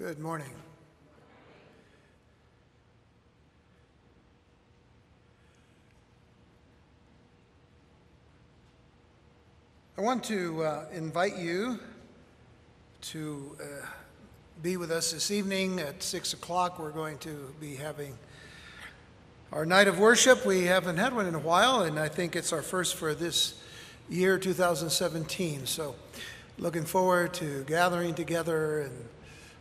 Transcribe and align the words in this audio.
Good 0.00 0.18
morning. 0.18 0.48
I 9.98 10.00
want 10.00 10.24
to 10.24 10.64
uh, 10.64 10.84
invite 10.94 11.36
you 11.36 11.78
to 13.02 13.58
uh, 13.60 13.86
be 14.62 14.78
with 14.78 14.90
us 14.90 15.12
this 15.12 15.30
evening 15.30 15.78
at 15.80 16.02
6 16.02 16.32
o'clock. 16.32 16.78
We're 16.78 16.92
going 16.92 17.18
to 17.18 17.54
be 17.60 17.74
having 17.74 18.16
our 19.52 19.66
night 19.66 19.86
of 19.86 19.98
worship. 19.98 20.46
We 20.46 20.64
haven't 20.64 20.96
had 20.96 21.14
one 21.14 21.26
in 21.26 21.34
a 21.34 21.38
while, 21.38 21.82
and 21.82 21.98
I 21.98 22.08
think 22.08 22.36
it's 22.36 22.54
our 22.54 22.62
first 22.62 22.96
for 22.96 23.14
this 23.14 23.62
year, 24.08 24.38
2017. 24.38 25.66
So, 25.66 25.94
looking 26.56 26.86
forward 26.86 27.34
to 27.34 27.64
gathering 27.64 28.14
together 28.14 28.80
and 28.80 28.94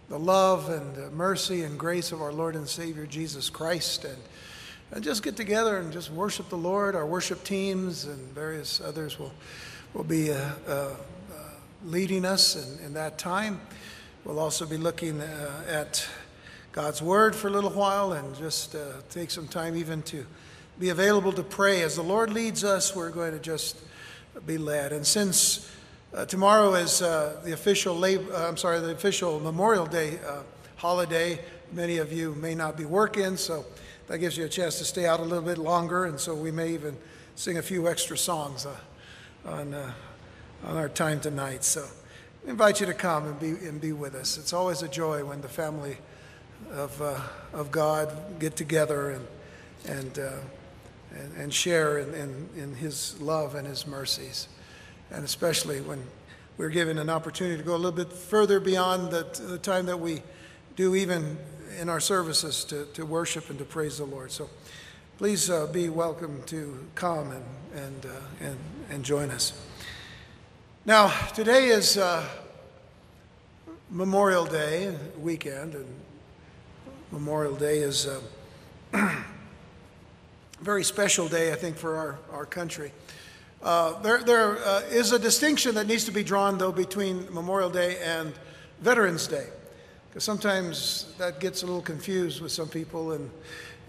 the 0.09 0.17
love 0.17 0.69
and 0.69 1.13
mercy 1.13 1.61
and 1.61 1.77
grace 1.77 2.11
of 2.11 2.19
our 2.19 2.33
Lord 2.33 2.55
and 2.55 2.67
Savior 2.67 3.05
Jesus 3.05 3.47
Christ 3.47 4.05
and, 4.05 4.17
and 4.91 5.03
just 5.03 5.21
get 5.21 5.37
together 5.37 5.77
and 5.77 5.93
just 5.93 6.11
worship 6.11 6.49
the 6.49 6.57
Lord. 6.57 6.95
Our 6.95 7.05
worship 7.05 7.43
teams 7.43 8.05
and 8.05 8.17
various 8.33 8.81
others 8.81 9.19
will, 9.19 9.31
will 9.93 10.03
be 10.03 10.31
uh, 10.31 10.49
uh, 10.67 10.71
uh, 10.71 10.95
leading 11.85 12.25
us 12.25 12.55
in, 12.55 12.85
in 12.87 12.93
that 12.95 13.19
time. 13.19 13.61
We'll 14.25 14.39
also 14.39 14.65
be 14.65 14.77
looking 14.77 15.21
uh, 15.21 15.63
at 15.67 16.07
God's 16.71 17.03
Word 17.03 17.35
for 17.35 17.47
a 17.47 17.51
little 17.51 17.69
while 17.69 18.13
and 18.13 18.35
just 18.35 18.73
uh, 18.73 18.93
take 19.11 19.29
some 19.29 19.47
time 19.47 19.75
even 19.75 20.01
to 20.03 20.25
be 20.79 20.89
available 20.89 21.33
to 21.33 21.43
pray. 21.43 21.83
As 21.83 21.97
the 21.97 22.03
Lord 22.03 22.33
leads 22.33 22.63
us, 22.63 22.95
we're 22.95 23.11
going 23.11 23.33
to 23.33 23.39
just 23.39 23.77
be 24.47 24.57
led. 24.57 24.91
And 24.91 25.05
since 25.05 25.69
uh, 26.13 26.25
tomorrow 26.25 26.73
is 26.73 27.01
uh, 27.01 27.39
the 27.43 27.53
official 27.53 27.95
labor, 27.95 28.33
uh, 28.33 28.47
I'm 28.47 28.57
sorry, 28.57 28.79
the 28.79 28.91
official 28.91 29.39
Memorial 29.39 29.85
Day 29.85 30.17
uh, 30.27 30.41
holiday. 30.77 31.39
Many 31.71 31.97
of 31.97 32.11
you 32.11 32.33
may 32.35 32.55
not 32.55 32.75
be 32.75 32.85
working, 32.85 33.37
so 33.37 33.63
that 34.07 34.17
gives 34.17 34.35
you 34.35 34.45
a 34.45 34.49
chance 34.49 34.79
to 34.79 34.85
stay 34.85 35.05
out 35.05 35.19
a 35.19 35.23
little 35.23 35.43
bit 35.43 35.59
longer, 35.59 36.05
and 36.05 36.19
so 36.19 36.33
we 36.33 36.51
may 36.51 36.73
even 36.73 36.97
sing 37.35 37.59
a 37.59 37.61
few 37.61 37.87
extra 37.87 38.17
songs 38.17 38.65
uh, 38.65 38.75
on 39.45 39.73
uh, 39.75 39.93
on 40.65 40.77
our 40.77 40.89
time 40.89 41.19
tonight. 41.19 41.63
So, 41.63 41.85
invite 42.47 42.79
you 42.79 42.87
to 42.87 42.93
come 42.95 43.27
and 43.27 43.39
be 43.39 43.49
and 43.67 43.79
be 43.79 43.91
with 43.91 44.15
us. 44.15 44.39
It's 44.39 44.51
always 44.51 44.81
a 44.81 44.87
joy 44.87 45.23
when 45.23 45.41
the 45.41 45.47
family 45.47 45.97
of 46.71 46.99
of 47.53 47.69
God 47.71 48.11
get 48.39 48.55
together 48.55 49.11
and 49.11 49.27
and 49.85 50.17
and, 50.17 51.37
and 51.37 51.53
share 51.53 51.99
in, 51.99 52.13
in, 52.15 52.49
in 52.57 52.75
His 52.75 53.19
love 53.21 53.53
and 53.53 53.67
His 53.67 53.85
mercies 53.85 54.47
and 55.11 55.23
especially 55.23 55.81
when 55.81 56.03
we're 56.57 56.69
given 56.69 56.97
an 56.97 57.09
opportunity 57.09 57.57
to 57.57 57.63
go 57.63 57.73
a 57.73 57.77
little 57.77 57.91
bit 57.91 58.11
further 58.11 58.59
beyond 58.59 59.11
the, 59.11 59.23
the 59.47 59.57
time 59.57 59.85
that 59.85 59.99
we 59.99 60.21
do 60.75 60.95
even 60.95 61.37
in 61.79 61.89
our 61.89 61.99
services 61.99 62.65
to, 62.65 62.85
to 62.93 63.05
worship 63.05 63.49
and 63.49 63.57
to 63.59 63.65
praise 63.65 63.97
the 63.97 64.05
Lord. 64.05 64.31
So 64.31 64.49
please 65.17 65.49
uh, 65.49 65.67
be 65.67 65.89
welcome 65.89 66.41
to 66.47 66.85
come 66.95 67.31
and, 67.31 67.45
and, 67.75 68.05
uh, 68.05 68.09
and, 68.41 68.57
and 68.89 69.05
join 69.05 69.31
us. 69.31 69.53
Now, 70.85 71.09
today 71.33 71.67
is 71.67 71.97
uh, 71.97 72.25
Memorial 73.89 74.45
Day 74.45 74.95
weekend, 75.19 75.75
and 75.75 75.87
Memorial 77.11 77.55
Day 77.55 77.79
is 77.79 78.07
uh, 78.07 78.21
a 78.93 79.23
very 80.61 80.83
special 80.83 81.27
day, 81.27 81.51
I 81.51 81.55
think, 81.55 81.75
for 81.75 81.97
our, 81.97 82.19
our 82.31 82.45
country. 82.45 82.91
Uh, 83.61 83.99
there 84.01 84.23
there 84.23 84.57
uh, 84.65 84.81
is 84.89 85.11
a 85.11 85.19
distinction 85.19 85.75
that 85.75 85.85
needs 85.85 86.05
to 86.05 86.11
be 86.11 86.23
drawn, 86.23 86.57
though, 86.57 86.71
between 86.71 87.27
Memorial 87.33 87.69
Day 87.69 87.97
and 88.01 88.33
Veterans 88.79 89.27
Day, 89.27 89.47
because 90.09 90.23
sometimes 90.23 91.13
that 91.17 91.41
gets 91.41 91.63
a 91.63 91.65
little 91.65 91.81
confused 91.81 92.41
with 92.41 92.53
some 92.53 92.69
people. 92.69 93.11
And, 93.11 93.29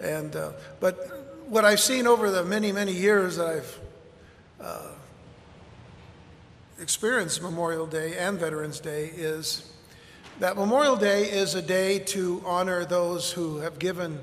and, 0.01 0.35
uh, 0.35 0.53
but 0.81 1.45
what 1.47 1.65
I've 1.65 1.79
seen 1.79 2.09
over 2.09 2.33
the 2.33 2.43
many, 2.43 2.73
many 2.73 2.93
years 2.93 3.37
that 3.37 3.47
I've 3.47 3.81
uh, 4.61 4.89
experienced 6.81 7.41
Memorial 7.41 7.87
Day 7.87 8.19
and 8.19 8.41
Veterans 8.41 8.81
Day 8.81 9.07
is 9.15 9.71
that 10.41 10.57
Memorial 10.57 10.97
Day 10.97 11.31
is 11.31 11.55
a 11.55 11.63
day 11.63 12.01
to 12.01 12.43
honor 12.45 12.85
those 12.85 13.31
who 13.31 13.59
have 13.59 13.79
given 13.79 14.19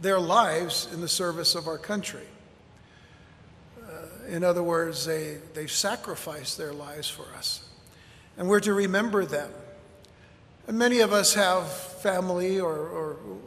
their 0.00 0.18
lives 0.18 0.88
in 0.92 1.00
the 1.00 1.08
service 1.08 1.54
of 1.54 1.68
our 1.68 1.78
country. 1.78 2.26
In 4.28 4.44
other 4.44 4.62
words, 4.62 5.06
they, 5.06 5.38
they 5.54 5.66
sacrificed 5.66 6.58
their 6.58 6.72
lives 6.72 7.08
for 7.08 7.26
us. 7.36 7.66
And 8.36 8.48
we're 8.48 8.60
to 8.60 8.74
remember 8.74 9.24
them. 9.24 9.50
And 10.66 10.78
many 10.78 11.00
of 11.00 11.12
us 11.12 11.34
have 11.34 11.68
family 11.68 12.60
or, 12.60 12.74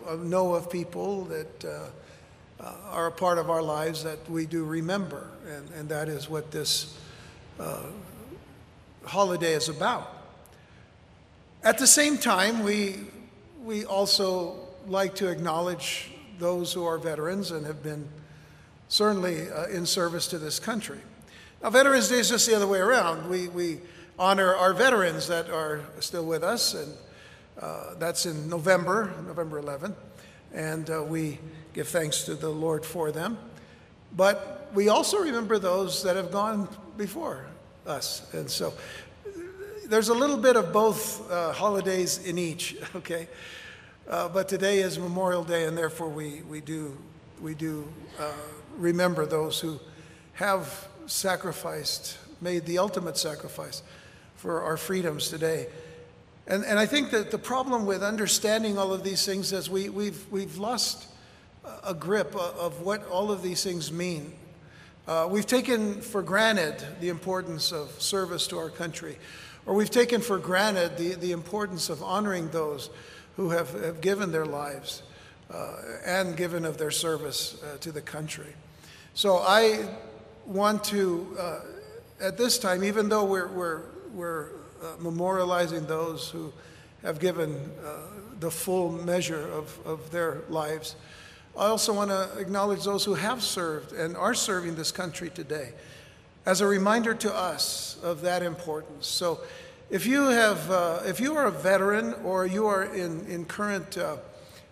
or 0.08 0.18
know 0.18 0.54
of 0.54 0.72
people 0.72 1.26
that 1.26 1.66
uh, 1.66 2.64
uh, 2.64 2.76
are 2.92 3.08
a 3.08 3.12
part 3.12 3.38
of 3.38 3.50
our 3.50 3.62
lives 3.62 4.04
that 4.04 4.30
we 4.30 4.46
do 4.46 4.64
remember. 4.64 5.28
And, 5.48 5.70
and 5.72 5.90
that 5.90 6.08
is 6.08 6.30
what 6.30 6.52
this 6.52 6.98
uh, 7.60 7.84
holiday 9.06 9.54
is 9.54 9.70
about. 9.70 10.16
At 11.64 11.78
the 11.78 11.88
same 11.88 12.18
time, 12.18 12.64
we, 12.64 12.96
we 13.64 13.86
also 13.86 14.56
like 14.88 15.16
to 15.16 15.28
acknowledge 15.28 16.12
those 16.38 16.72
who 16.72 16.86
are 16.86 16.98
veterans 16.98 17.52
and 17.52 17.66
have 17.66 17.84
been 17.84 18.08
certainly 18.90 19.50
uh, 19.50 19.68
in 19.68 19.86
service 19.86 20.28
to 20.28 20.38
this 20.38 20.60
country. 20.60 21.00
Now, 21.64 21.70
Veterans 21.70 22.10
Day 22.10 22.20
is 22.20 22.30
just 22.30 22.48
the 22.48 22.56
other 22.56 22.68
way 22.68 22.80
around. 22.80 23.30
We, 23.30 23.48
we 23.48 23.80
honor 24.18 24.56
our 24.56 24.74
veterans 24.74 25.28
that 25.28 25.50
are 25.50 25.82
still 26.00 26.26
with 26.26 26.44
us, 26.44 26.74
and 26.74 26.94
uh, 27.62 27.94
that's 27.98 28.26
in 28.26 28.50
November, 28.50 29.14
November 29.26 29.62
11th, 29.62 29.96
and 30.54 30.90
uh, 30.90 31.04
we 31.04 31.38
give 31.74 31.88
thanks 31.88 32.24
to 32.24 32.36
the 32.36 32.50
Lord 32.50 32.84
for 32.84 33.12
them. 33.12 33.38
But 34.16 34.72
we 34.74 34.90
also 34.90 35.20
remember 35.20 35.60
those 35.60 36.04
that 36.04 36.16
have 36.16 36.32
gone 36.32 36.68
before 36.98 37.46
us, 37.86 38.28
and 38.34 38.50
so 38.50 38.74
there's 39.88 40.10
a 40.10 40.14
little 40.14 40.38
bit 40.38 40.56
of 40.56 40.74
both 40.74 41.30
uh, 41.32 41.52
holidays 41.54 42.26
in 42.26 42.38
each, 42.38 42.78
okay? 42.96 43.28
Uh, 44.10 44.28
but 44.30 44.50
today 44.50 44.80
is 44.80 44.98
Memorial 44.98 45.44
Day, 45.44 45.66
and 45.66 45.78
therefore 45.78 46.10
we, 46.10 46.42
we 46.50 46.62
do, 46.62 46.98
we 47.42 47.54
do 47.54 47.88
uh, 48.20 48.32
remember 48.80 49.26
those 49.26 49.60
who 49.60 49.80
have 50.34 50.88
sacrificed, 51.06 52.18
made 52.42 52.66
the 52.66 52.80
ultimate 52.80 53.18
sacrifice 53.18 53.84
for 54.36 54.62
our 54.62 54.78
freedoms 54.78 55.30
today. 55.30 55.68
And, 56.48 56.64
and 56.66 56.80
I 56.80 56.86
think 56.86 57.12
that 57.12 57.30
the 57.30 57.38
problem 57.38 57.86
with 57.86 58.02
understanding 58.02 58.78
all 58.78 58.94
of 58.94 59.04
these 59.04 59.26
things 59.26 59.54
is 59.54 59.70
we, 59.70 59.90
we've, 59.90 60.26
we've 60.32 60.58
lost 60.58 61.08
a 61.84 61.94
grip 61.94 62.36
of 62.36 62.82
what 62.82 63.06
all 63.08 63.32
of 63.32 63.44
these 63.44 63.64
things 63.64 63.92
mean. 63.92 64.34
Uh, 65.08 65.28
we've 65.30 65.46
taken 65.46 66.02
for 66.02 66.22
granted 66.22 66.76
the 67.02 67.10
importance 67.10 67.72
of 67.72 67.90
service 68.02 68.48
to 68.48 68.58
our 68.58 68.70
country, 68.70 69.18
or 69.66 69.74
we've 69.74 69.92
taken 69.92 70.22
for 70.22 70.38
granted 70.38 70.98
the, 70.98 71.16
the 71.16 71.32
importance 71.32 71.90
of 71.90 72.02
honoring 72.02 72.50
those 72.50 72.90
who 73.36 73.50
have, 73.50 73.72
have 73.84 74.02
given 74.02 74.32
their 74.32 74.46
lives 74.46 75.04
uh, 75.52 75.74
and 76.06 76.38
given 76.38 76.66
of 76.66 76.78
their 76.78 76.92
service 76.92 77.62
uh, 77.64 77.78
to 77.78 77.92
the 77.92 78.02
country. 78.02 78.54
So 79.14 79.38
I 79.38 79.86
want 80.46 80.84
to, 80.86 81.36
uh, 81.40 81.60
at 82.22 82.38
this 82.38 82.58
time, 82.58 82.84
even 82.84 83.10
though 83.10 83.26
we're, 83.26 83.48
we're, 83.48 83.82
we're 84.14 84.48
uh, 84.82 84.96
memorializing 85.02 85.88
those 85.88 86.30
who 86.30 86.54
have 87.04 87.20
given 87.20 87.54
uh, 87.84 87.98
the 88.40 88.52
full 88.52 88.92
measure 88.92 89.48
of, 89.52 89.78
of 89.86 90.12
their 90.12 90.44
lives, 90.50 90.96
I 91.58 91.66
also 91.66 91.94
want 91.94 92.12
to 92.12 92.30
acknowledge 92.38 92.84
those 92.84 93.04
who 93.04 93.16
have 93.16 93.42
served 93.42 93.92
and 93.92 94.16
are 94.16 94.34
serving 94.34 94.76
this 94.76 94.92
country 94.92 95.30
today 95.30 95.74
as 96.46 96.62
a 96.62 96.68
reminder 96.68 97.14
to 97.16 97.36
us 97.36 97.98
of 98.02 98.22
that 98.22 98.44
importance. 98.44 99.08
So 99.08 99.42
if 99.90 100.06
you, 100.06 100.28
have, 100.28 100.72
uh, 100.72 101.00
if 101.06 101.20
you 101.20 101.36
are 101.36 101.48
a 101.48 101.52
veteran 101.52 102.14
or 102.24 102.46
you 102.46 102.68
are 102.68 102.86
in, 102.86 103.26
in 103.26 103.46
current 103.46 103.98
uh, 103.98 104.18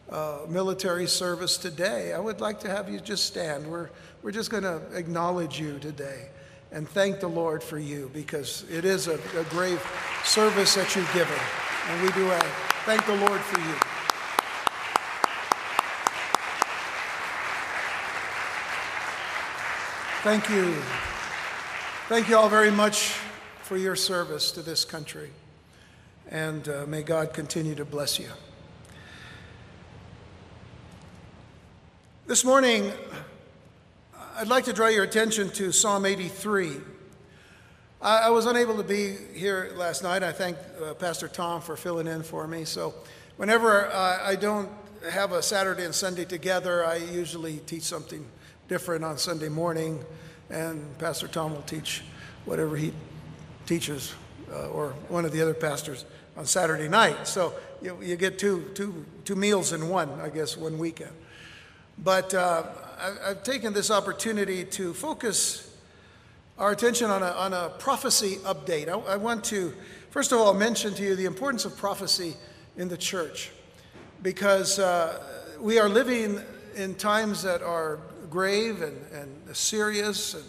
uh, 0.10 0.40
military 0.48 1.08
service 1.08 1.58
today, 1.58 2.14
I 2.14 2.20
would 2.20 2.40
like 2.40 2.60
to 2.62 2.70
have 2.70 2.90
you 2.90 3.00
just 3.00 3.26
stand. 3.26 3.70
We're 3.70 3.90
we're 4.28 4.32
just 4.32 4.50
going 4.50 4.64
to 4.64 4.82
acknowledge 4.94 5.58
you 5.58 5.80
today 5.80 6.28
and 6.74 6.86
thank 6.90 7.22
the 7.22 7.28
Lord 7.30 7.64
for 7.64 7.80
you 7.80 8.12
because 8.14 8.66
it 8.70 8.84
is 8.84 9.08
a, 9.08 9.14
a 9.14 9.44
grave 9.52 9.82
service 10.26 10.76
that 10.76 10.94
you've 10.98 11.14
given. 11.14 11.38
And 11.88 12.02
we 12.02 12.12
do 12.12 12.30
uh, 12.30 12.38
thank 12.84 13.06
the 13.06 13.16
Lord 13.16 13.40
for 13.40 13.58
you. 13.62 13.74
Thank 20.24 20.50
you. 20.50 20.74
Thank 22.10 22.28
you 22.28 22.36
all 22.36 22.50
very 22.50 22.70
much 22.70 23.14
for 23.62 23.78
your 23.78 23.96
service 23.96 24.52
to 24.52 24.62
this 24.62 24.84
country. 24.84 25.30
And 26.30 26.68
uh, 26.68 26.86
may 26.86 27.02
God 27.02 27.32
continue 27.32 27.76
to 27.76 27.86
bless 27.86 28.20
you. 28.20 28.28
This 32.26 32.44
morning, 32.44 32.92
I'd 34.40 34.48
like 34.48 34.66
to 34.66 34.74
draw 34.74 34.86
your 34.86 35.04
attention 35.04 35.50
to 35.54 35.72
Psalm 35.72 36.06
83. 36.06 36.74
I, 38.00 38.18
I 38.20 38.30
was 38.30 38.46
unable 38.46 38.78
to 38.78 38.84
be 38.84 39.16
here 39.34 39.72
last 39.76 40.04
night. 40.04 40.22
I 40.22 40.32
thank 40.32 40.58
uh, 40.80 40.94
Pastor 40.94 41.28
Tom 41.28 41.60
for 41.60 41.76
filling 41.76 42.06
in 42.06 42.22
for 42.22 42.48
me. 42.48 42.64
So, 42.64 42.94
whenever 43.38 43.88
uh, 43.88 44.20
I 44.22 44.36
don't 44.36 44.70
have 45.10 45.32
a 45.32 45.42
Saturday 45.42 45.86
and 45.86 45.96
Sunday 45.96 46.24
together, 46.24 46.86
I 46.86 46.98
usually 46.98 47.58
teach 47.66 47.82
something 47.82 48.24
different 48.68 49.04
on 49.04 49.18
Sunday 49.18 49.50
morning, 49.50 50.06
and 50.52 50.86
Pastor 51.00 51.28
Tom 51.28 51.56
will 51.56 51.64
teach 51.64 52.04
whatever 52.46 52.76
he 52.78 52.94
teaches, 53.66 54.14
uh, 54.52 54.68
or 54.68 54.90
one 55.10 55.26
of 55.26 55.32
the 55.32 55.42
other 55.42 55.56
pastors 55.56 56.06
on 56.36 56.46
Saturday 56.46 56.88
night. 56.88 57.28
So 57.28 57.56
you, 57.82 57.98
you 58.04 58.16
get 58.16 58.38
two, 58.38 58.70
two, 58.76 59.04
two 59.26 59.36
meals 59.36 59.74
in 59.74 59.90
one, 59.90 60.12
I 60.22 60.30
guess, 60.30 60.56
one 60.56 60.78
weekend. 60.78 61.14
But 61.98 62.36
uh, 62.36 62.66
I've 63.00 63.44
taken 63.44 63.74
this 63.74 63.92
opportunity 63.92 64.66
to 64.66 64.94
focus 64.94 65.72
our 66.58 66.72
attention 66.72 67.12
on 67.12 67.22
a, 67.22 67.28
on 67.28 67.54
a 67.54 67.70
prophecy 67.78 68.38
update. 68.38 68.90
I, 68.90 69.14
I 69.14 69.18
want 69.18 69.44
to, 69.46 69.74
first 70.10 70.32
of 70.32 70.40
all, 70.40 70.54
mention 70.54 70.96
to 70.96 71.04
you 71.04 71.16
the 71.16 71.26
importance 71.26 71.66
of 71.66 71.78
prophecy 71.78 72.36
in 72.76 72.88
the 72.88 72.98
church 72.98 73.52
because 74.24 74.80
uh, 74.80 75.22
we 75.60 75.78
are 75.78 75.88
living 75.88 76.42
in 76.76 76.96
times 76.96 77.44
that 77.44 77.62
are 77.62 78.00
grave 78.32 78.82
and, 78.82 78.98
and 79.14 79.56
serious. 79.56 80.34
And, 80.34 80.44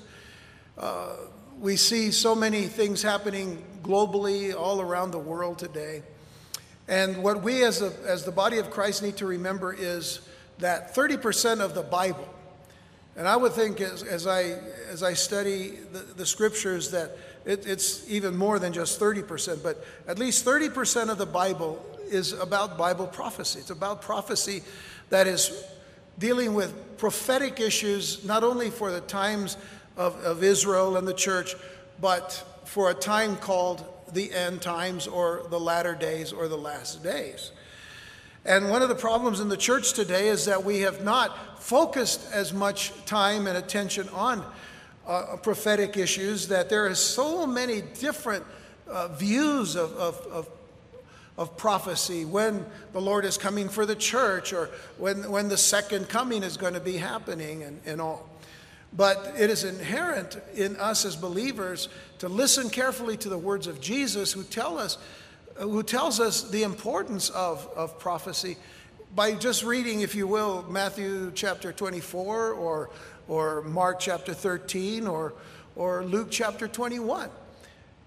uh, 0.78 1.16
we 1.60 1.76
see 1.76 2.10
so 2.10 2.34
many 2.34 2.62
things 2.62 3.02
happening 3.02 3.62
globally 3.82 4.54
all 4.54 4.80
around 4.80 5.10
the 5.10 5.18
world 5.18 5.58
today. 5.58 6.02
And 6.86 7.22
what 7.22 7.42
we 7.42 7.64
as, 7.64 7.82
a, 7.82 7.92
as 8.06 8.24
the 8.24 8.32
body 8.32 8.58
of 8.58 8.70
Christ 8.70 9.02
need 9.02 9.18
to 9.18 9.26
remember 9.26 9.74
is 9.74 10.20
that 10.58 10.94
30% 10.94 11.60
of 11.60 11.74
the 11.74 11.82
Bible, 11.82 12.26
and 13.18 13.26
I 13.26 13.36
would 13.36 13.52
think 13.52 13.80
as, 13.80 14.04
as, 14.04 14.28
I, 14.28 14.54
as 14.88 15.02
I 15.02 15.14
study 15.14 15.72
the, 15.92 15.98
the 15.98 16.24
scriptures 16.24 16.92
that 16.92 17.18
it, 17.44 17.66
it's 17.66 18.08
even 18.08 18.36
more 18.36 18.60
than 18.60 18.72
just 18.72 19.00
30%, 19.00 19.60
but 19.60 19.84
at 20.06 20.20
least 20.20 20.44
30% 20.44 21.10
of 21.10 21.18
the 21.18 21.26
Bible 21.26 21.84
is 22.08 22.32
about 22.32 22.78
Bible 22.78 23.08
prophecy. 23.08 23.58
It's 23.58 23.70
about 23.70 24.02
prophecy 24.02 24.62
that 25.10 25.26
is 25.26 25.64
dealing 26.16 26.54
with 26.54 26.96
prophetic 26.96 27.58
issues, 27.58 28.24
not 28.24 28.44
only 28.44 28.70
for 28.70 28.92
the 28.92 29.00
times 29.00 29.56
of, 29.96 30.14
of 30.24 30.44
Israel 30.44 30.96
and 30.96 31.06
the 31.06 31.12
church, 31.12 31.56
but 32.00 32.44
for 32.66 32.88
a 32.90 32.94
time 32.94 33.34
called 33.34 33.84
the 34.12 34.32
end 34.32 34.62
times 34.62 35.08
or 35.08 35.42
the 35.50 35.58
latter 35.58 35.96
days 35.96 36.32
or 36.32 36.46
the 36.46 36.56
last 36.56 37.02
days. 37.02 37.50
And 38.44 38.70
one 38.70 38.82
of 38.82 38.88
the 38.88 38.94
problems 38.94 39.40
in 39.40 39.48
the 39.48 39.56
church 39.56 39.92
today 39.92 40.28
is 40.28 40.44
that 40.46 40.64
we 40.64 40.80
have 40.80 41.04
not 41.04 41.62
focused 41.62 42.32
as 42.32 42.52
much 42.52 42.92
time 43.04 43.46
and 43.46 43.58
attention 43.58 44.08
on 44.10 44.44
uh, 45.06 45.36
prophetic 45.42 45.96
issues, 45.96 46.48
that 46.48 46.68
there 46.68 46.86
are 46.86 46.94
so 46.94 47.46
many 47.46 47.80
different 47.80 48.44
uh, 48.86 49.08
views 49.08 49.74
of, 49.74 49.92
of, 49.94 50.26
of, 50.30 50.48
of, 51.36 51.56
prophecy 51.56 52.24
when 52.24 52.64
the 52.92 53.00
Lord 53.00 53.24
is 53.24 53.36
coming 53.36 53.68
for 53.68 53.86
the 53.86 53.96
church 53.96 54.52
or 54.52 54.70
when, 54.98 55.30
when 55.30 55.48
the 55.48 55.56
second 55.56 56.08
coming 56.08 56.42
is 56.42 56.56
going 56.56 56.74
to 56.74 56.80
be 56.80 56.96
happening 56.96 57.62
and, 57.62 57.80
and 57.86 58.00
all. 58.00 58.28
But 58.92 59.34
it 59.38 59.50
is 59.50 59.64
inherent 59.64 60.38
in 60.54 60.76
us 60.76 61.04
as 61.04 61.16
believers 61.16 61.88
to 62.18 62.28
listen 62.28 62.70
carefully 62.70 63.16
to 63.18 63.28
the 63.28 63.38
words 63.38 63.66
of 63.66 63.80
Jesus 63.80 64.32
who 64.32 64.42
tell 64.42 64.78
us 64.78 64.96
who 65.58 65.82
tells 65.82 66.20
us 66.20 66.42
the 66.42 66.62
importance 66.62 67.30
of, 67.30 67.68
of 67.76 67.98
prophecy 67.98 68.56
by 69.14 69.32
just 69.32 69.64
reading, 69.64 70.00
if 70.00 70.14
you 70.14 70.26
will, 70.26 70.64
Matthew 70.68 71.32
chapter 71.34 71.72
24 71.72 72.52
or, 72.52 72.90
or 73.26 73.62
Mark 73.62 74.00
chapter 74.00 74.34
13 74.34 75.06
or, 75.06 75.34
or 75.76 76.04
Luke 76.04 76.28
chapter 76.30 76.68
21. 76.68 77.30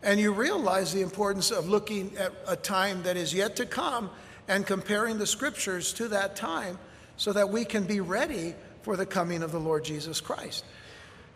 And 0.03 0.19
you 0.19 0.31
realize 0.31 0.93
the 0.93 1.01
importance 1.01 1.51
of 1.51 1.69
looking 1.69 2.15
at 2.17 2.33
a 2.47 2.55
time 2.55 3.03
that 3.03 3.17
is 3.17 3.33
yet 3.33 3.55
to 3.57 3.65
come 3.65 4.09
and 4.47 4.65
comparing 4.65 5.17
the 5.17 5.27
scriptures 5.27 5.93
to 5.93 6.07
that 6.09 6.35
time 6.35 6.77
so 7.17 7.33
that 7.33 7.49
we 7.49 7.65
can 7.65 7.83
be 7.83 7.99
ready 7.99 8.55
for 8.81 8.95
the 8.95 9.05
coming 9.05 9.43
of 9.43 9.51
the 9.51 9.59
Lord 9.59 9.83
Jesus 9.83 10.19
Christ. 10.19 10.65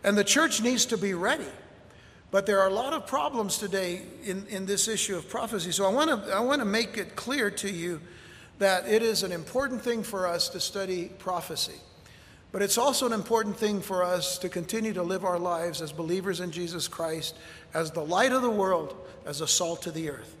And 0.02 0.16
the 0.16 0.24
church 0.24 0.60
needs 0.60 0.86
to 0.86 0.98
be 0.98 1.14
ready. 1.14 1.46
But 2.36 2.44
there 2.44 2.60
are 2.60 2.68
a 2.68 2.74
lot 2.74 2.92
of 2.92 3.06
problems 3.06 3.56
today 3.56 4.02
in, 4.22 4.46
in 4.48 4.66
this 4.66 4.88
issue 4.88 5.16
of 5.16 5.26
prophecy. 5.26 5.72
So 5.72 5.86
I 5.86 5.88
want 5.88 6.10
to 6.10 6.34
I 6.34 6.40
want 6.40 6.60
to 6.60 6.66
make 6.66 6.98
it 6.98 7.16
clear 7.16 7.50
to 7.52 7.70
you 7.70 7.98
that 8.58 8.86
it 8.86 9.02
is 9.02 9.22
an 9.22 9.32
important 9.32 9.80
thing 9.80 10.02
for 10.02 10.26
us 10.26 10.50
to 10.50 10.60
study 10.60 11.06
prophecy. 11.18 11.80
But 12.52 12.60
it's 12.60 12.76
also 12.76 13.06
an 13.06 13.14
important 13.14 13.56
thing 13.56 13.80
for 13.80 14.04
us 14.04 14.36
to 14.40 14.50
continue 14.50 14.92
to 14.92 15.02
live 15.02 15.24
our 15.24 15.38
lives 15.38 15.80
as 15.80 15.92
believers 15.92 16.40
in 16.40 16.50
Jesus 16.50 16.88
Christ, 16.88 17.34
as 17.72 17.90
the 17.90 18.04
light 18.04 18.32
of 18.32 18.42
the 18.42 18.50
world, 18.50 18.94
as 19.24 19.40
a 19.40 19.48
salt 19.48 19.80
to 19.84 19.90
the 19.90 20.10
earth. 20.10 20.36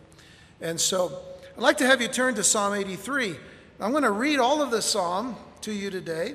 And 0.60 0.78
so 0.78 1.22
I'd 1.56 1.62
like 1.62 1.78
to 1.78 1.86
have 1.86 2.02
you 2.02 2.08
turn 2.08 2.34
to 2.34 2.44
Psalm 2.44 2.74
83. 2.74 3.36
I'm 3.80 3.92
going 3.92 4.02
to 4.02 4.10
read 4.10 4.38
all 4.38 4.60
of 4.60 4.70
the 4.70 4.82
psalm 4.82 5.34
to 5.62 5.72
you 5.72 5.88
today. 5.88 6.34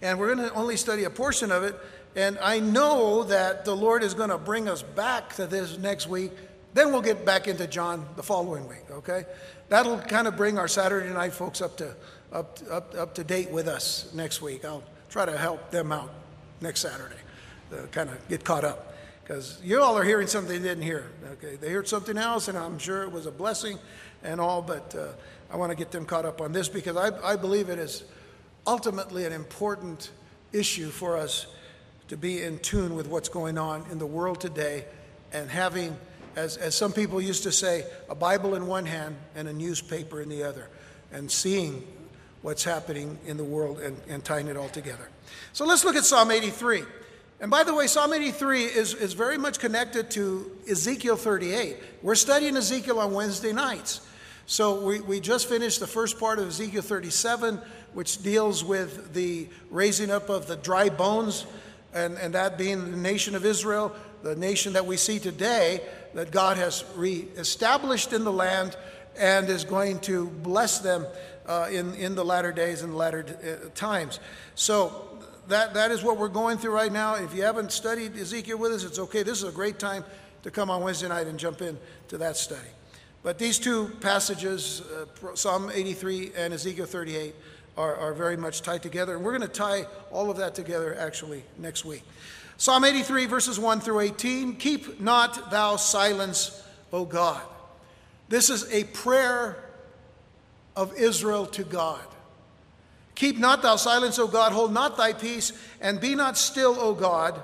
And 0.00 0.18
we're 0.18 0.32
going 0.32 0.48
to 0.48 0.54
only 0.54 0.76
study 0.76 1.02
a 1.04 1.10
portion 1.10 1.50
of 1.50 1.64
it. 1.64 1.74
And 2.16 2.38
I 2.38 2.60
know 2.60 3.24
that 3.24 3.66
the 3.66 3.76
Lord 3.76 4.02
is 4.02 4.14
going 4.14 4.30
to 4.30 4.38
bring 4.38 4.70
us 4.70 4.82
back 4.82 5.36
to 5.36 5.46
this 5.46 5.76
next 5.76 6.08
week. 6.08 6.32
Then 6.72 6.90
we'll 6.90 7.02
get 7.02 7.26
back 7.26 7.46
into 7.46 7.66
John 7.66 8.06
the 8.16 8.22
following 8.22 8.66
week, 8.66 8.90
okay? 8.90 9.24
That'll 9.68 9.98
kind 9.98 10.26
of 10.26 10.34
bring 10.34 10.58
our 10.58 10.66
Saturday 10.66 11.12
night 11.12 11.34
folks 11.34 11.60
up 11.60 11.76
to, 11.76 11.94
up, 12.32 12.58
up, 12.70 12.94
up 12.94 13.14
to 13.16 13.24
date 13.24 13.50
with 13.50 13.68
us 13.68 14.10
next 14.14 14.40
week. 14.40 14.64
I'll 14.64 14.82
try 15.10 15.26
to 15.26 15.36
help 15.36 15.70
them 15.70 15.92
out 15.92 16.10
next 16.62 16.80
Saturday 16.80 17.20
to 17.70 17.86
kind 17.88 18.08
of 18.08 18.28
get 18.28 18.44
caught 18.44 18.64
up. 18.64 18.94
Because 19.22 19.60
you 19.62 19.82
all 19.82 19.98
are 19.98 20.04
hearing 20.04 20.26
something 20.26 20.62
they 20.62 20.68
didn't 20.68 20.84
hear. 20.84 21.10
Okay, 21.32 21.56
they 21.56 21.70
heard 21.70 21.88
something 21.88 22.16
else, 22.16 22.48
and 22.48 22.56
I'm 22.56 22.78
sure 22.78 23.02
it 23.02 23.12
was 23.12 23.26
a 23.26 23.30
blessing 23.30 23.78
and 24.22 24.40
all, 24.40 24.62
but 24.62 24.94
uh, 24.94 25.08
I 25.50 25.56
want 25.56 25.70
to 25.70 25.76
get 25.76 25.90
them 25.90 26.06
caught 26.06 26.24
up 26.24 26.40
on 26.40 26.52
this 26.52 26.68
because 26.68 26.96
I, 26.96 27.10
I 27.32 27.36
believe 27.36 27.68
it 27.68 27.78
is 27.78 28.04
ultimately 28.66 29.24
an 29.24 29.32
important 29.32 30.10
issue 30.52 30.88
for 30.88 31.16
us 31.16 31.46
to 32.08 32.16
be 32.16 32.42
in 32.42 32.58
tune 32.58 32.94
with 32.94 33.08
what's 33.08 33.28
going 33.28 33.58
on 33.58 33.84
in 33.90 33.98
the 33.98 34.06
world 34.06 34.40
today 34.40 34.84
and 35.32 35.50
having, 35.50 35.96
as, 36.36 36.56
as 36.56 36.74
some 36.74 36.92
people 36.92 37.20
used 37.20 37.42
to 37.42 37.52
say, 37.52 37.84
a 38.08 38.14
Bible 38.14 38.54
in 38.54 38.66
one 38.66 38.86
hand 38.86 39.16
and 39.34 39.48
a 39.48 39.52
newspaper 39.52 40.20
in 40.20 40.28
the 40.28 40.42
other, 40.42 40.68
and 41.12 41.30
seeing 41.30 41.82
what's 42.42 42.62
happening 42.62 43.18
in 43.26 43.36
the 43.36 43.44
world 43.44 43.80
and, 43.80 43.96
and 44.08 44.24
tying 44.24 44.46
it 44.46 44.56
all 44.56 44.68
together. 44.68 45.08
So 45.52 45.64
let's 45.64 45.84
look 45.84 45.96
at 45.96 46.04
Psalm 46.04 46.30
83. 46.30 46.84
And 47.40 47.50
by 47.50 47.64
the 47.64 47.74
way, 47.74 47.86
Psalm 47.86 48.12
83 48.12 48.64
is, 48.64 48.94
is 48.94 49.12
very 49.12 49.36
much 49.36 49.58
connected 49.58 50.10
to 50.12 50.50
Ezekiel 50.70 51.16
38. 51.16 51.76
We're 52.02 52.14
studying 52.14 52.56
Ezekiel 52.56 53.00
on 53.00 53.12
Wednesday 53.12 53.52
nights. 53.52 54.00
So 54.46 54.80
we, 54.80 55.00
we 55.00 55.18
just 55.18 55.48
finished 55.48 55.80
the 55.80 55.86
first 55.86 56.20
part 56.20 56.38
of 56.38 56.48
Ezekiel 56.48 56.82
37 56.82 57.60
which 57.96 58.22
deals 58.22 58.62
with 58.62 59.14
the 59.14 59.48
raising 59.70 60.10
up 60.10 60.28
of 60.28 60.46
the 60.46 60.56
dry 60.56 60.90
bones, 60.90 61.46
and, 61.96 62.18
and 62.18 62.34
that 62.34 62.58
being 62.58 62.90
the 62.90 62.96
nation 62.96 63.34
of 63.34 63.44
Israel, 63.44 63.94
the 64.22 64.36
nation 64.36 64.74
that 64.74 64.84
we 64.84 64.96
see 64.96 65.18
today, 65.18 65.80
that 66.14 66.30
God 66.30 66.58
has 66.58 66.84
reestablished 66.94 68.12
in 68.12 68.22
the 68.22 68.32
land 68.32 68.76
and 69.18 69.48
is 69.48 69.64
going 69.64 69.98
to 70.00 70.26
bless 70.26 70.80
them 70.80 71.06
uh, 71.46 71.68
in, 71.70 71.94
in 71.94 72.14
the 72.14 72.24
latter 72.24 72.52
days 72.52 72.82
and 72.82 72.96
latter 72.96 73.24
uh, 73.24 73.68
times. 73.74 74.20
So 74.54 75.18
that, 75.48 75.74
that 75.74 75.90
is 75.90 76.02
what 76.02 76.18
we're 76.18 76.28
going 76.28 76.58
through 76.58 76.74
right 76.74 76.92
now. 76.92 77.14
If 77.14 77.34
you 77.34 77.42
haven't 77.42 77.72
studied 77.72 78.16
Ezekiel 78.16 78.58
with 78.58 78.72
us, 78.72 78.84
it's 78.84 78.98
okay. 78.98 79.22
This 79.22 79.38
is 79.38 79.48
a 79.48 79.52
great 79.52 79.78
time 79.78 80.04
to 80.42 80.50
come 80.50 80.70
on 80.70 80.82
Wednesday 80.82 81.08
night 81.08 81.26
and 81.26 81.38
jump 81.38 81.62
in 81.62 81.78
to 82.08 82.18
that 82.18 82.36
study. 82.36 82.68
But 83.22 83.38
these 83.38 83.58
two 83.58 83.88
passages, 84.00 84.82
uh, 84.82 85.34
Psalm 85.34 85.70
83 85.72 86.32
and 86.36 86.52
Ezekiel 86.52 86.86
38, 86.86 87.34
are, 87.76 87.96
are 87.96 88.14
very 88.14 88.36
much 88.36 88.62
tied 88.62 88.82
together. 88.82 89.16
And 89.16 89.24
we're 89.24 89.36
going 89.36 89.48
to 89.48 89.54
tie 89.54 89.86
all 90.10 90.30
of 90.30 90.36
that 90.38 90.54
together 90.54 90.96
actually 90.98 91.44
next 91.58 91.84
week. 91.84 92.02
Psalm 92.56 92.84
83, 92.84 93.26
verses 93.26 93.60
1 93.60 93.80
through 93.80 94.00
18 94.00 94.56
Keep 94.56 95.00
not 95.00 95.50
thou 95.50 95.76
silence, 95.76 96.62
O 96.92 97.04
God. 97.04 97.42
This 98.28 98.50
is 98.50 98.72
a 98.72 98.84
prayer 98.84 99.62
of 100.74 100.96
Israel 100.96 101.46
to 101.46 101.64
God. 101.64 102.04
Keep 103.14 103.38
not 103.38 103.62
thou 103.62 103.76
silence, 103.76 104.18
O 104.18 104.26
God, 104.26 104.52
hold 104.52 104.72
not 104.72 104.96
thy 104.96 105.12
peace, 105.12 105.52
and 105.80 106.00
be 106.00 106.14
not 106.14 106.36
still, 106.36 106.78
O 106.78 106.94
God, 106.94 107.42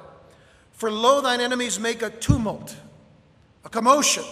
for 0.73 0.91
lo, 0.91 1.21
thine 1.21 1.41
enemies 1.41 1.79
make 1.79 2.03
a 2.03 2.11
tumult, 2.11 2.77
a 3.65 3.69
commotion, 3.69 4.25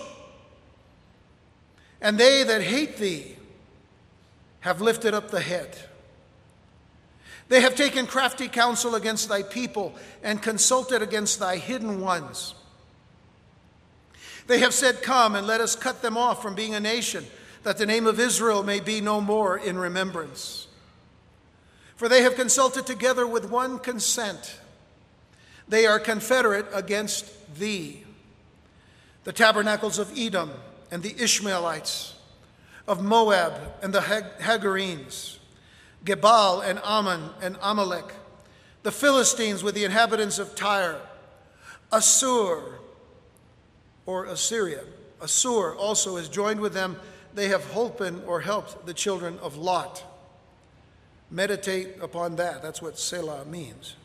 and 2.00 2.18
they 2.18 2.42
that 2.42 2.62
hate 2.62 2.96
thee 2.96 3.36
have 4.60 4.80
lifted 4.80 5.14
up 5.14 5.30
the 5.30 5.40
head. 5.40 5.76
They 7.50 7.62
have 7.62 7.74
taken 7.74 8.06
crafty 8.06 8.46
counsel 8.46 8.94
against 8.94 9.28
thy 9.28 9.42
people 9.42 9.96
and 10.22 10.40
consulted 10.40 11.02
against 11.02 11.40
thy 11.40 11.56
hidden 11.56 12.00
ones. 12.00 12.54
They 14.46 14.60
have 14.60 14.72
said, 14.72 15.02
Come 15.02 15.34
and 15.34 15.48
let 15.48 15.60
us 15.60 15.74
cut 15.74 16.00
them 16.00 16.16
off 16.16 16.40
from 16.40 16.54
being 16.54 16.76
a 16.76 16.80
nation, 16.80 17.26
that 17.64 17.76
the 17.76 17.86
name 17.86 18.06
of 18.06 18.20
Israel 18.20 18.62
may 18.62 18.78
be 18.78 19.00
no 19.00 19.20
more 19.20 19.58
in 19.58 19.76
remembrance. 19.76 20.68
For 21.96 22.08
they 22.08 22.22
have 22.22 22.36
consulted 22.36 22.86
together 22.86 23.26
with 23.26 23.50
one 23.50 23.80
consent. 23.80 24.60
They 25.68 25.86
are 25.86 25.98
confederate 25.98 26.66
against 26.72 27.56
thee. 27.58 28.04
The 29.24 29.32
tabernacles 29.32 29.98
of 29.98 30.16
Edom 30.16 30.52
and 30.92 31.02
the 31.02 31.20
Ishmaelites, 31.20 32.14
of 32.86 33.02
Moab 33.02 33.54
and 33.82 33.92
the 33.92 34.00
Hagarenes, 34.00 35.39
Gebal 36.04 36.64
and 36.64 36.80
Ammon 36.84 37.30
and 37.42 37.56
Amalek, 37.62 38.14
the 38.82 38.92
Philistines 38.92 39.62
with 39.62 39.74
the 39.74 39.84
inhabitants 39.84 40.38
of 40.38 40.54
Tyre, 40.54 41.00
Assur 41.92 42.78
or 44.06 44.24
Assyria. 44.26 44.80
Assur 45.20 45.74
also 45.74 46.16
is 46.16 46.28
joined 46.28 46.60
with 46.60 46.72
them. 46.72 46.96
They 47.34 47.48
have 47.48 47.62
holpen 47.72 48.26
or 48.26 48.40
helped 48.40 48.86
the 48.86 48.94
children 48.94 49.38
of 49.42 49.56
Lot. 49.56 50.04
Meditate 51.30 51.96
upon 52.00 52.36
that. 52.36 52.62
That's 52.62 52.82
what 52.82 52.98
Selah 52.98 53.44
means. 53.44 53.96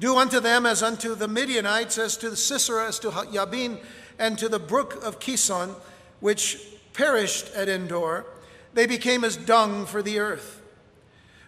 Do 0.00 0.16
unto 0.16 0.40
them 0.40 0.66
as 0.66 0.82
unto 0.82 1.14
the 1.14 1.26
Midianites, 1.28 1.98
as 1.98 2.16
to 2.18 2.36
Sisera, 2.36 2.86
as 2.88 2.98
to 3.00 3.10
Yabin, 3.10 3.80
and 4.18 4.38
to 4.38 4.48
the 4.48 4.58
brook 4.58 5.02
of 5.04 5.18
Kison, 5.18 5.74
which 6.20 6.58
perished 6.92 7.52
at 7.54 7.68
Endor. 7.68 8.26
They 8.74 8.86
became 8.86 9.24
as 9.24 9.36
dung 9.36 9.86
for 9.86 10.02
the 10.02 10.18
earth. 10.18 10.57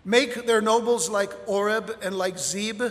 Make 0.04 0.47
their 0.47 0.61
nobles 0.61 1.09
like 1.09 1.30
Oreb 1.47 1.97
and 2.02 2.16
like 2.16 2.38
Zeb, 2.38 2.83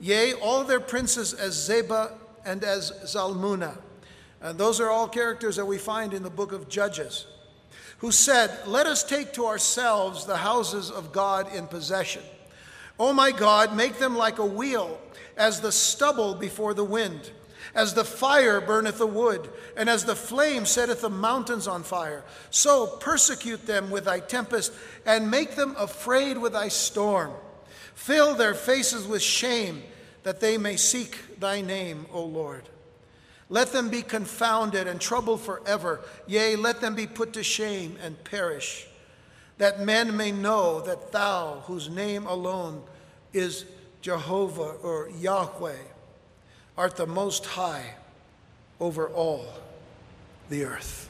yea, 0.00 0.32
all 0.34 0.64
their 0.64 0.80
princes 0.80 1.34
as 1.34 1.54
Zeba 1.56 2.12
and 2.44 2.64
as 2.64 2.92
Zalmunna. 3.04 3.76
And 4.40 4.58
those 4.58 4.80
are 4.80 4.90
all 4.90 5.08
characters 5.08 5.56
that 5.56 5.66
we 5.66 5.78
find 5.78 6.12
in 6.12 6.22
the 6.22 6.30
book 6.30 6.52
of 6.52 6.68
Judges, 6.68 7.26
who 7.98 8.12
said, 8.12 8.50
Let 8.66 8.86
us 8.86 9.02
take 9.02 9.32
to 9.34 9.46
ourselves 9.46 10.26
the 10.26 10.36
houses 10.36 10.90
of 10.90 11.12
God 11.12 11.54
in 11.54 11.66
possession. 11.66 12.22
O 12.98 13.12
my 13.12 13.30
God, 13.32 13.74
make 13.74 13.98
them 13.98 14.16
like 14.16 14.38
a 14.38 14.46
wheel, 14.46 15.00
as 15.36 15.60
the 15.60 15.72
stubble 15.72 16.34
before 16.34 16.74
the 16.74 16.84
wind 16.84 17.30
as 17.74 17.94
the 17.94 18.04
fire 18.04 18.60
burneth 18.60 18.98
the 18.98 19.06
wood, 19.06 19.50
and 19.76 19.88
as 19.88 20.04
the 20.04 20.16
flame 20.16 20.64
setteth 20.64 21.00
the 21.00 21.10
mountains 21.10 21.66
on 21.66 21.82
fire, 21.82 22.24
so 22.50 22.86
persecute 22.86 23.66
them 23.66 23.90
with 23.90 24.04
thy 24.04 24.20
tempest, 24.20 24.72
and 25.04 25.30
make 25.30 25.56
them 25.56 25.74
afraid 25.78 26.38
with 26.38 26.52
thy 26.52 26.68
storm. 26.68 27.32
Fill 27.94 28.34
their 28.34 28.54
faces 28.54 29.06
with 29.06 29.22
shame, 29.22 29.82
that 30.22 30.40
they 30.40 30.56
may 30.56 30.76
seek 30.76 31.40
thy 31.40 31.60
name, 31.60 32.06
O 32.12 32.24
Lord. 32.24 32.62
Let 33.50 33.72
them 33.72 33.90
be 33.90 34.02
confounded 34.02 34.86
and 34.86 35.00
troubled 35.00 35.42
forever. 35.42 36.00
Yea, 36.26 36.56
let 36.56 36.80
them 36.80 36.94
be 36.94 37.06
put 37.06 37.34
to 37.34 37.42
shame 37.42 37.96
and 38.02 38.22
perish, 38.24 38.86
that 39.58 39.80
men 39.80 40.16
may 40.16 40.32
know 40.32 40.80
that 40.80 41.12
thou, 41.12 41.62
whose 41.66 41.88
name 41.88 42.26
alone 42.26 42.82
is 43.32 43.64
Jehovah 44.00 44.76
or 44.82 45.10
Yahweh, 45.18 45.76
art 46.76 46.96
the 46.96 47.06
most 47.06 47.46
high 47.46 47.94
over 48.80 49.08
all 49.08 49.46
the 50.48 50.64
earth. 50.64 51.08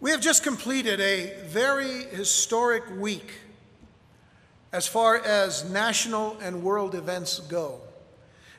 We 0.00 0.10
have 0.10 0.20
just 0.20 0.42
completed 0.42 1.00
a 1.00 1.32
very 1.46 2.04
historic 2.04 2.84
week 2.98 3.32
as 4.70 4.86
far 4.86 5.16
as 5.16 5.70
national 5.70 6.36
and 6.42 6.62
world 6.62 6.94
events 6.94 7.40
go, 7.40 7.80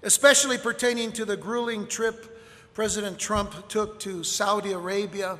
especially 0.02 0.58
pertaining 0.58 1.12
to 1.12 1.26
the 1.26 1.38
grueling 1.38 1.86
trip 1.88 2.32
President 2.74 3.20
Trump 3.20 3.70
took 3.70 4.00
to 4.00 4.24
Saudi 4.24 4.72
Arabia, 4.72 5.38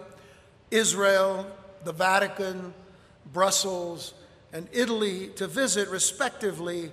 Israel, 0.72 1.46
the 1.84 1.92
Vatican, 1.92 2.74
Brussels, 3.34 4.14
and 4.54 4.70
Italy 4.72 5.32
to 5.36 5.48
visit, 5.48 5.90
respectively, 5.90 6.92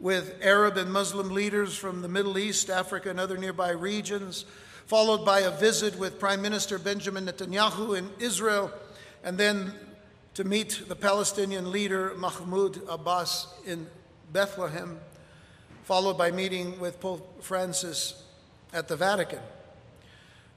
with 0.00 0.38
Arab 0.40 0.78
and 0.78 0.92
Muslim 0.92 1.28
leaders 1.28 1.76
from 1.76 2.00
the 2.00 2.08
Middle 2.08 2.38
East, 2.38 2.70
Africa, 2.70 3.10
and 3.10 3.20
other 3.20 3.36
nearby 3.36 3.70
regions, 3.70 4.46
followed 4.86 5.24
by 5.24 5.40
a 5.40 5.50
visit 5.50 5.98
with 5.98 6.18
Prime 6.18 6.40
Minister 6.40 6.78
Benjamin 6.78 7.26
Netanyahu 7.26 7.96
in 7.96 8.08
Israel, 8.18 8.72
and 9.22 9.36
then 9.36 9.74
to 10.34 10.44
meet 10.44 10.82
the 10.88 10.96
Palestinian 10.96 11.70
leader 11.70 12.14
Mahmoud 12.16 12.80
Abbas 12.88 13.46
in 13.66 13.86
Bethlehem, 14.32 14.98
followed 15.84 16.16
by 16.16 16.30
meeting 16.30 16.80
with 16.80 16.98
Pope 16.98 17.42
Francis 17.42 18.22
at 18.72 18.88
the 18.88 18.96
Vatican. 18.96 19.40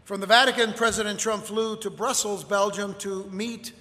From 0.05 0.21
the 0.21 0.27
Vatican, 0.27 0.73
President 0.73 1.19
Trump 1.19 1.43
flew 1.43 1.75
to 1.77 1.89
Brussels, 1.89 2.43
Belgium, 2.43 2.95
to 2.99 3.25
meet 3.25 3.73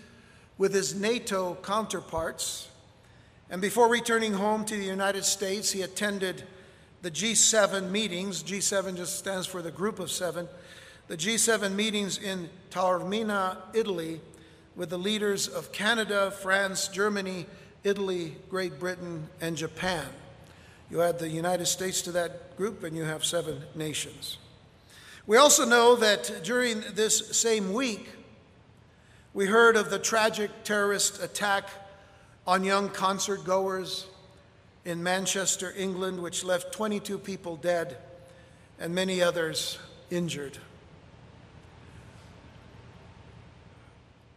with 0.59 0.75
his 0.75 0.95
NATO 0.95 1.57
counterparts 1.63 2.69
and 3.53 3.61
before 3.61 3.87
returning 3.87 4.33
home 4.33 4.65
to 4.65 4.75
the 4.75 4.83
United 4.83 5.27
States, 5.27 5.71
he 5.71 5.83
attended 5.83 6.45
the 7.03 7.11
G7 7.11 7.91
meetings. 7.91 8.43
G7 8.43 8.97
just 8.97 9.19
stands 9.19 9.47
for 9.47 9.61
the 9.61 9.71
group 9.71 9.99
of 9.99 10.11
seven. 10.11 10.49
The 11.09 11.19
G7 11.19 11.75
meetings 11.75 12.17
in 12.17 12.49
Taormina, 12.71 13.59
Italy, 13.75 14.23
with 14.75 14.89
the 14.89 14.99
leaders 14.99 15.49
of 15.49 15.71
Canada, 15.71 16.31
France, 16.31 16.89
Germany, 16.89 17.45
Italy, 17.85 18.37
Great 18.49 18.81
Britain, 18.81 19.29
and 19.43 19.55
Japan. 19.55 20.07
You 20.91 21.03
add 21.03 21.19
the 21.19 21.29
United 21.29 21.67
States 21.67 22.01
to 22.03 22.13
that 22.13 22.57
group, 22.57 22.83
and 22.85 22.97
you 22.97 23.05
have 23.05 23.23
seven 23.23 23.61
nations. 23.75 24.39
We 25.27 25.37
also 25.37 25.67
know 25.67 25.95
that 25.97 26.41
during 26.43 26.83
this 26.95 27.37
same 27.37 27.75
week, 27.75 28.09
we 29.35 29.45
heard 29.45 29.77
of 29.77 29.91
the 29.91 29.99
tragic 29.99 30.51
terrorist 30.65 31.23
attack 31.23 31.69
on 32.47 32.65
young 32.65 32.89
concert 32.89 33.45
goers 33.45 34.07
in 34.85 35.03
Manchester, 35.03 35.73
England, 35.77 36.21
which 36.21 36.45
left 36.45 36.73
22 36.73 37.19
people 37.19 37.57
dead 37.57 37.97
and 38.81 38.95
many 38.95 39.23
others 39.23 39.79
injured. 40.11 40.59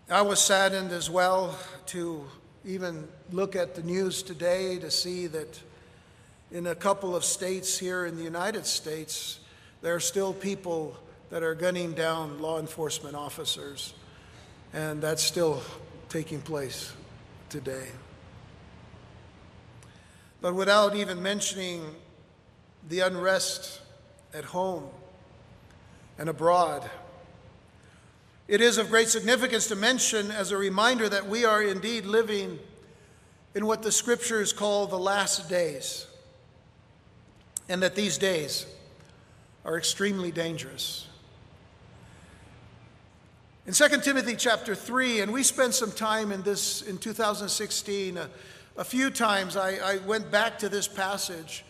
I 0.09 0.21
was 0.21 0.39
saddened 0.39 0.91
as 0.91 1.09
well 1.09 1.57
to 1.87 2.25
even 2.63 3.07
look 3.31 3.55
at 3.55 3.73
the 3.73 3.81
news 3.81 4.21
today 4.21 4.77
to 4.77 4.91
see 4.91 5.25
that 5.27 5.59
in 6.51 6.67
a 6.67 6.75
couple 6.75 7.15
of 7.15 7.25
states 7.25 7.79
here 7.79 8.05
in 8.05 8.15
the 8.15 8.23
United 8.23 8.67
States, 8.67 9.39
there 9.81 9.95
are 9.95 9.99
still 9.99 10.31
people 10.31 10.95
that 11.31 11.41
are 11.41 11.55
gunning 11.55 11.93
down 11.93 12.39
law 12.39 12.59
enforcement 12.59 13.15
officers, 13.15 13.95
and 14.73 15.01
that's 15.01 15.23
still 15.23 15.63
taking 16.07 16.39
place 16.39 16.93
today. 17.49 17.87
But 20.41 20.53
without 20.53 20.95
even 20.95 21.23
mentioning 21.23 21.95
the 22.87 22.99
unrest 22.99 23.81
at 24.33 24.45
home 24.45 24.89
and 26.17 26.29
abroad, 26.29 26.89
it 28.47 28.61
is 28.61 28.77
of 28.77 28.89
great 28.89 29.09
significance 29.09 29.67
to 29.67 29.75
mention 29.75 30.29
as 30.29 30.51
a 30.51 30.57
reminder 30.57 31.09
that 31.09 31.27
we 31.27 31.45
are 31.45 31.63
indeed 31.63 32.05
living 32.05 32.59
in 33.55 33.65
what 33.65 33.81
the 33.81 33.91
scriptures 33.91 34.53
call 34.53 34.85
the 34.85 34.99
last 34.99 35.49
days, 35.49 36.05
and 37.67 37.81
that 37.81 37.95
these 37.95 38.17
days 38.17 38.67
are 39.63 39.77
extremely 39.77 40.31
dangerous. 40.31 41.07
In 43.67 43.73
2 43.73 43.87
Timothy 44.01 44.35
chapter 44.35 44.75
3, 44.75 45.21
and 45.21 45.33
we 45.33 45.41
spent 45.41 45.73
some 45.73 45.91
time 45.91 46.31
in 46.31 46.43
this 46.43 46.83
in 46.83 46.99
2016, 46.99 48.15
a, 48.15 48.29
a 48.77 48.83
few 48.83 49.09
times 49.09 49.57
I, 49.57 49.77
I 49.77 49.97
went 50.05 50.29
back 50.29 50.59
to 50.59 50.69
this 50.69 50.87
passage, 50.87 51.65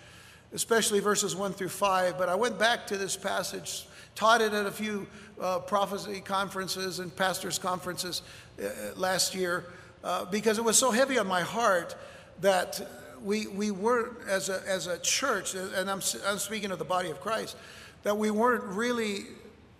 especially 0.51 0.99
verses 0.99 1.37
1 1.37 1.53
through 1.53 1.69
5, 1.69 2.17
but 2.17 2.27
I 2.27 2.35
went 2.35 2.59
back 2.59 2.85
to 2.87 2.97
this 2.97 3.15
passage, 3.15 3.87
taught 4.13 4.41
it 4.41 4.51
at 4.51 4.65
a 4.65 4.71
few 4.71 5.07
uh, 5.39 5.59
prophecy 5.59 6.19
conferences 6.19 6.99
and 6.99 7.15
pastors' 7.15 7.57
conferences 7.57 8.23
uh, 8.61 8.67
last 8.97 9.33
year, 9.33 9.63
uh, 10.03 10.25
because 10.25 10.57
it 10.57 10.65
was 10.65 10.77
so 10.77 10.91
heavy 10.91 11.17
on 11.17 11.27
my 11.27 11.43
heart 11.43 11.95
that 12.41 12.85
we, 13.23 13.47
we 13.47 13.71
weren't, 13.71 14.17
as 14.27 14.49
a, 14.49 14.61
as 14.67 14.87
a 14.87 14.99
church, 14.99 15.55
and 15.55 15.89
I'm, 15.89 16.01
I'm 16.27 16.39
speaking 16.39 16.71
of 16.71 16.77
the 16.77 16.83
body 16.83 17.09
of 17.09 17.21
Christ, 17.21 17.55
that 18.03 18.17
we 18.17 18.31
weren't 18.31 18.65
really 18.65 19.27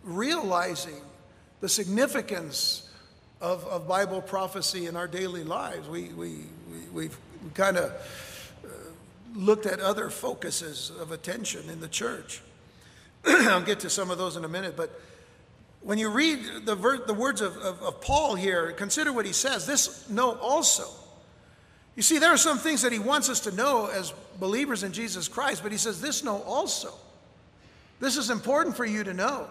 realizing 0.06 1.02
the 1.66 1.70
significance 1.70 2.88
of, 3.42 3.66
of 3.66 3.88
Bible 3.88 4.22
prophecy 4.22 4.86
in 4.86 4.96
our 4.96 5.08
daily 5.08 5.44
lives. 5.44 5.90
We, 5.90 6.10
we, 6.10 6.42
we, 6.94 7.06
have 7.06 7.18
kind 7.56 7.78
of 7.78 7.92
uh, 8.64 8.68
looked 9.34 9.66
at 9.66 9.80
other 9.80 10.12
focuses 10.12 10.92
of 11.00 11.12
attention 11.12 11.68
in 11.72 11.80
the 11.80 11.88
church. 11.88 12.44
I'll 13.26 13.64
get 13.64 13.80
to 13.80 13.90
some 13.90 14.12
of 14.12 14.20
those 14.20 14.36
in 14.38 14.46
a 14.46 14.48
minute, 14.48 14.78
but 14.78 15.02
when 15.82 15.98
you 15.98 16.12
read 16.12 16.38
the, 16.66 16.76
ver- 16.76 17.04
the 17.04 17.16
words 17.16 17.42
of, 17.42 17.58
of, 17.58 17.82
of 17.82 18.00
Paul 18.00 18.36
here, 18.36 18.72
consider 18.74 19.12
what 19.12 19.26
he 19.26 19.34
says. 19.34 19.66
This 19.66 20.08
know 20.08 20.34
also. 20.34 20.88
You 21.96 22.04
see, 22.04 22.20
there 22.20 22.32
are 22.32 22.38
some 22.38 22.60
things 22.60 22.84
that 22.84 22.92
he 22.92 23.00
wants 23.00 23.28
us 23.28 23.40
to 23.40 23.52
know 23.52 23.88
as 23.88 24.14
believers 24.40 24.84
in 24.84 24.94
Jesus 24.94 25.28
Christ, 25.28 25.64
but 25.64 25.72
he 25.72 25.80
says, 25.80 26.00
This 26.00 26.24
know 26.24 26.44
also. 26.44 26.94
This 28.00 28.18
is 28.18 28.30
important 28.30 28.78
for 28.78 28.86
you 28.86 29.04
to 29.04 29.16
know 29.16 29.48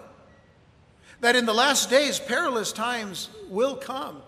that 1.21 1.37
in 1.37 1.47
the 1.47 1.54
last 1.54 1.90
days, 1.90 2.18
perilous 2.18 2.73
times 2.73 3.30
will 3.49 3.76
come, 3.76 4.23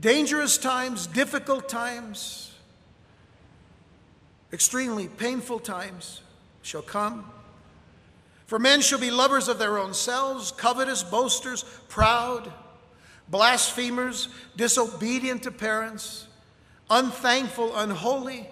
dangerous 0.00 0.58
times, 0.58 1.06
difficult 1.06 1.68
times. 1.68 2.52
extremely 4.52 5.08
painful 5.08 5.58
times 5.58 6.22
shall 6.62 6.82
come. 6.82 7.30
For 8.46 8.58
men 8.58 8.80
shall 8.80 9.00
be 9.00 9.10
lovers 9.10 9.48
of 9.48 9.58
their 9.58 9.76
own 9.76 9.92
selves, 9.92 10.52
covetous, 10.52 11.02
boasters, 11.02 11.64
proud, 11.88 12.50
blasphemers, 13.28 14.28
disobedient 14.56 15.42
to 15.42 15.50
parents, 15.50 16.26
unthankful, 16.88 17.76
unholy, 17.76 18.48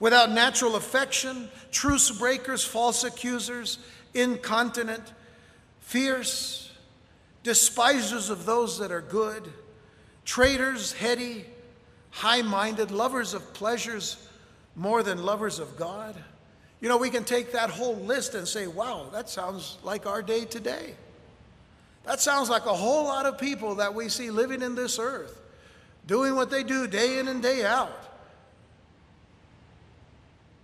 without 0.00 0.30
natural 0.30 0.74
affection, 0.74 1.48
truce 1.70 2.10
breakers, 2.10 2.64
false 2.64 3.04
accusers, 3.04 3.78
incontinent, 4.14 5.12
fierce, 5.80 6.63
despisers 7.44 8.30
of 8.30 8.46
those 8.46 8.78
that 8.80 8.90
are 8.90 9.02
good, 9.02 9.48
traitors, 10.24 10.92
heady, 10.94 11.44
high 12.10 12.42
minded, 12.42 12.90
lovers 12.90 13.34
of 13.34 13.54
pleasures 13.54 14.28
more 14.74 15.04
than 15.04 15.22
lovers 15.22 15.60
of 15.60 15.76
God. 15.76 16.16
You 16.80 16.88
know, 16.88 16.96
we 16.96 17.10
can 17.10 17.22
take 17.22 17.52
that 17.52 17.70
whole 17.70 17.96
list 17.96 18.34
and 18.34 18.48
say, 18.48 18.66
wow, 18.66 19.06
that 19.12 19.28
sounds 19.28 19.78
like 19.84 20.06
our 20.06 20.22
day 20.22 20.44
today. 20.44 20.94
That 22.04 22.20
sounds 22.20 22.50
like 22.50 22.66
a 22.66 22.74
whole 22.74 23.04
lot 23.04 23.26
of 23.26 23.38
people 23.38 23.76
that 23.76 23.94
we 23.94 24.08
see 24.08 24.30
living 24.30 24.62
in 24.62 24.74
this 24.74 24.98
earth, 24.98 25.40
doing 26.06 26.34
what 26.34 26.50
they 26.50 26.62
do 26.62 26.86
day 26.86 27.18
in 27.18 27.28
and 27.28 27.42
day 27.42 27.64
out. 27.64 27.98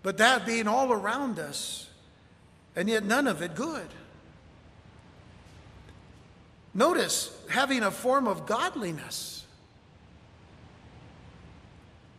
But 0.02 0.18
that 0.18 0.46
being 0.46 0.66
all 0.66 0.92
around 0.92 1.38
us, 1.38 1.88
and 2.74 2.88
yet 2.88 3.04
none 3.04 3.26
of 3.26 3.42
it 3.42 3.54
good. 3.54 3.88
Notice 6.80 7.30
having 7.50 7.82
a 7.82 7.90
form 7.90 8.26
of 8.26 8.46
godliness, 8.46 9.44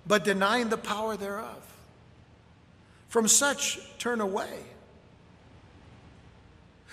but 0.06 0.24
denying 0.24 0.70
the 0.70 0.78
power 0.78 1.18
thereof. 1.18 1.58
From 3.10 3.28
such 3.28 3.80
turn 3.98 4.22
away. 4.22 4.60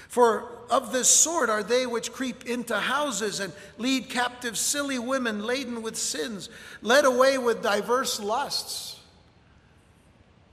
For 0.09 0.49
of 0.71 0.93
this 0.93 1.09
sort 1.11 1.51
are 1.51 1.63
they 1.63 1.85
which 1.85 2.11
creep 2.11 2.47
into 2.47 2.75
houses 2.75 3.39
and 3.39 3.53
lead 3.77 4.09
captive 4.09 4.57
silly 4.57 4.99
women 4.99 5.45
laden 5.45 5.83
with 5.83 5.99
sins, 5.99 6.49
led 6.81 7.05
away 7.05 7.37
with 7.37 7.63
diverse 7.63 8.19
lusts. 8.19 8.99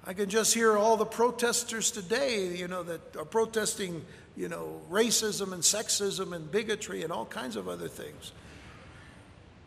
I 0.05 0.12
can 0.12 0.29
just 0.29 0.53
hear 0.53 0.77
all 0.77 0.98
the 0.98 1.05
protesters 1.05 1.91
today, 1.91 2.57
you 2.57 2.67
know, 2.67 2.84
that 2.84 3.15
are 3.15 3.24
protesting, 3.24 4.03
you 4.38 4.50
know, 4.50 4.82
racism 4.92 5.54
and 5.54 5.62
sexism 5.62 6.36
and 6.36 6.51
bigotry 6.51 7.04
and 7.04 7.12
all 7.12 7.25
kinds 7.25 7.56
of 7.56 7.68
other 7.68 7.88
things. 7.88 8.32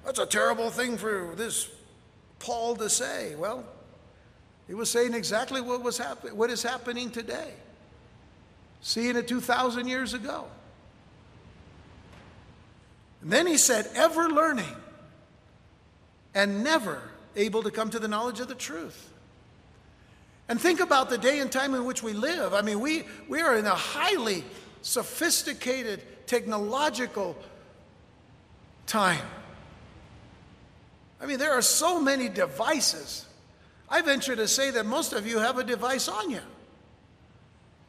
That's 0.05 0.19
a 0.19 0.27
terrible 0.27 0.71
thing 0.71 0.97
for 0.97 1.35
this 1.37 1.69
Paul 2.39 2.77
to 2.77 2.89
say. 2.89 3.35
Well, 3.35 3.65
he 4.67 4.75
was 4.75 4.91
saying 4.91 5.15
exactly 5.15 5.61
what, 5.61 5.83
was 5.83 5.99
happen- 5.99 6.37
what 6.37 6.51
is 6.51 6.63
happening 6.63 7.11
today, 7.11 7.53
seeing 8.81 9.17
it 9.17 9.27
2,000 9.27 9.89
years 9.89 10.15
ago. 10.15 10.47
And 13.23 13.33
then 13.33 13.47
he 13.47 13.57
said, 13.57 13.91
ever 13.95 14.29
learning 14.29 14.77
and 16.35 16.63
never 16.63 17.03
able 17.35 17.63
to 17.63 17.71
come 17.71 17.91
to 17.91 17.99
the 17.99 18.09
knowledge 18.09 18.41
of 18.41 18.49
the 18.49 18.55
truth. 18.55 19.13
And 20.49 20.61
think 20.61 20.81
about 20.81 21.11
the 21.11 21.19
day 21.19 21.41
and 21.41 21.53
time 21.53 21.75
in 21.75 21.85
which 21.85 22.03
we 22.03 22.13
live. 22.13 22.55
I 22.55 22.63
mean, 22.63 22.81
we, 22.81 23.05
we 23.29 23.43
are 23.43 23.57
in 23.57 23.67
a 23.67 23.75
highly 23.75 24.45
sophisticated 24.83 26.03
technological 26.27 27.37
time. 28.87 29.25
I 31.21 31.27
mean, 31.27 31.39
there 31.39 31.53
are 31.53 31.63
so 31.63 32.01
many 32.01 32.29
devices 32.29 33.27
I 33.91 34.03
venture 34.03 34.37
to 34.37 34.47
say 34.47 34.71
that 34.73 34.85
most 34.87 35.13
of 35.13 35.27
you 35.27 35.39
have 35.39 35.59
a 35.59 35.65
device 35.65 36.09
on 36.09 36.31
you. 36.31 36.41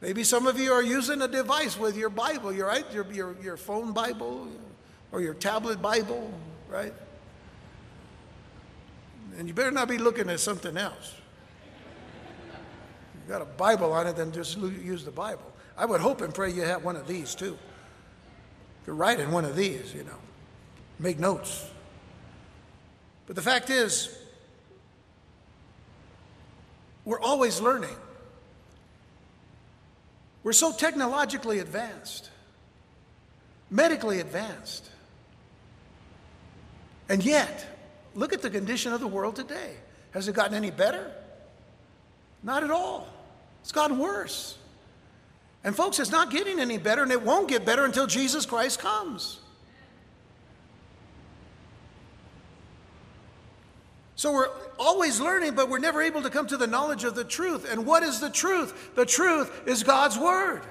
Maybe 0.00 0.24
some 0.24 0.46
of 0.46 0.58
you 0.58 0.72
are 0.72 0.82
using 0.82 1.20
a 1.20 1.28
device 1.28 1.78
with 1.78 1.96
your 1.96 2.08
Bible, 2.08 2.52
you 2.52 2.64
right? 2.64 2.90
Your, 2.92 3.10
your, 3.12 3.36
your 3.42 3.56
phone 3.58 3.92
Bible 3.92 4.48
or 5.12 5.20
your 5.20 5.34
tablet 5.34 5.82
Bible, 5.82 6.32
right? 6.70 6.94
And 9.38 9.46
you 9.46 9.52
better 9.52 9.70
not 9.70 9.88
be 9.88 9.98
looking 9.98 10.30
at 10.30 10.40
something 10.40 10.78
else. 10.78 11.14
Got 13.30 13.42
a 13.42 13.44
Bible 13.44 13.92
on 13.92 14.08
it, 14.08 14.16
then 14.16 14.32
just 14.32 14.58
use 14.58 15.04
the 15.04 15.12
Bible. 15.12 15.52
I 15.78 15.84
would 15.84 16.00
hope 16.00 16.20
and 16.20 16.34
pray 16.34 16.50
you 16.50 16.62
have 16.62 16.82
one 16.82 16.96
of 16.96 17.06
these 17.06 17.36
too. 17.36 17.56
You 18.88 18.92
write 18.92 19.20
in 19.20 19.30
one 19.30 19.44
of 19.44 19.54
these, 19.54 19.94
you 19.94 20.02
know, 20.02 20.18
make 20.98 21.16
notes. 21.20 21.70
But 23.28 23.36
the 23.36 23.42
fact 23.42 23.70
is, 23.70 24.12
we're 27.04 27.20
always 27.20 27.60
learning. 27.60 27.94
We're 30.42 30.52
so 30.52 30.72
technologically 30.72 31.60
advanced, 31.60 32.30
medically 33.70 34.18
advanced. 34.18 34.90
And 37.08 37.24
yet, 37.24 37.64
look 38.16 38.32
at 38.32 38.42
the 38.42 38.50
condition 38.50 38.92
of 38.92 38.98
the 38.98 39.06
world 39.06 39.36
today. 39.36 39.76
Has 40.10 40.26
it 40.26 40.34
gotten 40.34 40.54
any 40.54 40.72
better? 40.72 41.12
Not 42.42 42.64
at 42.64 42.72
all. 42.72 43.06
It's 43.62 43.72
gotten 43.72 43.98
worse. 43.98 44.56
And, 45.62 45.76
folks, 45.76 45.98
it's 45.98 46.10
not 46.10 46.30
getting 46.30 46.58
any 46.58 46.78
better, 46.78 47.02
and 47.02 47.12
it 47.12 47.22
won't 47.22 47.48
get 47.48 47.64
better 47.64 47.84
until 47.84 48.06
Jesus 48.06 48.46
Christ 48.46 48.78
comes. 48.78 49.40
So 54.16 54.32
we're 54.32 54.50
always 54.78 55.20
learning, 55.20 55.54
but 55.54 55.70
we're 55.70 55.78
never 55.78 56.02
able 56.02 56.22
to 56.22 56.30
come 56.30 56.46
to 56.48 56.56
the 56.56 56.66
knowledge 56.66 57.04
of 57.04 57.14
the 57.14 57.24
truth. 57.24 57.70
And 57.70 57.86
what 57.86 58.02
is 58.02 58.20
the 58.20 58.30
truth? 58.30 58.94
The 58.94 59.06
truth 59.06 59.62
is 59.66 59.82
God's 59.82 60.18
Word. 60.18 60.62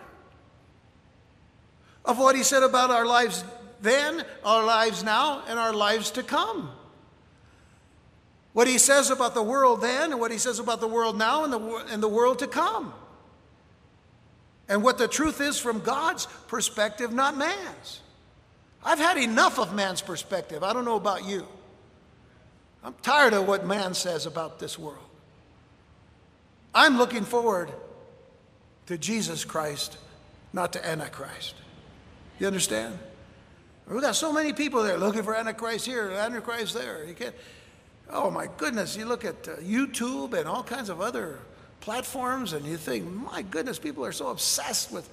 Of 2.06 2.20
what 2.20 2.36
He 2.36 2.44
said 2.44 2.64
about 2.64 2.92
our 2.92 3.06
lives 3.06 3.44
then, 3.82 4.24
our 4.44 4.64
lives 4.64 5.04
now, 5.04 5.44
and 5.48 5.58
our 5.58 5.74
lives 5.74 6.12
to 6.12 6.24
come. 6.24 6.72
What 8.54 8.68
He 8.68 8.78
says 8.78 9.10
about 9.10 9.34
the 9.34 9.44
world 9.44 9.82
then, 9.82 10.12
and 10.12 10.20
what 10.20 10.32
He 10.32 10.38
says 10.38 10.60
about 10.60 10.82
the 10.82 10.88
world 10.88 11.18
now, 11.18 11.44
and 11.44 11.54
the, 11.54 11.86
and 11.92 12.02
the 12.02 12.08
world 12.08 12.40
to 12.40 12.48
come. 12.48 12.94
And 14.68 14.84
what 14.84 14.98
the 14.98 15.08
truth 15.08 15.42
is 15.42 15.58
from 15.58 15.80
God's 15.80 16.28
perspective, 16.48 17.12
not 17.12 17.36
man's. 17.36 18.02
I've 18.84 19.00
had 19.00 19.18
enough 19.18 19.60
of 19.60 19.74
man's 19.74 20.02
perspective. 20.02 20.64
I 20.64 20.74
don't 20.74 20.86
know 20.86 20.96
about 20.96 21.26
you. 21.26 21.46
I'm 22.84 22.94
tired 23.02 23.34
of 23.34 23.48
what 23.48 23.66
man 23.66 23.94
says 23.94 24.26
about 24.26 24.60
this 24.60 24.80
world. 24.80 24.98
I'm 26.74 26.98
looking 26.98 27.26
forward 27.26 27.72
to 28.86 28.98
Jesus 28.98 29.44
Christ, 29.44 29.98
not 30.54 30.74
to 30.74 30.86
Antichrist. 30.86 31.56
You 32.40 32.48
understand? 32.48 32.98
We've 33.88 34.02
got 34.02 34.16
so 34.16 34.32
many 34.32 34.54
people 34.54 34.84
there 34.84 34.98
looking 34.98 35.24
for 35.24 35.36
Antichrist 35.36 35.86
here, 35.86 36.12
Antichrist 36.12 36.74
there. 36.76 37.04
You 37.06 37.16
can't. 37.16 37.36
Oh 38.10 38.32
my 38.32 38.48
goodness! 38.58 38.96
You 38.96 39.06
look 39.06 39.24
at 39.24 39.48
uh, 39.48 39.56
YouTube 39.58 40.34
and 40.34 40.48
all 40.48 40.64
kinds 40.64 40.90
of 40.90 41.02
other 41.02 41.40
platforms, 41.80 42.54
and 42.54 42.66
you 42.66 42.78
think, 42.78 43.06
my 43.06 43.42
goodness, 43.44 43.80
people 43.80 44.04
are 44.04 44.12
so 44.12 44.30
obsessed 44.30 44.92
with, 44.92 45.10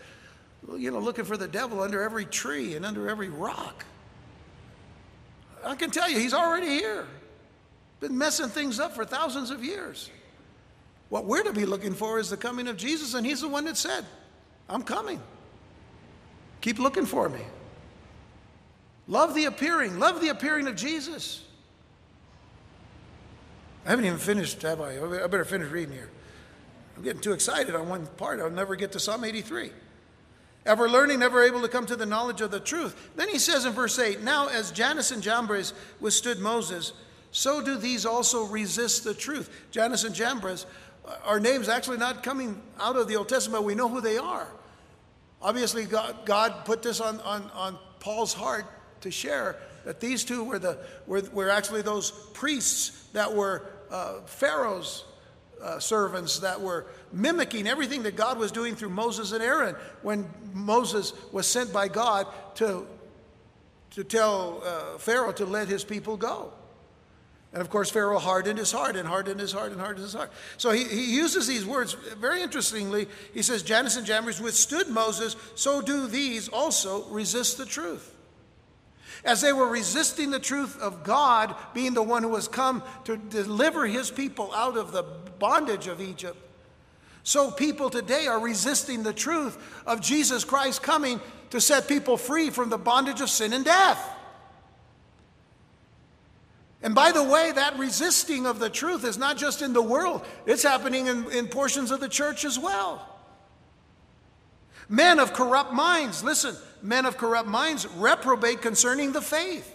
you 0.77 0.91
know, 0.91 0.99
looking 0.99 1.25
for 1.25 1.37
the 1.37 1.49
devil 1.49 1.81
under 1.81 2.03
every 2.03 2.25
tree 2.25 2.75
and 2.75 2.85
under 2.85 3.09
every 3.09 3.29
rock. 3.29 3.85
I 5.65 5.75
can 5.75 5.91
tell 5.91 6.09
you, 6.11 6.19
he's 6.19 6.35
already 6.35 6.69
here. 6.69 7.07
Been 8.01 8.17
messing 8.17 8.49
things 8.49 8.79
up 8.79 8.95
for 8.95 9.05
thousands 9.05 9.51
of 9.51 9.65
years. 9.65 10.11
What 11.09 11.25
we're 11.25 11.45
to 11.45 11.53
be 11.53 11.67
looking 11.67 11.95
for 11.95 12.19
is 12.19 12.31
the 12.31 12.37
coming 12.37 12.69
of 12.69 12.77
Jesus, 12.77 13.15
and 13.15 13.25
He's 13.25 13.41
the 13.41 13.49
one 13.49 13.65
that 13.67 13.77
said, 13.77 14.05
I'm 14.69 14.83
coming. 14.83 15.21
Keep 16.61 16.79
looking 16.79 17.07
for 17.07 17.29
me. 17.29 17.41
Love 19.07 19.35
the 19.35 19.45
appearing, 19.45 20.01
love 20.01 20.21
the 20.21 20.29
appearing 20.29 20.67
of 20.67 20.75
Jesus. 20.75 21.46
I 23.87 23.91
haven't 23.91 24.05
even 24.05 24.19
finished, 24.19 24.63
have 24.63 24.81
I? 24.81 24.99
I 24.99 25.27
better 25.29 25.45
finish 25.45 25.71
reading 25.71 25.95
here. 25.95 26.11
I'm 26.97 27.05
getting 27.05 27.21
too 27.21 27.33
excited 27.33 27.77
on 27.77 27.89
one 27.89 28.07
part. 28.17 28.41
I'll 28.41 28.51
never 28.51 28.75
get 28.75 28.91
to 28.93 29.01
Psalm 29.01 29.23
83. 29.23 29.71
Ever 30.65 30.91
learning, 30.91 31.21
never 31.21 31.45
able 31.45 31.63
to 31.63 31.69
come 31.69 31.87
to 31.87 31.95
the 31.95 32.05
knowledge 32.05 32.41
of 32.41 32.51
the 32.51 32.59
truth. 32.59 33.11
Then 33.15 33.29
he 33.29 33.39
says 33.39 33.65
in 33.65 33.73
verse 33.73 33.97
8 33.97 34.23
Now, 34.23 34.49
as 34.49 34.73
Jannes 34.73 35.13
and 35.13 35.23
Jambres 35.23 35.73
withstood 36.01 36.41
Moses, 36.41 36.95
so 37.31 37.63
do 37.63 37.77
these 37.77 38.05
also 38.05 38.47
resist 38.47 39.05
the 39.05 39.15
truth. 39.15 39.51
Jannes 39.71 40.03
and 40.03 40.17
Jambres 40.17 40.67
uh, 41.07 41.15
are 41.25 41.39
names 41.39 41.69
actually 41.69 41.99
not 41.99 42.25
coming 42.25 42.61
out 42.81 42.97
of 42.97 43.07
the 43.07 43.15
Old 43.15 43.29
Testament. 43.29 43.63
We 43.63 43.77
know 43.77 43.89
who 43.89 44.01
they 44.01 44.19
are. 44.19 44.49
Obviously, 45.41 45.85
God, 45.85 46.17
God 46.25 46.65
put 46.65 46.83
this 46.83 47.01
on, 47.01 47.21
on, 47.21 47.49
on 47.55 47.79
Paul's 48.01 48.35
heart 48.35 48.65
to 49.03 49.13
share 49.13 49.55
that 49.85 50.01
these 50.01 50.25
two 50.25 50.43
were, 50.43 50.59
the, 50.59 50.77
were, 51.07 51.23
were 51.33 51.51
actually 51.51 51.83
those 51.83 52.11
priests 52.11 53.07
that 53.13 53.33
were 53.33 53.65
uh, 53.91 54.21
Pharaoh's 54.27 55.05
uh, 55.63 55.79
servants 55.79 56.41
that 56.41 56.61
were 56.61 56.87
mimicking 57.13 57.67
everything 57.67 58.03
that 58.03 58.17
God 58.17 58.39
was 58.39 58.53
doing 58.53 58.75
through 58.75 58.91
Moses 58.91 59.33
and 59.33 59.43
Aaron 59.43 59.75
when 60.03 60.29
Moses 60.53 61.13
was 61.33 61.47
sent 61.47 61.73
by 61.73 61.89
God 61.89 62.27
to, 62.57 62.87
to 63.93 64.05
tell 64.05 64.63
uh, 64.65 64.99
Pharaoh 64.99 65.33
to 65.33 65.47
let 65.47 65.69
his 65.69 65.85
people 65.85 66.17
go. 66.17 66.53
And 67.53 67.63
of 67.63 67.71
course, 67.71 67.91
Pharaoh 67.91 68.19
hardened 68.19 68.59
his 68.59 68.71
heart 68.71 68.97
and 68.97 69.09
hardened 69.09 69.41
his 69.41 69.53
heart 69.53 69.73
and 69.73 69.81
hardened 69.81 70.05
his 70.05 70.13
heart. 70.13 70.31
So 70.59 70.73
he, 70.73 70.85
he 70.85 71.15
uses 71.15 71.47
these 71.47 71.65
words 71.65 71.95
very 71.95 72.43
interestingly. 72.43 73.07
He 73.33 73.41
says, 73.41 73.63
Jannes 73.63 73.97
and 73.97 74.07
Jambres 74.07 74.41
withstood 74.43 74.89
Moses, 74.89 75.37
so 75.55 75.81
do 75.81 76.07
these 76.07 76.49
also 76.49 77.05
resist 77.05 77.57
the 77.57 77.65
truth. 77.65 78.16
As 79.25 79.41
they 79.41 79.53
were 79.53 79.69
resisting 79.69 80.31
the 80.31 80.39
truth 80.39 80.79
of 80.81 81.03
God 81.03 81.55
being 81.75 81.95
the 81.95 82.03
one 82.03 82.23
who 82.23 82.35
has 82.35 82.49
come 82.49 82.83
to 83.05 83.17
deliver 83.17 83.87
his 83.87 84.11
people 84.11 84.53
out 84.55 84.77
of 84.77 84.93
the 84.93 85.03
bondage 85.39 85.87
of 85.87 86.01
Egypt, 86.01 86.37
so 87.23 87.51
people 87.51 87.91
today 87.91 88.27
are 88.29 88.39
resisting 88.39 89.03
the 89.03 89.13
truth 89.13 89.59
of 89.85 90.01
Jesus 90.01 90.45
Christ 90.45 90.83
coming 90.83 91.21
to 91.51 91.61
set 91.61 91.89
people 91.89 92.17
free 92.17 92.51
from 92.51 92.71
the 92.71 92.79
bondage 92.79 93.21
of 93.21 93.31
sin 93.31 93.53
and 93.53 93.65
death. 93.65 94.13
And 96.83 96.95
by 96.95 97.11
the 97.11 97.25
way, 97.25 97.51
that 97.51 97.79
resisting 97.79 98.47
of 98.47 98.61
the 98.61 98.71
truth 98.71 99.05
is 99.05 99.19
not 99.19 99.37
just 99.37 99.61
in 99.61 99.73
the 99.73 99.83
world, 99.83 100.25
it's 100.47 100.63
happening 100.63 101.09
in, 101.09 101.29
in 101.33 101.49
portions 101.49 101.91
of 101.91 101.99
the 101.99 102.09
church 102.09 102.45
as 102.45 102.59
well. 102.59 103.16
Men 104.89 105.19
of 105.19 105.33
corrupt 105.33 105.73
minds, 105.73 106.23
listen, 106.23 106.57
men 106.83 107.07
of 107.07 107.17
corrupt 107.17 107.49
minds 107.49 107.87
reprobate 107.97 108.63
concerning 108.63 109.13
the 109.13 109.21
faith. 109.21 109.73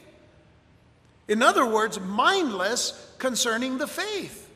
In 1.28 1.41
other 1.41 1.65
words, 1.65 2.00
mindless 2.00 3.13
concerning 3.17 3.78
the 3.78 3.88
faith. 3.88 4.50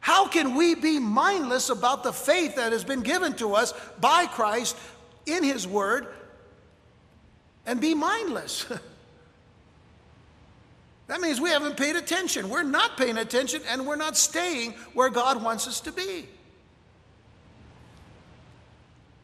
How 0.00 0.26
can 0.26 0.56
we 0.56 0.74
be 0.74 0.98
mindless 0.98 1.70
about 1.70 2.02
the 2.02 2.12
faith 2.12 2.56
that 2.56 2.72
has 2.72 2.82
been 2.82 3.02
given 3.02 3.34
to 3.34 3.54
us 3.54 3.72
by 4.00 4.26
Christ 4.26 4.76
in 5.26 5.44
His 5.44 5.66
Word 5.66 6.08
and 7.66 7.80
be 7.80 7.94
mindless? 7.94 8.66
That 11.08 11.20
means 11.20 11.42
we 11.42 11.50
haven't 11.50 11.76
paid 11.76 11.96
attention. 11.96 12.48
We're 12.48 12.62
not 12.62 12.96
paying 12.96 13.18
attention 13.18 13.60
and 13.68 13.86
we're 13.86 13.96
not 13.96 14.16
staying 14.16 14.72
where 14.94 15.10
God 15.10 15.42
wants 15.42 15.68
us 15.68 15.80
to 15.80 15.92
be. 15.92 16.26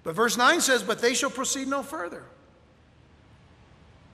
But 0.05 0.15
verse 0.15 0.37
9 0.37 0.61
says, 0.61 0.83
But 0.83 1.01
they 1.01 1.15
shall 1.15 1.31
proceed 1.31 1.69
no 1.69 1.83
further. 1.83 2.25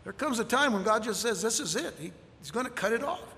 There 0.05 0.13
comes 0.13 0.39
a 0.39 0.45
time 0.45 0.73
when 0.73 0.83
God 0.83 1.05
just 1.05 1.21
says, 1.23 1.43
This 1.43 1.61
is 1.61 1.77
it. 1.77 1.95
He, 1.99 2.13
he's 2.41 2.51
going 2.51 2.67
to 2.67 2.73
cut 2.73 2.93
it 2.93 3.03
off. 3.03 3.35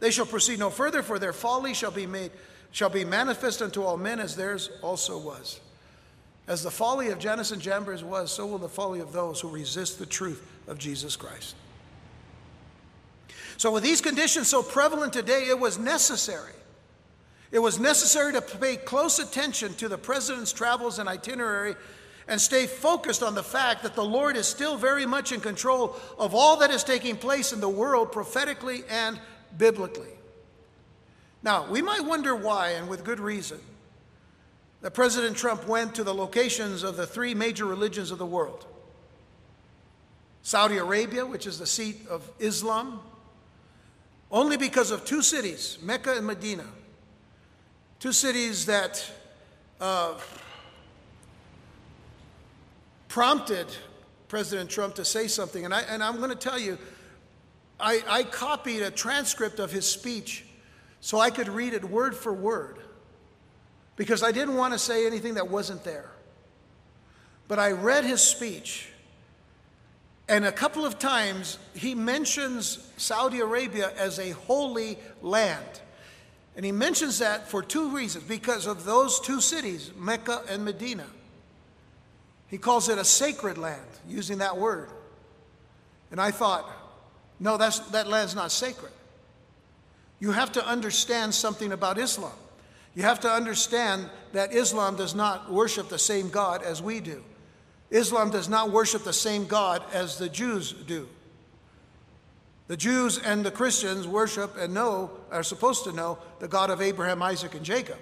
They 0.00 0.10
shall 0.10 0.26
proceed 0.26 0.58
no 0.58 0.70
further, 0.70 1.02
for 1.02 1.18
their 1.18 1.32
folly 1.32 1.74
shall 1.74 1.90
be 1.90 2.06
made, 2.06 2.30
shall 2.70 2.90
be 2.90 3.04
manifest 3.04 3.62
unto 3.62 3.82
all 3.82 3.96
men 3.96 4.20
as 4.20 4.36
theirs 4.36 4.70
also 4.82 5.18
was. 5.18 5.60
As 6.46 6.62
the 6.62 6.70
folly 6.70 7.10
of 7.10 7.18
Jannes 7.18 7.52
and 7.52 7.60
Jambres 7.60 8.02
was, 8.02 8.32
so 8.32 8.46
will 8.46 8.58
the 8.58 8.68
folly 8.68 9.00
of 9.00 9.12
those 9.12 9.40
who 9.40 9.48
resist 9.48 9.98
the 9.98 10.06
truth 10.06 10.46
of 10.66 10.78
Jesus 10.78 11.14
Christ. 11.14 11.54
So, 13.58 13.72
with 13.72 13.82
these 13.82 14.00
conditions 14.00 14.48
so 14.48 14.62
prevalent 14.62 15.12
today, 15.12 15.48
it 15.48 15.58
was 15.58 15.78
necessary. 15.78 16.52
It 17.50 17.60
was 17.60 17.78
necessary 17.78 18.32
to 18.34 18.42
pay 18.42 18.76
close 18.76 19.18
attention 19.18 19.74
to 19.74 19.88
the 19.88 19.98
president's 19.98 20.52
travels 20.52 20.98
and 20.98 21.08
itinerary 21.08 21.76
and 22.28 22.38
stay 22.38 22.66
focused 22.66 23.22
on 23.22 23.34
the 23.34 23.42
fact 23.42 23.82
that 23.82 23.94
the 23.94 24.04
Lord 24.04 24.36
is 24.36 24.46
still 24.46 24.76
very 24.76 25.06
much 25.06 25.32
in 25.32 25.40
control 25.40 25.96
of 26.18 26.34
all 26.34 26.58
that 26.58 26.70
is 26.70 26.84
taking 26.84 27.16
place 27.16 27.52
in 27.54 27.60
the 27.60 27.68
world 27.68 28.12
prophetically 28.12 28.82
and 28.90 29.18
biblically. 29.56 30.10
Now, 31.42 31.70
we 31.70 31.80
might 31.80 32.04
wonder 32.04 32.36
why, 32.36 32.70
and 32.70 32.88
with 32.88 33.04
good 33.04 33.20
reason, 33.20 33.60
that 34.82 34.92
President 34.92 35.36
Trump 35.36 35.66
went 35.66 35.94
to 35.94 36.04
the 36.04 36.14
locations 36.14 36.82
of 36.82 36.96
the 36.96 37.06
three 37.06 37.34
major 37.34 37.64
religions 37.64 38.10
of 38.10 38.18
the 38.18 38.26
world 38.26 38.66
Saudi 40.42 40.78
Arabia, 40.78 41.26
which 41.26 41.46
is 41.46 41.58
the 41.58 41.66
seat 41.66 42.06
of 42.08 42.30
Islam, 42.38 43.00
only 44.30 44.56
because 44.56 44.90
of 44.90 45.04
two 45.04 45.22
cities, 45.22 45.78
Mecca 45.82 46.16
and 46.16 46.26
Medina. 46.26 46.64
Two 48.00 48.12
cities 48.12 48.66
that 48.66 49.10
uh, 49.80 50.14
prompted 53.08 53.66
President 54.28 54.70
Trump 54.70 54.94
to 54.96 55.04
say 55.04 55.26
something. 55.26 55.64
And, 55.64 55.74
I, 55.74 55.82
and 55.82 56.02
I'm 56.02 56.18
going 56.18 56.30
to 56.30 56.36
tell 56.36 56.58
you, 56.58 56.78
I, 57.80 58.02
I 58.08 58.22
copied 58.22 58.82
a 58.82 58.90
transcript 58.90 59.58
of 59.58 59.72
his 59.72 59.88
speech 59.88 60.44
so 61.00 61.18
I 61.18 61.30
could 61.30 61.48
read 61.48 61.74
it 61.74 61.84
word 61.84 62.14
for 62.14 62.32
word 62.32 62.78
because 63.96 64.22
I 64.22 64.32
didn't 64.32 64.54
want 64.54 64.72
to 64.74 64.78
say 64.78 65.06
anything 65.06 65.34
that 65.34 65.48
wasn't 65.48 65.84
there. 65.84 66.10
But 67.46 67.58
I 67.58 67.72
read 67.72 68.04
his 68.04 68.20
speech 68.20 68.90
and 70.28 70.44
a 70.44 70.52
couple 70.52 70.84
of 70.84 70.98
times 70.98 71.58
he 71.74 71.94
mentions 71.94 72.92
Saudi 72.98 73.40
Arabia 73.40 73.92
as 73.96 74.18
a 74.18 74.30
holy 74.30 74.98
land. 75.22 75.80
And 76.58 76.64
he 76.64 76.72
mentions 76.72 77.20
that 77.20 77.48
for 77.48 77.62
two 77.62 77.90
reasons 77.90 78.24
because 78.24 78.66
of 78.66 78.84
those 78.84 79.20
two 79.20 79.40
cities, 79.40 79.92
Mecca 79.96 80.42
and 80.48 80.64
Medina. 80.64 81.06
He 82.48 82.58
calls 82.58 82.88
it 82.88 82.98
a 82.98 83.04
sacred 83.04 83.58
land, 83.58 83.86
using 84.08 84.38
that 84.38 84.56
word. 84.56 84.90
And 86.10 86.20
I 86.20 86.32
thought, 86.32 86.68
no, 87.38 87.58
that's, 87.58 87.78
that 87.90 88.08
land's 88.08 88.34
not 88.34 88.50
sacred. 88.50 88.90
You 90.18 90.32
have 90.32 90.50
to 90.50 90.66
understand 90.66 91.32
something 91.32 91.70
about 91.70 91.96
Islam. 91.96 92.32
You 92.96 93.04
have 93.04 93.20
to 93.20 93.30
understand 93.30 94.10
that 94.32 94.52
Islam 94.52 94.96
does 94.96 95.14
not 95.14 95.52
worship 95.52 95.88
the 95.88 95.96
same 95.96 96.28
God 96.28 96.64
as 96.64 96.82
we 96.82 96.98
do. 96.98 97.22
Islam 97.92 98.30
does 98.30 98.48
not 98.48 98.72
worship 98.72 99.04
the 99.04 99.12
same 99.12 99.46
God 99.46 99.84
as 99.92 100.18
the 100.18 100.28
Jews 100.28 100.72
do. 100.72 101.08
The 102.68 102.76
Jews 102.76 103.18
and 103.18 103.44
the 103.44 103.50
Christians 103.50 104.06
worship 104.06 104.56
and 104.58 104.74
know, 104.74 105.10
are 105.30 105.42
supposed 105.42 105.84
to 105.84 105.92
know, 105.92 106.18
the 106.38 106.48
God 106.48 106.70
of 106.70 106.82
Abraham, 106.82 107.22
Isaac, 107.22 107.54
and 107.54 107.64
Jacob. 107.64 107.98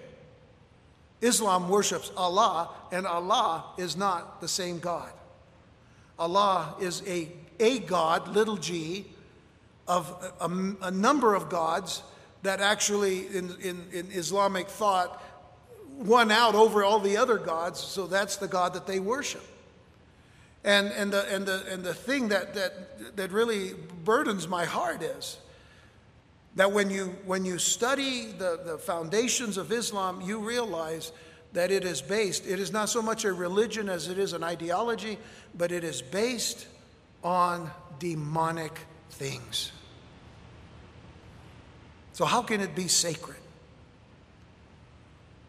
Islam 1.20 1.68
worships 1.68 2.10
Allah, 2.16 2.70
and 2.92 3.06
Allah 3.06 3.64
is 3.78 3.96
not 3.96 4.40
the 4.40 4.48
same 4.48 4.80
God. 4.80 5.10
Allah 6.18 6.74
is 6.80 7.02
a, 7.06 7.28
a 7.60 7.78
God, 7.78 8.28
little 8.28 8.56
g, 8.56 9.06
of 9.86 10.10
a, 10.40 10.86
a, 10.86 10.90
number 10.90 11.34
of 11.36 11.48
gods 11.48 12.02
that 12.42 12.60
actually, 12.60 13.28
in, 13.28 13.54
in, 13.62 13.84
in 13.92 14.10
Islamic 14.10 14.68
thought, 14.68 15.22
won 15.96 16.32
out 16.32 16.56
over 16.56 16.82
all 16.82 16.98
the 16.98 17.16
other 17.16 17.38
gods, 17.38 17.78
so 17.78 18.06
that's 18.08 18.36
the 18.36 18.48
God 18.48 18.74
that 18.74 18.86
they 18.86 18.98
worship. 18.98 19.44
And, 20.66 20.88
and, 20.88 21.12
the, 21.12 21.32
and, 21.32 21.46
the, 21.46 21.64
and 21.70 21.84
the 21.84 21.94
thing 21.94 22.28
that, 22.28 22.54
that, 22.54 23.16
that 23.16 23.30
really 23.30 23.74
burdens 24.04 24.48
my 24.48 24.64
heart 24.64 25.00
is 25.00 25.38
that 26.56 26.72
when 26.72 26.90
you, 26.90 27.16
when 27.24 27.44
you 27.44 27.58
study 27.58 28.32
the, 28.32 28.60
the 28.66 28.76
foundations 28.76 29.58
of 29.58 29.70
Islam, 29.70 30.20
you 30.20 30.40
realize 30.40 31.12
that 31.52 31.70
it 31.70 31.84
is 31.84 32.02
based, 32.02 32.46
it 32.46 32.58
is 32.58 32.72
not 32.72 32.88
so 32.88 33.00
much 33.00 33.24
a 33.24 33.32
religion 33.32 33.88
as 33.88 34.08
it 34.08 34.18
is 34.18 34.32
an 34.32 34.42
ideology, 34.42 35.18
but 35.56 35.70
it 35.70 35.84
is 35.84 36.02
based 36.02 36.66
on 37.22 37.70
demonic 38.00 38.76
things. 39.10 39.70
So, 42.12 42.24
how 42.24 42.42
can 42.42 42.60
it 42.60 42.74
be 42.74 42.88
sacred? 42.88 43.36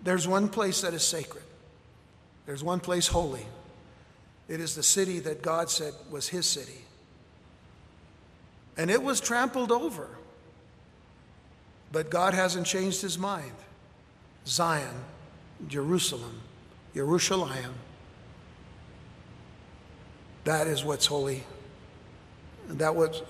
There's 0.04 0.28
one 0.28 0.48
place 0.48 0.82
that 0.82 0.94
is 0.94 1.04
sacred, 1.04 1.44
there's 2.46 2.64
one 2.64 2.82
place 2.82 3.08
holy, 3.08 3.46
it 4.48 4.60
is 4.60 4.76
the 4.76 4.84
city 4.84 5.20
that 5.20 5.42
God 5.42 5.70
said 5.70 5.94
was 6.10 6.30
his 6.30 6.46
city. 6.46 6.82
And 8.78 8.90
it 8.90 9.02
was 9.02 9.20
trampled 9.20 9.72
over. 9.72 10.08
But 11.92 12.10
God 12.10 12.34
hasn't 12.34 12.68
changed 12.68 13.02
his 13.02 13.18
mind. 13.18 13.54
Zion, 14.46 15.04
Jerusalem, 15.68 16.42
Jerusalem. 16.94 17.74
That 20.44 20.68
is 20.68 20.86
what's 20.86 21.06
holy. 21.06 21.44
That 22.70 22.96
what, 22.96 23.30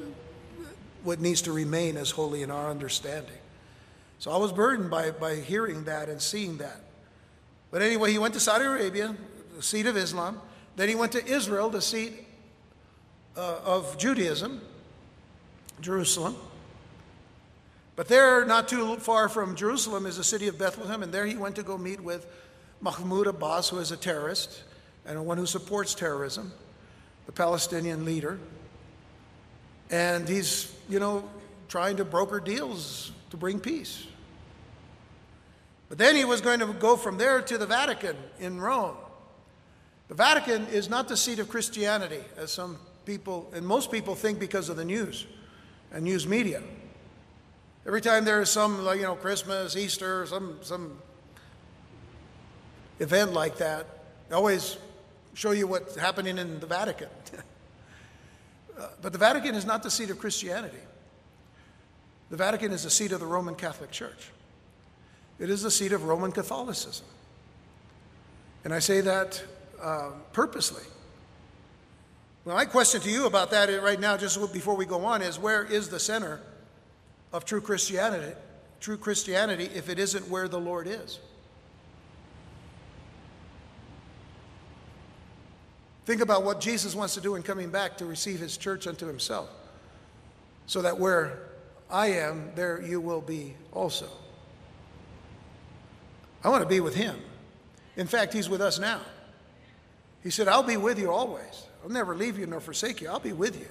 what 1.04 1.20
needs 1.20 1.42
to 1.44 1.52
remain 1.52 1.98
as 1.98 2.12
holy 2.12 2.44
in 2.44 2.52
our 2.52 2.70
understanding. 2.70 3.32
So 4.20 4.32
I 4.32 4.38
was 4.38 4.52
burdened 4.52 4.90
by, 4.90 5.12
by 5.12 5.36
hearing 5.36 5.86
that 5.86 6.10
and 6.10 6.22
seeing 6.22 6.58
that. 6.58 6.82
But 7.72 7.82
anyway, 7.82 8.12
he 8.12 8.20
went 8.20 8.34
to 8.34 8.40
Saudi 8.40 8.66
Arabia, 8.66 9.16
the 9.56 9.64
seat 9.64 9.86
of 9.86 9.98
Islam. 9.98 10.42
Then 10.78 10.90
he 10.90 10.96
went 10.96 11.12
to 11.14 11.26
Israel, 11.26 11.70
the 11.70 11.82
seat 11.82 12.14
uh, 13.36 13.60
of 13.66 13.98
Judaism, 13.98 14.62
Jerusalem. 15.82 16.36
But 17.96 18.08
there, 18.08 18.46
not 18.46 18.68
too 18.68 18.98
far 18.98 19.28
from 19.28 19.56
Jerusalem, 19.56 20.06
is 20.06 20.18
the 20.18 20.24
city 20.24 20.48
of 20.48 20.60
Bethlehem, 20.60 21.02
and 21.02 21.12
there 21.12 21.26
he 21.26 21.36
went 21.36 21.56
to 21.56 21.64
go 21.64 21.80
meet 21.80 22.00
with 22.00 22.28
Mahmoud 22.80 23.26
Abbas, 23.26 23.70
who 23.70 23.80
is 23.80 23.92
a 23.92 23.98
terrorist 23.98 24.64
and 25.08 25.26
one 25.26 25.40
who 25.40 25.48
supports 25.48 25.96
terrorism, 25.96 26.52
the 27.26 27.32
Palestinian 27.32 28.06
leader. 28.06 28.38
And 29.90 30.30
he's, 30.30 30.72
you 30.88 31.00
know, 31.00 31.28
trying 31.70 31.98
to 31.98 32.06
broker 32.06 32.40
deals 32.40 33.12
to 33.32 33.38
bring 33.38 33.60
peace. 33.60 34.06
But 35.90 35.98
then 35.98 36.16
he 36.16 36.24
was 36.24 36.40
going 36.40 36.60
to 36.60 36.68
go 36.68 36.98
from 36.98 37.18
there 37.18 37.42
to 37.42 37.58
the 37.58 37.66
Vatican 37.66 38.16
in 38.40 38.62
Rome. 38.62 38.98
The 40.08 40.16
Vatican 40.16 40.68
is 40.68 40.90
not 40.90 41.08
the 41.08 41.18
seat 41.18 41.40
of 41.40 41.50
Christianity, 41.50 42.22
as 42.38 42.52
some 42.52 42.78
people 43.06 43.50
and 43.54 43.66
most 43.66 43.92
people 43.92 44.16
think 44.16 44.40
because 44.40 44.70
of 44.70 44.78
the 44.78 44.86
news 44.86 45.26
and 45.92 46.04
news 46.04 46.28
media. 46.28 46.62
Every 47.86 48.02
time 48.02 48.26
there's 48.26 48.50
some, 48.50 48.86
you 48.96 49.04
know, 49.04 49.16
Christmas, 49.16 49.76
Easter, 49.78 50.26
some, 50.26 50.58
some 50.62 50.98
event 53.00 53.34
like 53.34 53.58
that, 53.58 53.88
they 54.28 54.36
always 54.36 54.78
show 55.34 55.52
you 55.52 55.68
what's 55.68 55.96
happening 55.96 56.38
in 56.38 56.60
the 56.60 56.68
Vatican. 56.68 57.08
uh, 58.78 58.88
but 59.02 59.14
the 59.14 59.20
Vatican 59.20 59.56
is 59.56 59.66
not 59.66 59.84
the 59.84 59.92
seat 59.92 60.10
of 60.10 60.20
Christianity. 60.20 60.78
The 62.30 62.38
Vatican 62.38 62.74
is 62.74 62.84
the 62.84 62.90
seat 62.90 63.14
of 63.14 63.22
the 63.22 63.26
Roman 63.26 63.56
Catholic 63.56 63.92
Church. 63.92 64.32
It 65.40 65.50
is 65.50 65.62
the 65.62 65.72
seat 65.72 65.94
of 65.94 66.04
Roman 66.04 66.32
Catholicism. 66.34 67.06
And 68.66 68.74
I 68.74 68.80
say 68.80 69.00
that 69.02 69.42
uh, 69.82 70.12
purposely. 70.34 70.84
Well, 72.46 72.56
my 72.56 72.66
question 72.66 73.02
to 73.02 73.10
you 73.10 73.26
about 73.26 73.52
that 73.52 73.68
right 73.82 74.00
now, 74.00 74.16
just 74.16 74.40
before 74.54 74.76
we 74.76 74.86
go 74.86 75.04
on, 75.04 75.22
is 75.22 75.38
where 75.38 75.64
is 75.64 75.90
the 75.90 76.00
center 76.00 76.40
of 77.34 77.44
true 77.44 77.62
Christianity? 77.62 78.34
True 78.80 78.98
Christianity, 78.98 79.70
if 79.74 79.90
it 79.90 80.00
isn't 80.00 80.30
where 80.30 80.48
the 80.48 80.60
Lord 80.60 80.88
is. 80.88 81.20
Think 86.06 86.22
about 86.22 86.46
what 86.46 86.62
Jesus 86.62 86.96
wants 86.96 87.16
to 87.16 87.22
do 87.22 87.36
in 87.36 87.44
coming 87.44 87.70
back 87.70 87.98
to 87.98 88.06
receive 88.06 88.40
his 88.40 88.56
church 88.56 88.88
unto 88.88 89.06
himself, 89.06 89.50
so 90.66 90.82
that 90.84 90.98
where 90.98 91.40
I 91.90 92.08
am, 92.12 92.52
there 92.56 92.82
you 92.82 93.02
will 93.02 93.20
be 93.20 93.56
also. 93.74 94.08
I 96.46 96.50
want 96.50 96.64
to 96.64 96.70
be 96.70 96.80
with 96.80 96.96
him. 96.96 97.20
In 97.98 98.08
fact, 98.08 98.32
he's 98.32 98.48
with 98.48 98.62
us 98.62 98.80
now. 98.80 99.02
He 100.24 100.30
said, 100.30 100.48
I'll 100.48 100.64
be 100.64 100.78
with 100.78 101.00
you 101.00 101.12
always. 101.12 101.64
I'll 101.84 101.90
never 101.90 102.16
leave 102.16 102.38
you 102.38 102.46
nor 102.46 102.60
forsake 102.60 103.02
you. 103.02 103.10
I'll 103.10 103.20
be 103.20 103.34
with 103.34 103.60
you. 103.60 103.68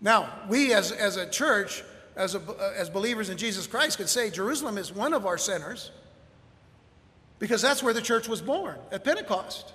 Now, 0.00 0.32
we 0.48 0.72
as, 0.72 0.92
as 0.92 1.16
a 1.16 1.28
church, 1.28 1.82
as, 2.16 2.34
a, 2.34 2.40
as 2.76 2.90
believers 2.90 3.30
in 3.30 3.36
Jesus 3.36 3.66
Christ, 3.66 3.98
could 3.98 4.08
say 4.08 4.30
Jerusalem 4.30 4.78
is 4.78 4.92
one 4.92 5.12
of 5.12 5.26
our 5.26 5.38
centers 5.38 5.90
because 7.38 7.60
that's 7.60 7.82
where 7.82 7.94
the 7.94 8.02
church 8.02 8.28
was 8.28 8.40
born, 8.40 8.76
at 8.90 9.04
Pentecost. 9.04 9.72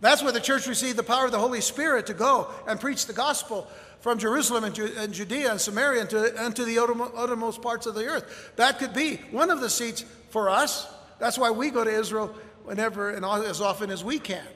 That's 0.00 0.22
where 0.22 0.32
the 0.32 0.40
church 0.40 0.66
received 0.66 0.98
the 0.98 1.02
power 1.02 1.24
of 1.24 1.32
the 1.32 1.38
Holy 1.38 1.60
Spirit 1.60 2.06
to 2.06 2.14
go 2.14 2.50
and 2.68 2.78
preach 2.78 3.06
the 3.06 3.12
gospel 3.12 3.66
from 4.00 4.18
Jerusalem 4.18 4.64
and, 4.64 4.78
and 4.78 5.14
Judea 5.14 5.50
and 5.50 5.60
Samaria 5.60 6.02
and 6.02 6.10
to, 6.10 6.44
and 6.44 6.54
to 6.56 6.64
the 6.64 6.78
uttermost 6.78 7.62
parts 7.62 7.86
of 7.86 7.94
the 7.94 8.04
earth. 8.04 8.52
That 8.56 8.78
could 8.78 8.92
be 8.92 9.16
one 9.30 9.50
of 9.50 9.60
the 9.60 9.70
seats 9.70 10.04
for 10.30 10.50
us. 10.50 10.86
That's 11.18 11.38
why 11.38 11.50
we 11.50 11.70
go 11.70 11.84
to 11.84 11.90
Israel 11.90 12.34
whenever 12.64 13.10
and 13.10 13.24
as 13.24 13.60
often 13.60 13.90
as 13.90 14.02
we 14.02 14.18
can. 14.18 14.46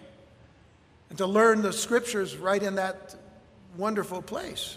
And 1.11 1.19
to 1.19 1.27
learn 1.27 1.63
the 1.63 1.73
scriptures 1.73 2.37
right 2.37 2.63
in 2.63 2.75
that 2.75 3.15
wonderful 3.77 4.23
place, 4.23 4.77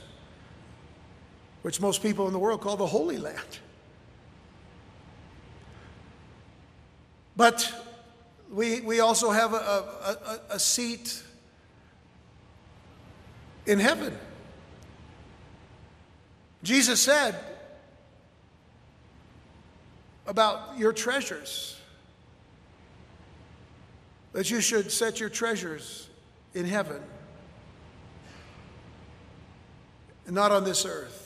which 1.61 1.81
most 1.81 2.03
people 2.03 2.27
in 2.27 2.33
the 2.33 2.39
world 2.39 2.61
call 2.61 2.77
the 2.77 2.85
Holy 2.85 3.17
Land. 3.17 3.59
But 7.35 7.73
we, 8.51 8.81
we 8.81 8.99
also 8.99 9.31
have 9.31 9.53
a, 9.53 9.57
a, 9.57 10.17
a, 10.25 10.39
a 10.55 10.59
seat 10.59 11.23
in 13.65 13.79
heaven. 13.79 14.17
Jesus 16.63 17.01
said 17.01 17.35
about 20.27 20.77
your 20.77 20.93
treasures 20.93 21.80
that 24.33 24.49
you 24.49 24.61
should 24.61 24.91
set 24.91 25.19
your 25.19 25.29
treasures 25.29 26.09
in 26.53 26.65
heaven 26.65 27.01
and 30.25 30.35
not 30.35 30.51
on 30.51 30.63
this 30.63 30.85
earth 30.85 31.21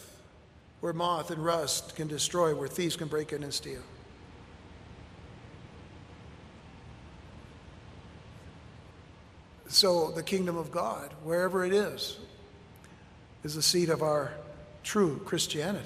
where 0.79 0.93
moth 0.93 1.31
and 1.31 1.43
rust 1.43 1.95
can 1.95 2.07
destroy, 2.07 2.53
where 2.53 2.67
thieves 2.67 2.95
can 2.95 3.07
break 3.07 3.33
in 3.33 3.43
and 3.43 3.53
steal. 3.53 3.81
So, 9.67 10.11
the 10.11 10.23
kingdom 10.23 10.57
of 10.57 10.71
God, 10.71 11.11
wherever 11.23 11.65
it 11.65 11.73
is, 11.73 12.17
is 13.43 13.55
the 13.55 13.61
seat 13.61 13.89
of 13.89 14.01
our 14.01 14.31
true 14.83 15.19
Christianity. 15.25 15.85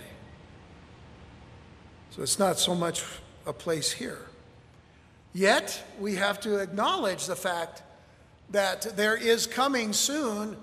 So 2.12 2.22
it's 2.22 2.40
not 2.40 2.60
so 2.60 2.76
much 2.76 3.04
a 3.46 3.54
place 3.54 3.92
here. 3.92 4.29
Yet, 5.34 5.84
we 6.00 6.16
have 6.16 6.40
to 6.42 6.58
acknowledge 6.58 7.26
the 7.28 7.36
fact 7.36 7.84
that 8.50 8.98
there 8.98 9.16
is 9.16 9.46
coming 9.46 9.94
soon, 9.94 10.58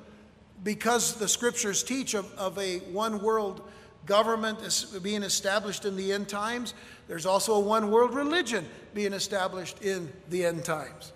because 0.64 1.14
the 1.14 1.28
scriptures 1.28 1.82
teach 1.82 2.14
of, 2.14 2.32
of 2.34 2.58
a 2.58 2.78
one 2.78 3.22
world 3.22 3.62
government 4.06 4.58
being 5.02 5.22
established 5.22 5.84
in 5.84 5.96
the 5.96 6.12
end 6.12 6.28
times, 6.28 6.74
there's 7.08 7.26
also 7.26 7.54
a 7.54 7.60
one 7.60 7.90
world 7.90 8.14
religion 8.14 8.66
being 8.94 9.12
established 9.12 9.82
in 9.82 10.12
the 10.30 10.44
end 10.44 10.64
times. 10.64 11.12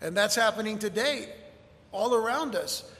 And 0.00 0.16
that's 0.16 0.34
happening 0.34 0.78
today 0.78 1.28
all 1.92 2.14
around 2.14 2.54
us. 2.54 2.90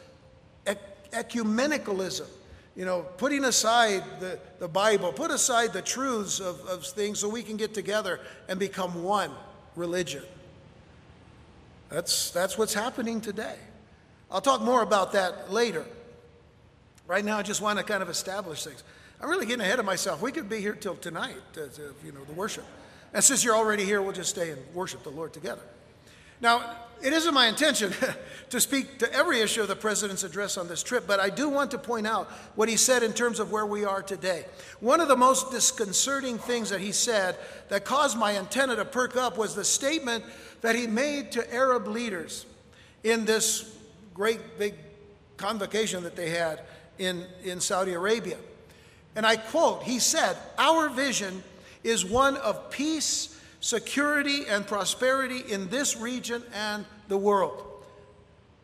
Ecumenicalism 1.13 2.27
you 2.77 2.85
know, 2.85 3.03
putting 3.17 3.45
aside 3.45 4.05
the, 4.21 4.39
the 4.61 4.69
Bible, 4.69 5.13
put 5.13 5.33
aside 5.33 5.73
the 5.73 5.83
truths 5.83 6.39
of, 6.39 6.61
of 6.67 6.87
things 6.87 7.19
so 7.19 7.29
we 7.29 7.43
can 7.43 7.57
get 7.57 7.75
together 7.75 8.21
and 8.49 8.61
become 8.61 9.03
one 9.03 9.33
religion. 9.79 10.23
That's, 11.89 12.31
that's 12.31 12.59
what's 12.59 12.75
happening 12.75 13.21
today. 13.21 13.57
I'll 14.31 14.43
talk 14.43 14.61
more 14.61 14.83
about 14.83 15.13
that 15.13 15.51
later. 15.53 15.87
Right 17.07 17.25
now, 17.25 17.39
I 17.39 17.43
just 17.43 17.63
want 17.63 17.79
to 17.79 17.85
kind 17.85 18.03
of 18.03 18.11
establish 18.11 18.65
things. 18.65 18.83
I'm 19.21 19.31
really 19.31 19.47
getting 19.47 19.63
ahead 19.63 19.79
of 19.79 19.87
myself. 19.87 20.21
We 20.21 20.31
could 20.33 20.49
be 20.49 20.61
here 20.61 20.75
till 20.75 20.97
tonight, 20.97 21.37
to, 21.55 21.69
to, 21.69 21.95
you 22.05 22.13
know, 22.13 22.23
the 22.25 22.35
worship. 22.35 22.65
And 23.15 23.25
since 23.25 23.43
you're 23.43 23.57
already 23.57 23.85
here, 23.85 24.03
we'll 24.03 24.13
just 24.13 24.31
stay 24.31 24.51
and 24.51 24.61
worship 24.75 25.03
the 25.03 25.11
Lord 25.11 25.33
together. 25.33 25.63
Now, 26.41 26.77
it 27.03 27.13
isn't 27.13 27.35
my 27.35 27.47
intention 27.47 27.93
to 28.51 28.61
speak 28.61 28.99
to 28.99 29.13
every 29.13 29.41
issue 29.41 29.63
of 29.63 29.69
the 29.69 29.77
president's 29.77 30.25
address 30.25 30.57
on 30.57 30.69
this 30.69 30.83
trip, 30.83 31.07
but 31.07 31.21
I 31.21 31.31
do 31.31 31.49
want 31.49 31.71
to 31.73 31.79
point 31.79 32.07
out 32.07 32.29
what 32.55 32.69
he 32.69 32.77
said 32.77 33.03
in 33.03 33.13
terms 33.13 33.41
of 33.41 33.53
where 33.53 33.67
we 33.67 33.85
are 33.85 34.03
today. 34.03 34.47
One 34.81 35.01
of 35.01 35.09
the 35.09 35.17
most 35.17 35.51
disconcerting 35.51 36.39
things 36.39 36.71
that 36.71 36.81
he 36.81 36.93
said 36.93 37.37
that 37.69 37.85
caused 37.85 38.19
my 38.19 38.37
antenna 38.37 38.77
to 38.77 38.85
perk 38.85 39.17
up 39.17 39.39
was 39.39 39.55
the 39.55 39.65
statement 39.65 40.25
that 40.61 40.75
he 40.75 40.87
made 40.87 41.33
to 41.33 41.55
Arab 41.55 41.87
leaders 41.87 42.47
in 43.05 43.25
this 43.25 43.77
great 44.15 44.59
big 44.59 44.75
convocation 45.37 46.03
that 46.03 46.17
they 46.17 46.31
had 46.31 46.63
in, 46.99 47.25
in 47.45 47.61
Saudi 47.61 47.93
Arabia. 47.93 48.37
And 49.15 49.25
I 49.25 49.37
quote, 49.37 49.85
he 49.85 49.99
said, 49.99 50.37
Our 50.59 50.89
vision 50.89 51.43
is 51.85 52.05
one 52.05 52.37
of 52.37 52.71
peace 52.71 53.38
security 53.61 54.45
and 54.49 54.67
prosperity 54.67 55.41
in 55.49 55.69
this 55.69 55.97
region 55.97 56.43
and 56.55 56.85
the 57.09 57.17
world. 57.17 57.65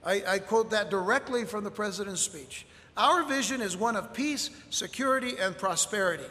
I, 0.05 0.23
I, 0.27 0.39
quote 0.39 0.71
that 0.71 0.91
directly 0.91 1.45
from 1.45 1.65
the 1.65 1.71
president's 1.71 2.21
speech. 2.21 2.67
Our 2.97 3.25
vision 3.25 3.63
is 3.63 3.77
one 3.77 3.97
of 3.97 4.13
peace, 4.13 4.51
security, 4.71 5.33
and 5.41 5.57
prosperity. 5.57 6.25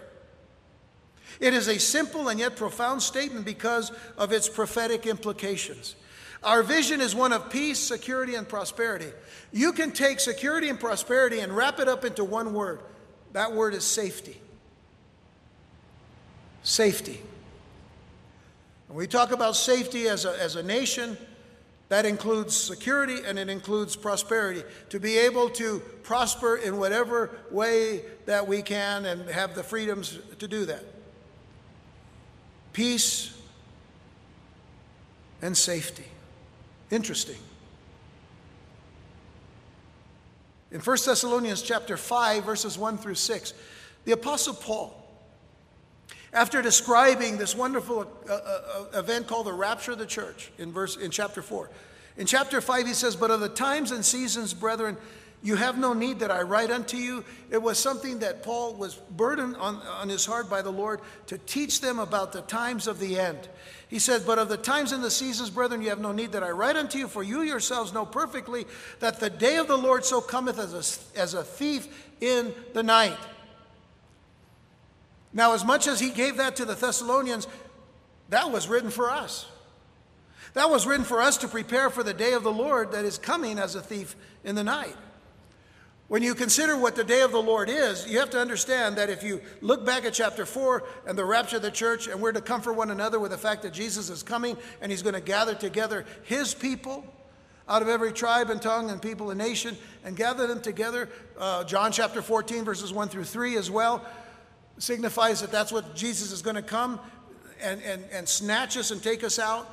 It 1.39 1.53
is 1.53 1.67
a 1.67 1.79
simple 1.79 2.29
and 2.29 2.39
yet 2.39 2.55
profound 2.55 3.01
statement 3.01 3.45
because 3.45 3.91
of 4.17 4.31
its 4.31 4.47
prophetic 4.47 5.07
implications. 5.07 5.95
Our 6.43 6.61
vision 6.61 7.01
is 7.01 7.15
one 7.15 7.33
of 7.33 7.49
peace, 7.49 7.79
security, 7.79 8.35
and 8.35 8.47
prosperity. 8.47 9.07
You 9.51 9.73
can 9.73 9.91
take 9.91 10.19
security 10.19 10.69
and 10.69 10.79
prosperity 10.79 11.39
and 11.39 11.55
wrap 11.55 11.79
it 11.79 11.87
up 11.87 12.05
into 12.05 12.23
one 12.23 12.53
word. 12.53 12.81
That 13.31 13.53
word 13.53 13.73
is 13.73 13.83
safety. 13.83 14.39
Safety. 16.61 17.19
When 18.93 18.99
we 18.99 19.07
talk 19.07 19.31
about 19.31 19.55
safety 19.55 20.07
as 20.07 20.23
a, 20.23 20.39
as 20.39 20.55
a 20.55 20.61
nation, 20.61 21.17
that 21.89 22.05
includes 22.05 22.55
security 22.55 23.21
and 23.25 23.39
it 23.39 23.49
includes 23.49 23.95
prosperity. 23.95 24.61
To 24.89 24.99
be 24.99 25.17
able 25.17 25.49
to 25.49 25.79
prosper 26.03 26.57
in 26.57 26.77
whatever 26.77 27.31
way 27.49 28.03
that 28.27 28.47
we 28.47 28.61
can 28.61 29.05
and 29.05 29.27
have 29.31 29.55
the 29.55 29.63
freedoms 29.63 30.19
to 30.37 30.47
do 30.47 30.65
that. 30.65 30.83
Peace 32.71 33.35
and 35.41 35.57
safety. 35.57 36.05
Interesting. 36.91 37.39
In 40.71 40.81
1 40.81 40.97
Thessalonians 41.03 41.63
chapter 41.63 41.97
5 41.97 42.43
verses 42.43 42.77
1 42.77 42.99
through 42.99 43.15
6, 43.15 43.55
the 44.05 44.11
apostle 44.11 44.53
Paul 44.53 45.02
after 46.33 46.61
describing 46.61 47.37
this 47.37 47.55
wonderful 47.55 48.07
uh, 48.27 48.33
uh, 48.33 48.37
uh, 48.95 48.99
event 48.99 49.27
called 49.27 49.45
the 49.45 49.53
rapture 49.53 49.93
of 49.93 49.99
the 49.99 50.05
church 50.05 50.51
in 50.57 50.71
verse 50.71 50.97
in 50.97 51.11
chapter 51.11 51.41
4. 51.41 51.69
In 52.17 52.25
chapter 52.25 52.59
5 52.59 52.87
he 52.87 52.93
says, 52.93 53.15
"But 53.15 53.31
of 53.31 53.39
the 53.39 53.49
times 53.49 53.91
and 53.91 54.03
seasons, 54.03 54.53
brethren, 54.53 54.97
you 55.41 55.55
have 55.55 55.77
no 55.77 55.93
need 55.93 56.19
that 56.19 56.31
I 56.31 56.41
write 56.41 56.71
unto 56.71 56.97
you." 56.97 57.23
It 57.49 57.61
was 57.61 57.77
something 57.77 58.19
that 58.19 58.43
Paul 58.43 58.73
was 58.75 58.95
burdened 58.95 59.55
on, 59.57 59.75
on 59.77 60.09
his 60.09 60.25
heart 60.25 60.49
by 60.49 60.61
the 60.61 60.71
Lord 60.71 61.01
to 61.27 61.37
teach 61.37 61.81
them 61.81 61.99
about 61.99 62.31
the 62.31 62.41
times 62.41 62.87
of 62.87 62.99
the 62.99 63.19
end. 63.19 63.47
He 63.93 63.99
said, 63.99 64.25
But 64.25 64.39
of 64.39 64.49
the 64.49 64.57
times 64.57 64.91
and 64.91 65.03
the 65.03 65.11
seasons, 65.11 65.51
brethren, 65.51 65.83
you 65.83 65.89
have 65.89 65.99
no 65.99 66.11
need 66.11 66.31
that 66.31 66.41
I 66.41 66.49
write 66.49 66.75
unto 66.75 66.97
you, 66.97 67.07
for 67.07 67.21
you 67.21 67.43
yourselves 67.43 67.93
know 67.93 68.07
perfectly 68.07 68.65
that 69.01 69.19
the 69.19 69.29
day 69.29 69.57
of 69.57 69.67
the 69.67 69.77
Lord 69.77 70.03
so 70.03 70.19
cometh 70.19 70.57
as 70.57 70.73
a, 70.73 71.19
as 71.19 71.35
a 71.35 71.43
thief 71.43 72.09
in 72.19 72.55
the 72.73 72.81
night. 72.81 73.19
Now, 75.33 75.53
as 75.53 75.65
much 75.65 75.87
as 75.87 75.99
he 75.99 76.09
gave 76.09 76.37
that 76.37 76.55
to 76.57 76.65
the 76.65 76.75
Thessalonians, 76.75 77.47
that 78.29 78.51
was 78.51 78.67
written 78.67 78.89
for 78.89 79.09
us. 79.09 79.47
That 80.53 80.69
was 80.69 80.85
written 80.85 81.05
for 81.05 81.21
us 81.21 81.37
to 81.37 81.47
prepare 81.47 81.89
for 81.89 82.03
the 82.03 82.13
day 82.13 82.33
of 82.33 82.43
the 82.43 82.51
Lord 82.51 82.91
that 82.91 83.05
is 83.05 83.17
coming 83.17 83.57
as 83.57 83.75
a 83.75 83.81
thief 83.81 84.15
in 84.43 84.55
the 84.55 84.63
night. 84.63 84.95
When 86.07 86.21
you 86.21 86.35
consider 86.35 86.77
what 86.77 86.95
the 86.95 87.03
day 87.03 87.21
of 87.21 87.31
the 87.31 87.41
Lord 87.41 87.69
is, 87.69 88.07
you 88.07 88.19
have 88.19 88.29
to 88.31 88.39
understand 88.39 88.97
that 88.97 89.09
if 89.09 89.23
you 89.23 89.41
look 89.61 89.83
back 89.83 90.05
at 90.05 90.13
chapter 90.13 90.45
4 90.45 90.83
and 91.07 91.17
the 91.17 91.25
rapture 91.25 91.55
of 91.55 91.63
the 91.63 91.71
church, 91.71 92.07
and 92.07 92.21
we're 92.21 92.33
to 92.33 92.41
comfort 92.41 92.73
one 92.73 92.91
another 92.91 93.19
with 93.19 93.31
the 93.31 93.37
fact 93.37 93.63
that 93.63 93.73
Jesus 93.73 94.09
is 94.11 94.21
coming 94.21 94.55
and 94.81 94.91
he's 94.91 95.01
going 95.01 95.15
to 95.15 95.21
gather 95.21 95.55
together 95.55 96.05
his 96.23 96.53
people 96.53 97.03
out 97.67 97.81
of 97.81 97.87
every 97.87 98.11
tribe 98.11 98.51
and 98.51 98.61
tongue 98.61 98.91
and 98.91 99.01
people 99.01 99.31
and 99.31 99.39
nation 99.39 99.75
and 100.03 100.15
gather 100.15 100.45
them 100.45 100.61
together. 100.61 101.09
Uh, 101.39 101.63
John 101.63 101.91
chapter 101.91 102.21
14, 102.21 102.63
verses 102.63 102.93
1 102.93 103.07
through 103.07 103.23
3 103.23 103.57
as 103.57 103.71
well 103.71 104.05
signifies 104.77 105.41
that 105.41 105.51
that's 105.51 105.71
what 105.71 105.95
Jesus 105.95 106.31
is 106.31 106.41
going 106.41 106.55
to 106.55 106.61
come 106.61 106.99
and, 107.61 107.81
and, 107.83 108.03
and 108.11 108.27
snatch 108.27 108.77
us 108.77 108.91
and 108.91 109.01
take 109.01 109.23
us 109.23 109.39
out. 109.39 109.69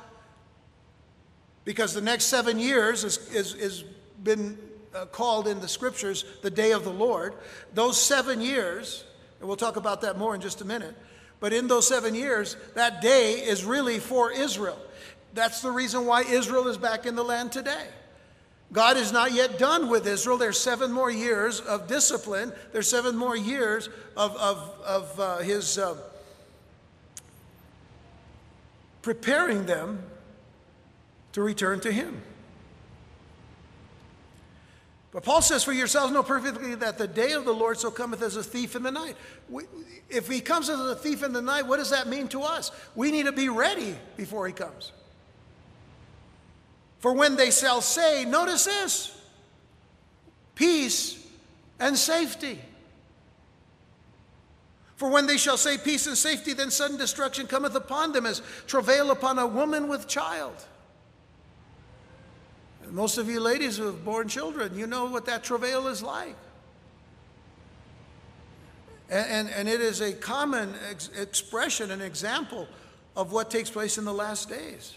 Because 1.63 1.93
the 1.93 2.01
next 2.01 2.25
seven 2.25 2.57
years 2.57 3.03
is, 3.03 3.17
is, 3.33 3.53
is 3.53 3.83
been 4.23 4.57
uh, 4.95 5.05
called 5.05 5.47
in 5.47 5.59
the 5.59 5.67
scriptures 5.67 6.25
the 6.41 6.49
day 6.49 6.71
of 6.71 6.83
the 6.83 6.91
Lord. 6.91 7.33
Those 7.73 8.01
seven 8.01 8.41
years, 8.41 9.03
and 9.39 9.47
we'll 9.47 9.57
talk 9.57 9.75
about 9.75 10.01
that 10.01 10.17
more 10.17 10.35
in 10.35 10.41
just 10.41 10.61
a 10.61 10.65
minute, 10.65 10.95
but 11.39 11.53
in 11.53 11.67
those 11.67 11.87
seven 11.87 12.15
years, 12.15 12.55
that 12.75 13.01
day 13.01 13.33
is 13.33 13.63
really 13.65 13.99
for 13.99 14.31
Israel. 14.31 14.79
That's 15.33 15.61
the 15.61 15.71
reason 15.71 16.05
why 16.05 16.23
Israel 16.23 16.67
is 16.67 16.77
back 16.77 17.05
in 17.05 17.15
the 17.15 17.23
land 17.23 17.51
today. 17.51 17.87
God 18.71 18.95
is 18.95 19.11
not 19.11 19.33
yet 19.33 19.59
done 19.59 19.89
with 19.89 20.07
Israel. 20.07 20.37
There's 20.37 20.59
seven 20.59 20.91
more 20.91 21.11
years 21.11 21.59
of 21.59 21.87
discipline. 21.87 22.53
There's 22.71 22.89
seven 22.89 23.17
more 23.17 23.35
years 23.35 23.89
of, 24.15 24.35
of, 24.37 24.79
of 24.85 25.19
uh, 25.19 25.37
his 25.39 25.77
uh, 25.77 25.97
preparing 29.01 29.65
them 29.65 30.01
to 31.33 31.41
return 31.41 31.81
to 31.81 31.91
him. 31.91 32.21
But 35.11 35.23
Paul 35.23 35.41
says, 35.41 35.65
For 35.65 35.73
yourselves 35.73 36.13
know 36.13 36.23
perfectly 36.23 36.75
that 36.75 36.97
the 36.97 37.07
day 37.07 37.33
of 37.33 37.43
the 37.43 37.53
Lord 37.53 37.77
so 37.77 37.91
cometh 37.91 38.21
as 38.21 38.37
a 38.37 38.43
thief 38.43 38.77
in 38.77 38.83
the 38.83 38.91
night. 38.91 39.17
We, 39.49 39.63
if 40.09 40.29
he 40.29 40.39
comes 40.39 40.69
as 40.69 40.79
a 40.79 40.95
thief 40.95 41.23
in 41.23 41.33
the 41.33 41.41
night, 41.41 41.67
what 41.67 41.77
does 41.77 41.89
that 41.89 42.07
mean 42.07 42.29
to 42.29 42.43
us? 42.43 42.71
We 42.95 43.11
need 43.11 43.25
to 43.25 43.33
be 43.33 43.49
ready 43.49 43.95
before 44.15 44.47
he 44.47 44.53
comes. 44.53 44.93
For 47.01 47.13
when 47.13 47.35
they 47.35 47.49
shall 47.49 47.81
say, 47.81 48.25
notice 48.25 48.65
this 48.65 49.17
peace 50.53 51.17
and 51.79 51.97
safety. 51.97 52.59
For 54.97 55.09
when 55.09 55.25
they 55.25 55.37
shall 55.37 55.57
say 55.57 55.79
peace 55.79 56.05
and 56.05 56.15
safety, 56.15 56.53
then 56.53 56.69
sudden 56.69 56.97
destruction 56.97 57.47
cometh 57.47 57.73
upon 57.73 58.11
them 58.11 58.27
as 58.27 58.43
travail 58.67 59.09
upon 59.09 59.39
a 59.39 59.47
woman 59.47 59.87
with 59.87 60.07
child. 60.07 60.53
And 62.83 62.91
most 62.91 63.17
of 63.17 63.27
you 63.27 63.39
ladies 63.39 63.77
who 63.77 63.87
have 63.87 64.05
borne 64.05 64.27
children, 64.27 64.77
you 64.77 64.85
know 64.85 65.05
what 65.05 65.25
that 65.25 65.43
travail 65.43 65.87
is 65.87 66.03
like. 66.03 66.35
And, 69.09 69.27
and, 69.27 69.49
and 69.49 69.67
it 69.67 69.81
is 69.81 70.01
a 70.01 70.13
common 70.13 70.75
ex- 70.91 71.09
expression, 71.17 71.89
an 71.89 72.01
example 72.01 72.67
of 73.17 73.31
what 73.31 73.49
takes 73.49 73.71
place 73.71 73.97
in 73.97 74.05
the 74.05 74.13
last 74.13 74.49
days. 74.49 74.93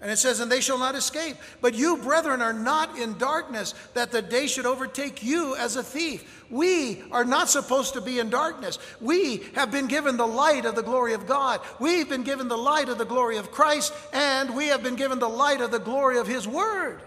And 0.00 0.10
it 0.10 0.16
says, 0.16 0.40
And 0.40 0.50
they 0.50 0.60
shall 0.60 0.78
not 0.78 0.94
escape. 0.94 1.36
But 1.60 1.74
you, 1.74 1.98
brethren, 1.98 2.40
are 2.40 2.54
not 2.54 2.98
in 2.98 3.18
darkness, 3.18 3.74
that 3.94 4.10
the 4.10 4.22
day 4.22 4.46
should 4.46 4.66
overtake 4.66 5.22
you 5.22 5.54
as 5.56 5.76
a 5.76 5.82
thief. 5.82 6.44
We 6.50 7.02
are 7.12 7.24
not 7.24 7.50
supposed 7.50 7.94
to 7.94 8.00
be 8.00 8.18
in 8.18 8.30
darkness. 8.30 8.78
We 9.00 9.42
have 9.54 9.70
been 9.70 9.86
given 9.86 10.16
the 10.16 10.26
light 10.26 10.64
of 10.64 10.74
the 10.74 10.82
glory 10.82 11.12
of 11.12 11.26
God. 11.26 11.60
We've 11.78 12.08
been 12.08 12.22
given 12.22 12.48
the 12.48 12.56
light 12.56 12.88
of 12.88 12.98
the 12.98 13.04
glory 13.04 13.36
of 13.36 13.52
Christ, 13.52 13.92
and 14.12 14.56
we 14.56 14.68
have 14.68 14.82
been 14.82 14.96
given 14.96 15.18
the 15.18 15.28
light 15.28 15.60
of 15.60 15.70
the 15.70 15.78
glory 15.78 16.18
of 16.18 16.26
His 16.26 16.48
Word. 16.48 17.00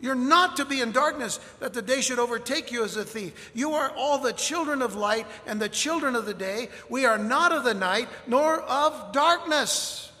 You're 0.00 0.14
not 0.14 0.56
to 0.56 0.64
be 0.64 0.80
in 0.80 0.92
darkness 0.92 1.40
that 1.60 1.72
the 1.72 1.80
day 1.80 2.00
should 2.00 2.18
overtake 2.18 2.70
you 2.70 2.84
as 2.84 2.96
a 2.96 3.04
thief. 3.04 3.50
You 3.54 3.72
are 3.72 3.90
all 3.96 4.18
the 4.18 4.34
children 4.34 4.82
of 4.82 4.94
light 4.94 5.26
and 5.46 5.58
the 5.58 5.68
children 5.68 6.14
of 6.14 6.26
the 6.26 6.34
day. 6.34 6.68
We 6.90 7.06
are 7.06 7.16
not 7.16 7.52
of 7.52 7.64
the 7.64 7.74
night 7.74 8.08
nor 8.26 8.60
of 8.60 9.12
darkness. 9.12 10.12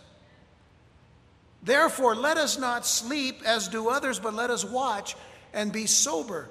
Therefore, 1.64 2.14
let 2.14 2.36
us 2.36 2.58
not 2.58 2.84
sleep 2.84 3.40
as 3.46 3.68
do 3.68 3.88
others, 3.88 4.18
but 4.18 4.34
let 4.34 4.50
us 4.50 4.64
watch 4.64 5.16
and 5.54 5.72
be 5.72 5.86
sober. 5.86 6.48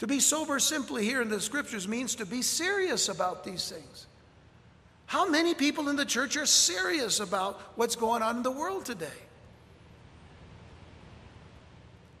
To 0.00 0.06
be 0.08 0.18
sober 0.18 0.58
simply 0.58 1.04
here 1.04 1.22
in 1.22 1.28
the 1.28 1.40
scriptures 1.40 1.86
means 1.86 2.16
to 2.16 2.26
be 2.26 2.42
serious 2.42 3.08
about 3.08 3.44
these 3.44 3.70
things. 3.70 4.06
How 5.06 5.28
many 5.28 5.54
people 5.54 5.88
in 5.88 5.96
the 5.96 6.04
church 6.04 6.36
are 6.36 6.46
serious 6.46 7.20
about 7.20 7.60
what's 7.76 7.94
going 7.94 8.22
on 8.22 8.38
in 8.38 8.42
the 8.42 8.50
world 8.50 8.84
today? 8.84 9.06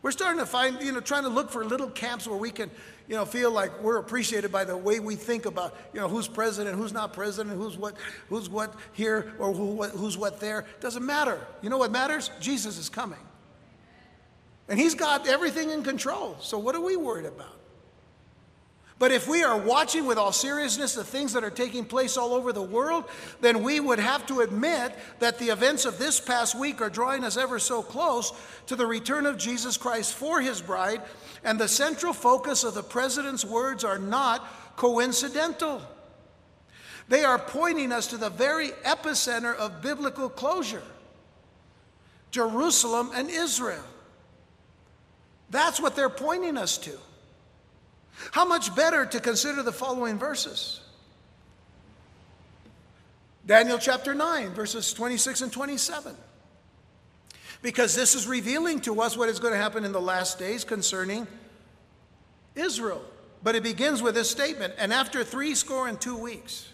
We're 0.02 0.12
starting 0.12 0.38
to 0.38 0.46
find, 0.46 0.80
you 0.80 0.92
know, 0.92 1.00
trying 1.00 1.22
to 1.24 1.28
look 1.28 1.50
for 1.50 1.64
little 1.64 1.90
camps 1.90 2.28
where 2.28 2.38
we 2.38 2.50
can, 2.50 2.70
you 3.08 3.14
know, 3.14 3.24
feel 3.24 3.50
like 3.50 3.82
we're 3.82 3.98
appreciated 3.98 4.52
by 4.52 4.64
the 4.64 4.76
way 4.76 5.00
we 5.00 5.16
think 5.16 5.46
about, 5.46 5.76
you 5.92 6.00
know, 6.00 6.08
who's 6.08 6.28
president, 6.28 6.76
who's 6.76 6.92
not 6.92 7.12
president, 7.12 7.56
who's 7.56 7.76
what, 7.76 7.94
who's 8.28 8.48
what 8.48 8.74
here 8.92 9.34
or 9.38 9.52
who, 9.52 9.66
what, 9.66 9.90
who's 9.90 10.16
what 10.16 10.40
there. 10.40 10.64
Doesn't 10.80 11.04
matter. 11.04 11.38
You 11.62 11.70
know 11.70 11.78
what 11.78 11.90
matters? 11.92 12.30
Jesus 12.40 12.78
is 12.78 12.88
coming. 12.88 13.18
And 14.68 14.78
he's 14.78 14.94
got 14.94 15.26
everything 15.26 15.70
in 15.70 15.82
control. 15.82 16.36
So 16.40 16.58
what 16.58 16.74
are 16.74 16.80
we 16.80 16.96
worried 16.96 17.26
about? 17.26 17.61
But 19.02 19.10
if 19.10 19.26
we 19.26 19.42
are 19.42 19.58
watching 19.58 20.06
with 20.06 20.16
all 20.16 20.30
seriousness 20.30 20.94
the 20.94 21.02
things 21.02 21.32
that 21.32 21.42
are 21.42 21.50
taking 21.50 21.84
place 21.84 22.16
all 22.16 22.34
over 22.34 22.52
the 22.52 22.62
world, 22.62 23.06
then 23.40 23.64
we 23.64 23.80
would 23.80 23.98
have 23.98 24.24
to 24.26 24.42
admit 24.42 24.96
that 25.18 25.40
the 25.40 25.48
events 25.48 25.84
of 25.84 25.98
this 25.98 26.20
past 26.20 26.54
week 26.56 26.80
are 26.80 26.88
drawing 26.88 27.24
us 27.24 27.36
ever 27.36 27.58
so 27.58 27.82
close 27.82 28.32
to 28.66 28.76
the 28.76 28.86
return 28.86 29.26
of 29.26 29.38
Jesus 29.38 29.76
Christ 29.76 30.14
for 30.14 30.40
his 30.40 30.62
bride, 30.62 31.02
and 31.42 31.58
the 31.58 31.66
central 31.66 32.12
focus 32.12 32.62
of 32.62 32.74
the 32.74 32.82
president's 32.84 33.44
words 33.44 33.82
are 33.82 33.98
not 33.98 34.46
coincidental. 34.76 35.82
They 37.08 37.24
are 37.24 37.40
pointing 37.40 37.90
us 37.90 38.06
to 38.06 38.16
the 38.16 38.30
very 38.30 38.68
epicenter 38.84 39.56
of 39.56 39.82
biblical 39.82 40.28
closure 40.28 40.84
Jerusalem 42.30 43.10
and 43.16 43.28
Israel. 43.28 43.82
That's 45.50 45.80
what 45.80 45.96
they're 45.96 46.08
pointing 46.08 46.56
us 46.56 46.78
to. 46.78 46.96
How 48.30 48.44
much 48.44 48.74
better 48.74 49.04
to 49.04 49.20
consider 49.20 49.62
the 49.62 49.72
following 49.72 50.18
verses? 50.18 50.80
Daniel 53.44 53.78
chapter 53.78 54.14
9, 54.14 54.50
verses 54.50 54.92
26 54.94 55.40
and 55.42 55.52
27. 55.52 56.14
Because 57.60 57.94
this 57.94 58.14
is 58.14 58.26
revealing 58.26 58.80
to 58.80 59.00
us 59.00 59.16
what 59.16 59.28
is 59.28 59.38
going 59.38 59.52
to 59.52 59.58
happen 59.58 59.84
in 59.84 59.92
the 59.92 60.00
last 60.00 60.38
days 60.38 60.64
concerning 60.64 61.26
Israel. 62.54 63.02
But 63.42 63.56
it 63.56 63.62
begins 63.62 64.02
with 64.02 64.14
this 64.14 64.30
statement 64.30 64.74
and 64.78 64.92
after 64.92 65.24
three 65.24 65.54
score 65.54 65.88
and 65.88 66.00
two 66.00 66.16
weeks, 66.16 66.68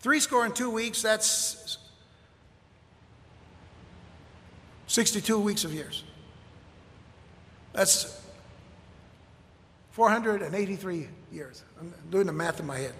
three 0.00 0.20
score 0.20 0.44
and 0.44 0.56
two 0.56 0.70
weeks, 0.70 1.02
that's 1.02 1.78
62 4.86 5.38
weeks 5.38 5.64
of 5.64 5.72
years. 5.72 6.04
That's 7.72 8.21
483 9.92 11.08
years. 11.30 11.62
I'm 11.78 11.92
doing 12.10 12.26
the 12.26 12.32
math 12.32 12.60
in 12.60 12.66
my 12.66 12.78
head. 12.78 12.94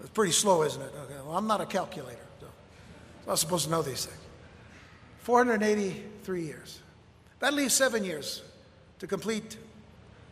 It's 0.00 0.10
pretty 0.10 0.32
slow, 0.32 0.64
isn't 0.64 0.82
it? 0.82 0.92
Okay. 1.04 1.14
Well, 1.24 1.36
I'm 1.36 1.46
not 1.46 1.60
a 1.60 1.66
calculator, 1.66 2.26
so 2.40 2.46
I'm 2.46 3.28
not 3.28 3.38
supposed 3.38 3.64
to 3.64 3.70
know 3.70 3.82
these 3.82 4.06
things. 4.06 4.18
483 5.20 6.42
years. 6.42 6.80
That 7.38 7.54
leaves 7.54 7.72
seven 7.72 8.04
years 8.04 8.42
to 8.98 9.06
complete 9.06 9.56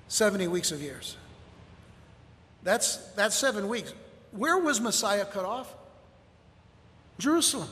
70 0.08 0.48
weeks 0.48 0.72
of 0.72 0.82
years. 0.82 1.16
That's, 2.64 2.96
that's 3.14 3.36
seven 3.36 3.68
weeks. 3.68 3.94
Where 4.32 4.58
was 4.58 4.80
Messiah 4.80 5.24
cut 5.24 5.44
off? 5.44 5.72
Jerusalem. 7.18 7.68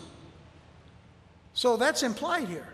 So 1.52 1.76
that's 1.76 2.04
implied 2.04 2.48
here. 2.48 2.68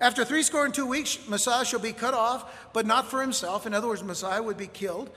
After 0.00 0.24
three 0.24 0.42
score 0.42 0.64
and 0.64 0.72
two 0.72 0.86
weeks, 0.86 1.18
Messiah 1.28 1.64
shall 1.64 1.80
be 1.80 1.92
cut 1.92 2.14
off, 2.14 2.72
but 2.72 2.86
not 2.86 3.10
for 3.10 3.20
himself. 3.20 3.66
In 3.66 3.74
other 3.74 3.86
words, 3.86 4.02
Messiah 4.02 4.42
would 4.42 4.56
be 4.56 4.66
killed, 4.66 5.10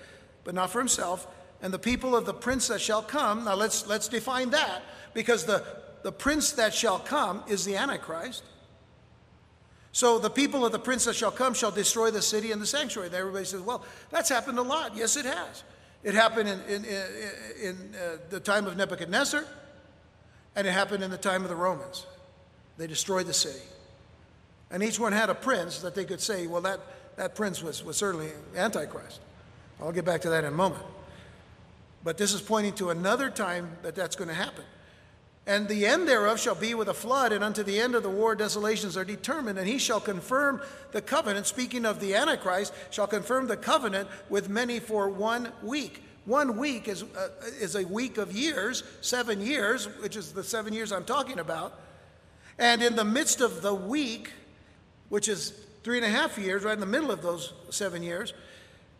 but 0.43 0.53
not 0.53 0.71
for 0.71 0.79
himself. 0.79 1.25
And 1.61 1.73
the 1.73 1.79
people 1.79 2.15
of 2.15 2.25
the 2.25 2.33
prince 2.33 2.67
that 2.67 2.81
shall 2.81 3.01
come, 3.01 3.45
now 3.45 3.55
let's, 3.55 3.87
let's 3.87 4.09
define 4.09 4.49
that, 4.49 4.81
because 5.13 5.45
the, 5.45 5.63
the 6.03 6.11
prince 6.11 6.51
that 6.53 6.73
shall 6.73 6.99
come 6.99 7.43
is 7.47 7.63
the 7.63 7.77
Antichrist. 7.77 8.43
So 9.93 10.19
the 10.19 10.29
people 10.29 10.65
of 10.65 10.73
the 10.73 10.79
prince 10.79 11.05
that 11.05 11.15
shall 11.15 11.31
come 11.31 11.53
shall 11.53 11.71
destroy 11.71 12.11
the 12.11 12.21
city 12.21 12.51
and 12.51 12.61
the 12.61 12.65
sanctuary. 12.65 13.07
And 13.07 13.15
everybody 13.15 13.45
says, 13.45 13.61
well, 13.61 13.85
that's 14.09 14.27
happened 14.27 14.57
a 14.57 14.63
lot. 14.63 14.97
Yes, 14.97 15.15
it 15.15 15.25
has. 15.25 15.63
It 16.03 16.15
happened 16.15 16.49
in, 16.49 16.59
in, 16.67 16.83
in, 16.83 17.01
in 17.61 17.95
uh, 17.95 18.17
the 18.29 18.41
time 18.41 18.65
of 18.65 18.75
Nebuchadnezzar, 18.75 19.45
and 20.57 20.67
it 20.67 20.71
happened 20.71 21.03
in 21.03 21.11
the 21.11 21.17
time 21.17 21.43
of 21.43 21.49
the 21.49 21.55
Romans. 21.55 22.05
They 22.77 22.87
destroyed 22.87 23.27
the 23.27 23.33
city. 23.33 23.63
And 24.73 24.81
each 24.81 24.99
one 24.99 25.13
had 25.13 25.29
a 25.29 25.35
prince 25.35 25.79
that 25.79 25.93
they 25.93 26.03
could 26.03 26.19
say, 26.19 26.47
well, 26.47 26.61
that, 26.61 26.79
that 27.15 27.35
prince 27.35 27.61
was, 27.61 27.83
was 27.83 27.95
certainly 27.95 28.31
Antichrist. 28.55 29.21
I'll 29.79 29.91
get 29.91 30.03
back 30.03 30.21
to 30.21 30.31
that 30.31 30.43
in 30.43 30.51
a 30.51 30.55
moment. 30.55 30.83
But 32.03 32.17
this 32.17 32.33
is 32.33 32.41
pointing 32.41 32.73
to 32.73 32.89
another 32.89 33.29
time 33.29 33.77
that 33.83 33.93
that's 33.93 34.15
going 34.15 34.29
to 34.29 34.33
happen. 34.33 34.63
And 35.45 35.67
the 35.67 35.85
end 35.85 36.07
thereof 36.07 36.39
shall 36.39 36.55
be 36.55 36.73
with 36.73 36.87
a 36.87 36.93
flood, 36.93 37.33
and 37.33 37.43
unto 37.43 37.61
the 37.61 37.79
end 37.79 37.93
of 37.93 38.01
the 38.01 38.09
war 38.09 38.33
desolations 38.33 38.97
are 38.97 39.05
determined. 39.05 39.59
And 39.59 39.67
he 39.67 39.77
shall 39.77 39.99
confirm 39.99 40.59
the 40.91 41.01
covenant, 41.01 41.45
speaking 41.45 41.85
of 41.85 41.99
the 41.99 42.15
Antichrist, 42.15 42.73
shall 42.89 43.07
confirm 43.07 43.45
the 43.45 43.57
covenant 43.57 44.09
with 44.27 44.49
many 44.49 44.79
for 44.79 45.07
one 45.07 45.51
week. 45.61 46.01
One 46.25 46.57
week 46.57 46.87
is, 46.87 47.03
uh, 47.03 47.29
is 47.59 47.75
a 47.75 47.85
week 47.85 48.17
of 48.17 48.31
years, 48.31 48.83
seven 49.01 49.39
years, 49.39 49.85
which 50.01 50.15
is 50.15 50.31
the 50.31 50.43
seven 50.43 50.73
years 50.73 50.91
I'm 50.91 51.05
talking 51.05 51.37
about. 51.37 51.79
And 52.57 52.81
in 52.81 52.95
the 52.95 53.05
midst 53.05 53.39
of 53.39 53.61
the 53.61 53.75
week, 53.75 54.31
which 55.13 55.27
is 55.27 55.53
three 55.83 55.97
and 55.97 56.05
a 56.05 56.09
half 56.09 56.39
years, 56.39 56.63
right 56.63 56.73
in 56.73 56.79
the 56.79 56.85
middle 56.85 57.11
of 57.11 57.21
those 57.21 57.53
seven 57.69 58.01
years, 58.01 58.33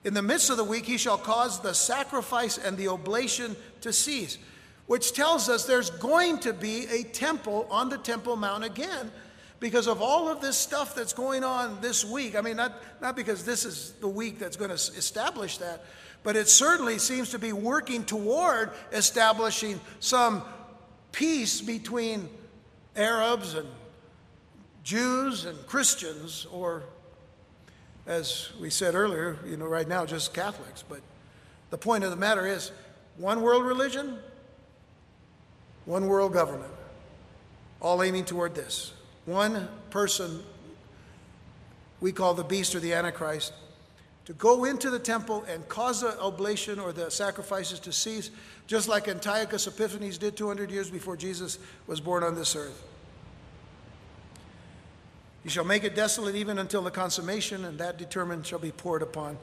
in 0.04 0.14
the 0.14 0.22
midst 0.22 0.52
of 0.52 0.58
the 0.58 0.64
week, 0.64 0.86
he 0.86 0.98
shall 0.98 1.18
cause 1.18 1.60
the 1.62 1.74
sacrifice 1.74 2.60
and 2.60 2.78
the 2.78 2.88
oblation 2.88 3.56
to 3.82 3.92
cease 3.92 4.38
which 4.86 5.14
tells 5.14 5.50
us 5.50 5.66
there's 5.66 5.90
going 5.90 6.38
to 6.40 6.54
be 6.54 6.86
a 6.88 7.04
temple 7.04 7.68
on 7.70 7.90
the 7.90 7.98
Temple 7.98 8.36
Mount 8.36 8.64
again 8.64 9.12
because 9.60 9.88
of 9.88 10.02
all 10.02 10.28
of 10.28 10.42
this 10.42 10.58
stuff 10.58 10.94
that's 10.94 11.14
going 11.14 11.44
on 11.44 11.80
this 11.80 12.04
week. 12.04 12.36
I 12.36 12.42
mean, 12.42 12.58
not, 12.58 12.82
not 13.02 13.16
because 13.16 13.46
this 13.46 13.64
is 13.64 13.94
the 14.02 14.08
week 14.08 14.40
that's 14.40 14.58
going 14.58 14.70
to 14.70 14.76
establish 14.76 15.58
that, 15.60 15.86
but 16.22 16.36
it 16.36 16.50
certainly 16.50 17.00
seems 17.00 17.30
to 17.30 17.40
be 17.40 17.54
working 17.54 18.04
toward 18.04 18.72
establishing 18.92 19.80
some 20.00 20.44
peace 21.14 21.62
between 21.62 22.28
Arabs 22.96 23.54
and 23.54 23.68
Jews 24.84 25.46
and 25.46 25.66
Christians, 25.66 26.46
or 26.52 26.84
as 28.06 28.50
we 28.60 28.70
said 28.70 28.96
earlier, 28.96 29.38
you 29.46 29.56
know, 29.56 29.66
right 29.66 29.88
now 29.88 30.06
just 30.06 30.34
Catholics. 30.34 30.84
But 30.88 31.02
the 31.70 31.78
point 31.78 32.04
of 32.04 32.10
the 32.10 32.18
matter 32.18 32.46
is 32.46 32.72
one 33.18 33.42
world 33.42 33.66
religion, 33.66 34.20
one 35.86 36.08
world 36.08 36.34
government, 36.34 36.74
all 37.82 38.04
aiming 38.04 38.26
toward 38.26 38.56
this. 38.56 38.94
One 39.26 39.70
person 39.90 40.44
we 42.02 42.12
call 42.12 42.34
the 42.34 42.44
beast 42.44 42.76
or 42.76 42.82
the 42.82 42.94
Antichrist 42.94 43.54
to 44.26 44.34
go 44.34 44.66
into 44.66 44.90
the 44.90 45.00
temple 45.00 45.46
and 45.48 45.68
cause 45.70 46.02
the 46.02 46.20
oblation 46.20 46.80
or 46.80 46.92
the 46.92 47.10
sacrifices 47.10 47.80
to 47.82 47.94
cease, 47.94 48.32
just 48.68 48.88
like 48.90 49.08
Antiochus 49.08 49.68
Epiphanes 49.68 50.18
did 50.18 50.36
200 50.36 50.72
years 50.72 50.90
before 50.90 51.16
Jesus 51.16 51.60
was 51.88 52.02
born 52.02 52.24
on 52.24 52.36
this 52.36 52.56
earth. 52.56 52.84
He 55.44 55.50
shall 55.50 55.66
make 55.66 55.84
it 55.84 55.96
desolate 55.96 56.36
even 56.36 56.58
until 56.58 56.82
the 56.82 56.92
consummation, 56.92 57.66
and 57.66 57.78
that 57.80 57.98
determined 57.98 58.48
shall 58.48 58.60
be 58.60 58.72
poured 58.72 59.02
upon 59.02 59.38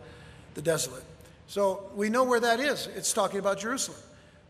the 0.54 0.62
desolate. 0.62 1.04
So 1.46 1.90
we 1.94 2.08
know 2.08 2.24
where 2.24 2.40
that 2.40 2.58
is. 2.58 2.88
It's 2.96 3.12
talking 3.12 3.38
about 3.38 3.58
Jerusalem. 3.58 3.98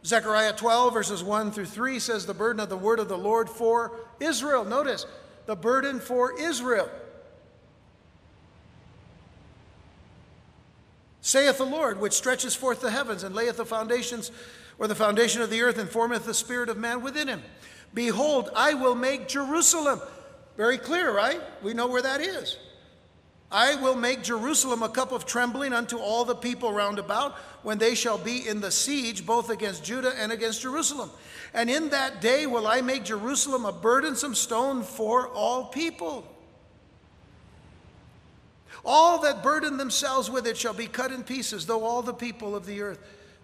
Zechariah 0.04 0.52
12, 0.52 0.94
verses 0.94 1.22
1 1.22 1.50
through 1.50 1.66
3 1.66 1.98
says, 1.98 2.24
The 2.24 2.34
burden 2.34 2.60
of 2.60 2.68
the 2.68 2.76
word 2.76 3.00
of 3.00 3.08
the 3.08 3.18
Lord 3.18 3.50
for 3.50 3.92
Israel. 4.20 4.64
Notice, 4.64 5.06
the 5.46 5.56
burden 5.56 5.98
for 5.98 6.38
Israel. 6.40 6.88
Saith 11.20 11.58
the 11.58 11.66
Lord, 11.66 12.00
which 12.00 12.12
stretches 12.12 12.54
forth 12.54 12.80
the 12.80 12.90
heavens 12.90 13.24
and 13.24 13.34
layeth 13.34 13.58
the 13.58 13.66
foundations 13.66 14.30
or 14.78 14.86
the 14.86 14.94
foundation 14.94 15.42
of 15.42 15.50
the 15.50 15.60
earth 15.60 15.78
and 15.78 15.88
formeth 15.88 16.24
the 16.24 16.34
spirit 16.34 16.68
of 16.68 16.78
man 16.78 17.02
within 17.02 17.28
him. 17.28 17.42
Behold, 17.92 18.50
I 18.56 18.74
will 18.74 18.94
make 18.94 19.28
Jerusalem. 19.28 20.00
Very 20.60 20.76
clear, 20.76 21.10
right? 21.10 21.40
We 21.62 21.72
know 21.72 21.86
where 21.86 22.02
that 22.02 22.20
is. 22.20 22.58
I 23.50 23.76
will 23.76 23.94
make 23.94 24.22
Jerusalem 24.22 24.82
a 24.82 24.90
cup 24.90 25.10
of 25.10 25.24
trembling 25.24 25.72
unto 25.72 25.96
all 25.96 26.26
the 26.26 26.34
people 26.34 26.70
round 26.70 26.98
about 26.98 27.32
when 27.62 27.78
they 27.78 27.94
shall 27.94 28.18
be 28.18 28.46
in 28.46 28.60
the 28.60 28.70
siege, 28.70 29.24
both 29.24 29.48
against 29.48 29.82
Judah 29.82 30.12
and 30.18 30.30
against 30.30 30.60
Jerusalem. 30.60 31.08
And 31.54 31.70
in 31.70 31.88
that 31.88 32.20
day 32.20 32.44
will 32.44 32.66
I 32.66 32.82
make 32.82 33.04
Jerusalem 33.04 33.64
a 33.64 33.72
burdensome 33.72 34.34
stone 34.34 34.82
for 34.82 35.28
all 35.28 35.64
people. 35.64 36.26
All 38.84 39.18
that 39.22 39.42
burden 39.42 39.78
themselves 39.78 40.30
with 40.30 40.46
it 40.46 40.58
shall 40.58 40.74
be 40.74 40.88
cut 40.88 41.10
in 41.10 41.22
pieces, 41.22 41.64
though 41.64 41.84
all 41.84 42.02
the 42.02 42.12
people 42.12 42.54
of 42.54 42.66
the 42.66 42.82
earth 42.82 42.98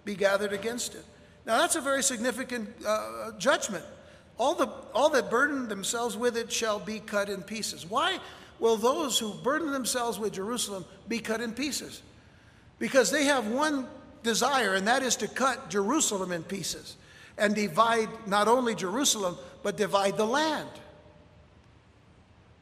be 0.05 0.17
gathered 0.17 0.53
against 0.53 0.95
it. 0.95 1.05
Now, 1.47 1.57
that's 1.57 1.77
a 1.77 1.81
very 1.81 2.03
significant 2.03 2.69
uh, 2.87 3.31
judgment. 3.39 3.87
All, 4.39 4.55
the, 4.55 4.69
all 4.95 5.09
that 5.11 5.31
burden 5.31 5.69
themselves 5.69 6.17
with 6.17 6.37
it 6.37 6.53
shall 6.53 6.79
be 6.79 7.01
cut 7.01 7.31
in 7.31 7.43
pieces. 7.43 7.89
Why? 7.89 8.19
will 8.59 8.77
those 8.77 9.19
who 9.19 9.33
burden 9.33 9.73
themselves 9.73 10.19
with 10.19 10.33
Jerusalem 10.33 10.85
be 11.09 11.19
cut 11.19 11.41
in 11.41 11.53
pieces. 11.53 12.03
Because 12.79 13.11
they 13.11 13.25
have 13.25 13.49
one 13.49 13.87
desire, 14.23 14.75
and 14.75 14.87
that 14.89 15.03
is 15.03 15.17
to 15.17 15.29
cut 15.29 15.71
Jerusalem 15.71 16.33
in 16.33 16.43
pieces 16.43 16.97
and 17.39 17.55
divide 17.55 18.09
not 18.27 18.49
only 18.49 18.75
Jerusalem, 18.75 19.37
but 19.63 19.77
divide 19.77 20.17
the 20.17 20.27
land. 20.27 20.69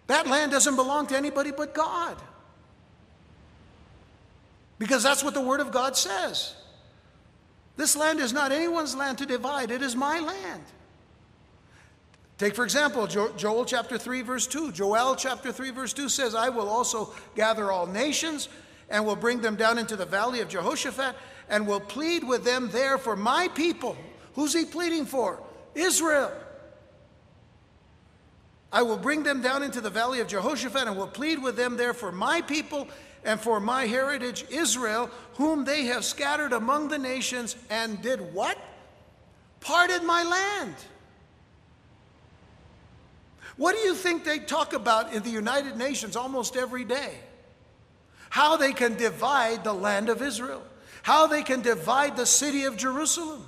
That 0.08 0.26
land 0.26 0.52
doesn't 0.52 0.76
belong 0.76 1.06
to 1.08 1.16
anybody 1.16 1.52
but 1.52 1.74
God. 1.74 2.16
Because 4.78 5.02
that's 5.02 5.22
what 5.22 5.34
the 5.34 5.40
Word 5.40 5.60
of 5.60 5.70
God 5.70 5.96
says. 5.96 6.54
This 7.76 7.96
land 7.96 8.20
is 8.20 8.32
not 8.32 8.52
anyone's 8.52 8.94
land 8.94 9.18
to 9.18 9.26
divide, 9.26 9.70
it 9.70 9.82
is 9.82 9.96
my 9.96 10.18
land. 10.20 10.62
Take, 12.36 12.56
for 12.56 12.64
example, 12.64 13.06
Joel 13.06 13.64
chapter 13.64 13.96
3, 13.96 14.22
verse 14.22 14.46
2. 14.48 14.72
Joel 14.72 15.14
chapter 15.14 15.52
3, 15.52 15.70
verse 15.70 15.92
2 15.92 16.08
says, 16.08 16.34
I 16.34 16.48
will 16.48 16.68
also 16.68 17.12
gather 17.36 17.70
all 17.70 17.86
nations 17.86 18.48
and 18.90 19.06
will 19.06 19.16
bring 19.16 19.40
them 19.40 19.54
down 19.54 19.78
into 19.78 19.94
the 19.94 20.04
valley 20.04 20.40
of 20.40 20.48
Jehoshaphat 20.48 21.14
and 21.48 21.66
will 21.66 21.80
plead 21.80 22.26
with 22.26 22.44
them 22.44 22.70
there 22.70 22.98
for 22.98 23.14
my 23.14 23.48
people. 23.54 23.96
Who's 24.34 24.52
he 24.52 24.64
pleading 24.64 25.06
for? 25.06 25.40
Israel. 25.74 26.32
I 28.72 28.82
will 28.82 28.98
bring 28.98 29.22
them 29.22 29.40
down 29.40 29.62
into 29.62 29.80
the 29.80 29.90
valley 29.90 30.18
of 30.18 30.26
Jehoshaphat 30.26 30.88
and 30.88 30.96
will 30.96 31.06
plead 31.06 31.40
with 31.40 31.56
them 31.56 31.76
there 31.76 31.94
for 31.94 32.10
my 32.10 32.40
people 32.40 32.88
and 33.24 33.40
for 33.40 33.60
my 33.60 33.86
heritage, 33.86 34.44
Israel, 34.50 35.08
whom 35.34 35.64
they 35.64 35.84
have 35.84 36.04
scattered 36.04 36.52
among 36.52 36.88
the 36.88 36.98
nations 36.98 37.54
and 37.70 38.02
did 38.02 38.34
what? 38.34 38.58
Parted 39.60 40.02
my 40.02 40.24
land. 40.24 40.74
What 43.56 43.76
do 43.76 43.82
you 43.82 43.94
think 43.94 44.24
they 44.24 44.38
talk 44.38 44.72
about 44.72 45.12
in 45.12 45.22
the 45.22 45.30
United 45.30 45.76
Nations 45.76 46.16
almost 46.16 46.56
every 46.56 46.84
day? 46.84 47.14
How 48.30 48.56
they 48.56 48.72
can 48.72 48.96
divide 48.96 49.62
the 49.62 49.72
land 49.72 50.08
of 50.08 50.22
Israel, 50.22 50.62
how 51.02 51.26
they 51.26 51.42
can 51.42 51.62
divide 51.62 52.16
the 52.16 52.26
city 52.26 52.64
of 52.64 52.76
Jerusalem. 52.76 53.46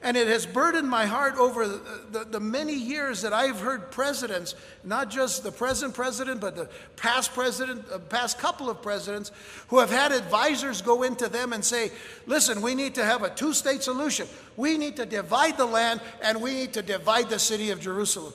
And 0.00 0.16
it 0.16 0.28
has 0.28 0.46
burdened 0.46 0.88
my 0.88 1.06
heart 1.06 1.36
over 1.38 1.66
the, 1.66 1.80
the, 2.12 2.24
the, 2.24 2.40
many 2.40 2.74
years 2.74 3.22
that 3.22 3.32
I've 3.32 3.58
heard 3.58 3.90
presidents, 3.90 4.54
not 4.84 5.10
just 5.10 5.42
the 5.42 5.50
present 5.50 5.92
president, 5.92 6.40
but 6.40 6.54
the 6.54 6.68
past 6.94 7.34
president, 7.34 7.84
uh, 7.92 7.98
past 7.98 8.38
couple 8.38 8.70
of 8.70 8.80
presidents, 8.80 9.32
who 9.66 9.80
have 9.80 9.90
had 9.90 10.12
advisors 10.12 10.82
go 10.82 11.02
into 11.02 11.28
them 11.28 11.52
and 11.52 11.64
say, 11.64 11.90
listen, 12.26 12.62
we 12.62 12.76
need 12.76 12.94
to 12.94 13.04
have 13.04 13.24
a 13.24 13.30
two 13.30 13.52
state 13.52 13.82
solution. 13.82 14.28
We 14.56 14.78
need 14.78 14.94
to 14.96 15.06
divide 15.06 15.56
the 15.56 15.66
land 15.66 16.00
and 16.22 16.40
we 16.40 16.54
need 16.54 16.74
to 16.74 16.82
divide 16.82 17.28
the 17.28 17.40
city 17.40 17.70
of 17.70 17.80
Jerusalem. 17.80 18.34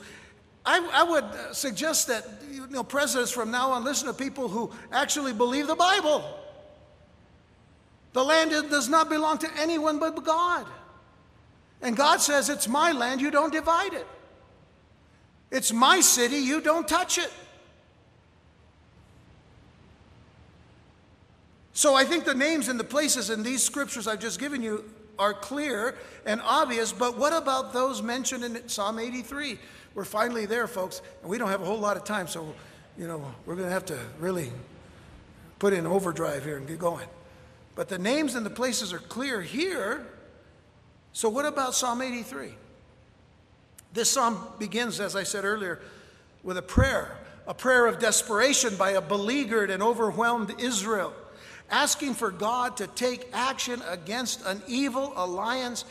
I, 0.66 0.90
I 0.94 1.04
would 1.04 1.24
uh, 1.24 1.54
suggest 1.54 2.08
that 2.08 2.26
you 2.50 2.68
know, 2.68 2.84
presidents 2.84 3.32
from 3.32 3.52
now 3.52 3.72
on 3.72 3.84
listen 3.84 4.08
to 4.08 4.14
people 4.14 4.48
who 4.48 4.72
actually 4.92 5.34
believe 5.34 5.68
the 5.68 5.76
Bible. 5.76 6.24
The 8.14 8.24
land 8.24 8.52
does 8.70 8.88
not 8.88 9.10
belong 9.10 9.40
to 9.40 9.50
anyone 9.58 10.00
but 10.00 10.24
God. 10.24 10.66
And 11.82 11.98
God 11.98 12.22
says, 12.22 12.50
It's 12.50 12.68
my 12.68 12.92
land, 12.92 13.20
you 13.20 13.30
don't 13.30 13.52
divide 13.52 13.94
it. 13.94 14.08
It's 15.52 15.74
my 15.74 16.00
city, 16.00 16.38
you 16.38 16.62
don't 16.62 16.88
touch 16.88 17.18
it. 17.18 17.32
So 21.74 21.96
I 21.96 22.06
think 22.06 22.24
the 22.24 22.36
names 22.36 22.70
and 22.70 22.80
the 22.80 22.84
places 22.84 23.30
in 23.30 23.44
these 23.44 23.64
scriptures 23.64 24.08
I've 24.08 24.20
just 24.20 24.40
given 24.40 24.62
you 24.62 24.86
are 25.20 25.34
clear 25.34 25.96
and 26.26 26.42
obvious, 26.44 26.92
but 26.92 27.18
what 27.18 27.34
about 27.34 27.74
those 27.74 28.02
mentioned 28.02 28.44
in 28.44 28.68
Psalm 28.70 29.00
83? 29.00 29.60
We're 29.96 30.06
finally 30.06 30.46
there, 30.46 30.68
folks, 30.68 31.02
and 31.22 31.30
we 31.30 31.38
don't 31.38 31.50
have 31.50 31.62
a 31.62 31.66
whole 31.66 31.80
lot 31.80 31.98
of 31.98 32.04
time, 32.04 32.28
so, 32.28 32.54
you 32.98 33.08
know, 33.08 33.24
we're 33.46 33.56
going 33.56 33.68
to 33.68 33.74
have 33.74 33.86
to 33.86 34.00
really 34.20 34.52
put 35.60 35.74
in 35.74 35.86
overdrive 35.86 36.44
here 36.44 36.58
and 36.58 36.68
get 36.68 36.80
going. 36.80 37.08
But 37.76 37.90
the 37.90 38.00
names 38.00 38.36
and 38.36 38.46
the 38.46 38.52
places 38.52 38.92
are 38.94 39.00
clear 39.00 39.42
here. 39.42 40.06
So, 41.12 41.30
what 41.30 41.46
about 41.46 41.76
Psalm 41.76 42.02
83? 42.02 42.54
This 43.94 44.10
psalm 44.10 44.40
begins, 44.58 45.00
as 45.00 45.16
I 45.16 45.24
said 45.24 45.46
earlier, 45.46 45.80
with 46.44 46.58
a 46.58 46.62
prayer, 46.62 47.16
a 47.48 47.54
prayer 47.54 47.86
of 47.86 48.00
desperation 48.00 48.76
by 48.76 48.92
a 48.92 49.02
beleaguered 49.02 49.70
and 49.70 49.84
overwhelmed 49.84 50.56
Israel, 50.60 51.14
asking 51.70 52.16
for 52.16 52.32
God 52.32 52.78
to 52.78 52.88
take 52.88 53.30
action 53.32 53.82
against 53.88 54.44
an 54.46 54.62
evil 54.68 55.14
alliance 55.16 55.86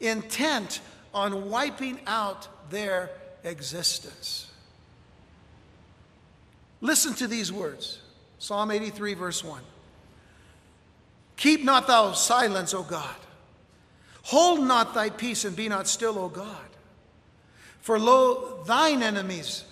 intent 0.00 0.80
on 1.12 1.50
wiping 1.50 1.98
out 2.06 2.48
their 2.70 3.10
existence. 3.44 4.46
Listen 6.80 7.14
to 7.14 7.26
these 7.26 7.52
words 7.52 7.98
Psalm 8.38 8.70
83, 8.70 9.14
verse 9.14 9.42
1. 9.42 9.60
Keep 11.36 11.64
not 11.64 11.86
thou 11.86 12.12
silence, 12.12 12.74
O 12.74 12.82
God. 12.82 13.16
Hold 14.22 14.60
not 14.60 14.94
thy 14.94 15.10
peace 15.10 15.44
and 15.44 15.56
be 15.56 15.68
not 15.68 15.88
still, 15.88 16.18
O 16.18 16.28
God. 16.28 16.56
For 17.80 17.98
lo, 17.98 18.62
thine 18.64 19.02
enemies, 19.02 19.64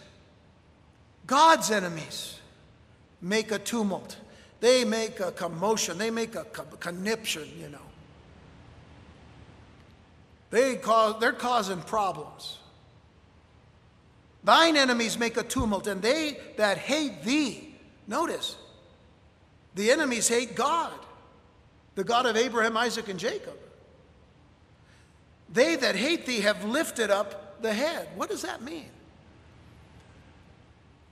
God's 1.26 1.70
enemies, 1.70 2.40
make 3.20 3.50
a 3.50 3.58
tumult. 3.58 4.16
They 4.60 4.84
make 4.84 5.20
a 5.20 5.32
commotion. 5.32 5.98
They 5.98 6.10
make 6.10 6.34
a 6.34 6.44
conniption, 6.44 7.48
you 7.60 7.68
know. 7.68 7.78
They 10.50 10.76
cause, 10.76 11.20
they're 11.20 11.32
causing 11.32 11.82
problems. 11.82 12.58
Thine 14.46 14.76
enemies 14.76 15.18
make 15.18 15.36
a 15.36 15.42
tumult, 15.42 15.88
and 15.88 16.00
they 16.00 16.38
that 16.56 16.78
hate 16.78 17.24
thee, 17.24 17.74
notice, 18.06 18.54
the 19.74 19.90
enemies 19.90 20.28
hate 20.28 20.54
God, 20.54 20.92
the 21.96 22.04
God 22.04 22.26
of 22.26 22.36
Abraham, 22.36 22.76
Isaac, 22.76 23.08
and 23.08 23.18
Jacob. 23.18 23.58
They 25.52 25.74
that 25.74 25.96
hate 25.96 26.26
thee 26.26 26.42
have 26.42 26.64
lifted 26.64 27.10
up 27.10 27.60
the 27.60 27.74
head. 27.74 28.06
What 28.14 28.30
does 28.30 28.42
that 28.42 28.62
mean? 28.62 28.88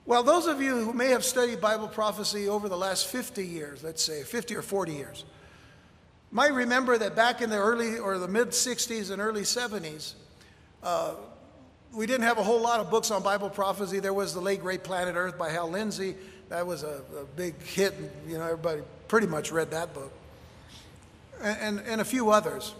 Well, 0.07 0.23
those 0.23 0.47
of 0.47 0.63
you 0.63 0.85
who 0.85 0.93
may 0.93 1.09
have 1.09 1.25
studied 1.25 1.61
Bible 1.61 1.89
prophecy 1.89 2.49
over 2.49 2.69
the 2.69 2.77
last 2.77 3.09
50 3.09 3.45
years, 3.45 3.83
let's 3.83 4.05
say 4.05 4.23
50 4.23 4.55
or 4.55 4.63
40 4.63 4.93
years, 4.93 5.25
might 6.31 6.55
remember 6.55 6.97
that 6.99 7.17
back 7.17 7.43
in 7.43 7.51
the 7.51 7.59
early 7.59 7.99
or 7.99 8.17
the 8.17 8.29
mid 8.29 8.51
60s 8.51 9.11
and 9.11 9.21
early 9.21 9.43
70s, 9.43 10.13
uh, 10.85 11.15
we 11.95 12.07
didn't 12.07 12.25
have 12.25 12.39
a 12.39 12.43
whole 12.43 12.61
lot 12.61 12.81
of 12.81 12.91
books 12.91 13.11
on 13.11 13.23
Bible 13.23 13.49
prophecy. 13.49 14.01
There 14.01 14.13
was 14.13 14.35
the 14.35 14.41
late 14.41 14.61
great 14.61 14.83
Planet 14.83 15.15
Earth 15.17 15.39
by 15.39 15.51
Hal 15.51 15.71
Lindsey. 15.71 16.17
That 16.49 16.67
was 16.67 16.83
a, 16.83 17.03
a 17.19 17.25
big 17.37 17.61
hit. 17.63 17.95
You 18.29 18.39
know, 18.39 18.45
everybody 18.45 18.83
pretty 19.09 19.27
much 19.27 19.53
read 19.53 19.71
that 19.71 19.95
book, 19.95 20.13
and, 21.41 21.79
and, 21.79 21.87
and 21.87 22.01
a 22.01 22.05
few 22.05 22.31
others. 22.31 22.75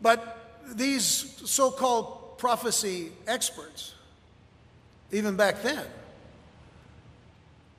But 0.00 0.38
these 0.66 1.04
so-called 1.04 2.38
prophecy 2.38 3.12
experts, 3.26 3.94
even 5.10 5.36
back 5.36 5.62
then, 5.62 5.84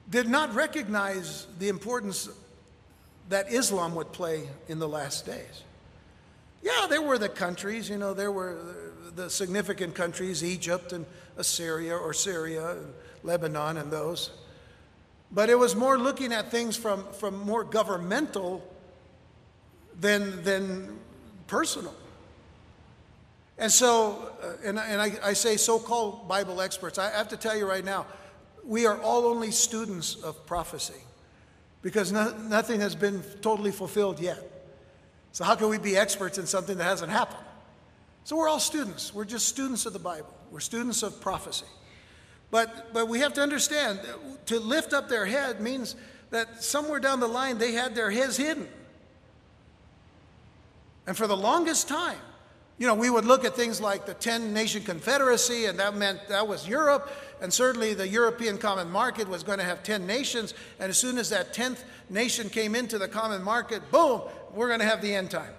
did 0.10 0.28
not 0.28 0.54
recognize 0.54 1.48
the 1.60 1.70
importance 1.70 2.30
that 3.30 3.52
Islam 3.52 3.96
would 3.96 4.12
play 4.12 4.48
in 4.68 4.80
the 4.80 4.88
last 4.88 5.26
days. 5.26 5.64
Yeah, 6.62 6.88
there 6.90 7.02
were 7.02 7.18
the 7.18 7.30
countries, 7.30 7.90
you 7.90 7.98
know, 7.98 8.14
there 8.14 8.32
were 8.32 8.58
the 9.16 9.30
significant 9.30 9.96
countries, 9.96 10.44
Egypt 10.44 10.94
and 10.94 11.06
Assyria 11.38 11.96
or 11.96 12.14
Syria 12.14 12.72
and 12.72 12.94
Lebanon 13.24 13.78
and 13.78 13.92
those. 13.92 14.32
But 15.32 15.50
it 15.50 15.56
was 15.56 15.76
more 15.76 15.98
looking 15.98 16.32
at 16.32 16.52
things 16.52 16.78
from, 16.78 17.06
from 17.14 17.38
more 17.40 17.64
governmental 17.64 18.64
than, 20.00 20.44
than 20.44 21.00
personal. 21.48 21.96
And 23.58 23.72
so, 23.72 24.32
uh, 24.42 24.68
and, 24.68 24.80
and 24.80 25.02
I, 25.02 25.14
I 25.24 25.34
say 25.34 25.58
so 25.58 25.80
called 25.80 26.28
Bible 26.28 26.62
experts, 26.62 26.98
I 26.98 27.10
have 27.12 27.30
to 27.30 27.38
tell 27.38 27.56
you 27.56 27.68
right 27.68 27.86
now, 27.86 28.06
we 28.66 28.86
are 28.86 29.00
all 29.02 29.26
only 29.26 29.52
students 29.52 30.16
of 30.16 30.46
prophecy 30.46 31.02
because 31.82 32.12
no, 32.12 32.36
nothing 32.38 32.80
has 32.80 32.96
been 32.96 33.22
totally 33.42 33.72
fulfilled 33.72 34.20
yet. 34.20 34.40
So, 35.32 35.44
how 35.44 35.56
can 35.56 35.70
we 35.70 35.78
be 35.78 35.98
experts 35.98 36.38
in 36.38 36.46
something 36.46 36.78
that 36.78 36.84
hasn't 36.84 37.12
happened? 37.12 37.44
So, 38.26 38.38
we're 38.38 38.48
all 38.48 38.60
students. 38.60 39.14
We're 39.14 39.26
just 39.26 39.48
students 39.48 39.86
of 39.86 39.94
the 39.94 40.00
Bible, 40.00 40.34
we're 40.52 40.60
students 40.60 41.04
of 41.04 41.20
prophecy. 41.22 41.66
But, 42.52 42.94
but 42.94 43.08
we 43.08 43.20
have 43.20 43.34
to 43.34 43.42
understand 43.42 44.00
to 44.46 44.60
lift 44.60 44.94
up 44.94 45.10
their 45.10 45.26
head 45.26 45.60
means 45.60 45.96
that 46.30 46.64
somewhere 46.64 47.00
down 47.00 47.20
the 47.20 47.28
line 47.28 47.58
they 47.58 47.72
had 47.72 47.96
their 47.96 48.12
heads 48.12 48.38
hidden. 48.38 48.68
And 51.08 51.18
for 51.18 51.26
the 51.26 51.36
longest 51.36 51.88
time, 51.88 52.20
you 52.78 52.88
know, 52.88 52.94
we 52.94 53.10
would 53.10 53.26
look 53.26 53.46
at 53.46 53.56
things 53.56 53.82
like 53.82 54.06
the 54.06 54.14
10 54.14 54.54
nation 54.54 54.84
confederacy, 54.84 55.66
and 55.66 55.80
that 55.80 55.96
meant 55.96 56.28
that 56.30 56.48
was 56.48 56.68
Europe, 56.68 57.12
and 57.42 57.52
certainly 57.52 57.94
the 57.94 58.08
European 58.08 58.58
common 58.58 58.90
market 58.90 59.28
was 59.28 59.44
going 59.44 59.60
to 59.60 59.66
have 59.66 59.84
10 59.84 60.08
nations. 60.08 60.54
And 60.80 60.90
as 60.90 60.98
soon 60.98 61.18
as 61.18 61.30
that 61.30 61.54
10th 61.54 61.84
nation 62.10 62.50
came 62.50 62.76
into 62.76 62.98
the 62.98 63.08
common 63.08 63.44
market, 63.44 63.92
boom, 63.92 64.22
we're 64.54 64.68
going 64.68 64.80
to 64.80 64.86
have 64.86 65.02
the 65.02 65.14
end 65.14 65.32
time. 65.32 65.54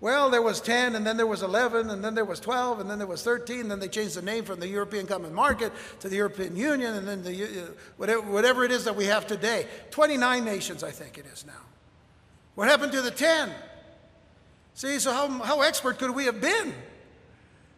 Well, 0.00 0.28
there 0.28 0.42
was 0.42 0.60
10, 0.60 0.96
and 0.96 1.06
then 1.06 1.16
there 1.16 1.26
was 1.26 1.42
11, 1.42 1.88
and 1.88 2.04
then 2.04 2.14
there 2.14 2.24
was 2.24 2.40
12, 2.40 2.80
and 2.80 2.90
then 2.90 2.98
there 2.98 3.06
was 3.06 3.22
13. 3.22 3.60
And 3.60 3.70
Then 3.70 3.80
they 3.80 3.88
changed 3.88 4.16
the 4.16 4.22
name 4.22 4.44
from 4.44 4.60
the 4.60 4.68
European 4.68 5.06
Common 5.06 5.32
Market 5.32 5.72
to 6.00 6.08
the 6.08 6.16
European 6.16 6.56
Union, 6.56 6.94
and 6.94 7.08
then 7.08 7.22
the, 7.22 7.44
uh, 7.44 7.66
whatever, 7.96 8.20
whatever 8.22 8.64
it 8.64 8.70
is 8.70 8.84
that 8.84 8.96
we 8.96 9.06
have 9.06 9.26
today. 9.26 9.66
29 9.90 10.44
nations, 10.44 10.82
I 10.82 10.90
think 10.90 11.16
it 11.16 11.26
is 11.32 11.46
now. 11.46 11.52
What 12.54 12.68
happened 12.68 12.92
to 12.92 13.00
the 13.00 13.10
10? 13.10 13.50
See, 14.74 14.98
so 14.98 15.12
how, 15.12 15.28
how 15.42 15.62
expert 15.62 15.98
could 15.98 16.14
we 16.14 16.24
have 16.24 16.40
been? 16.40 16.74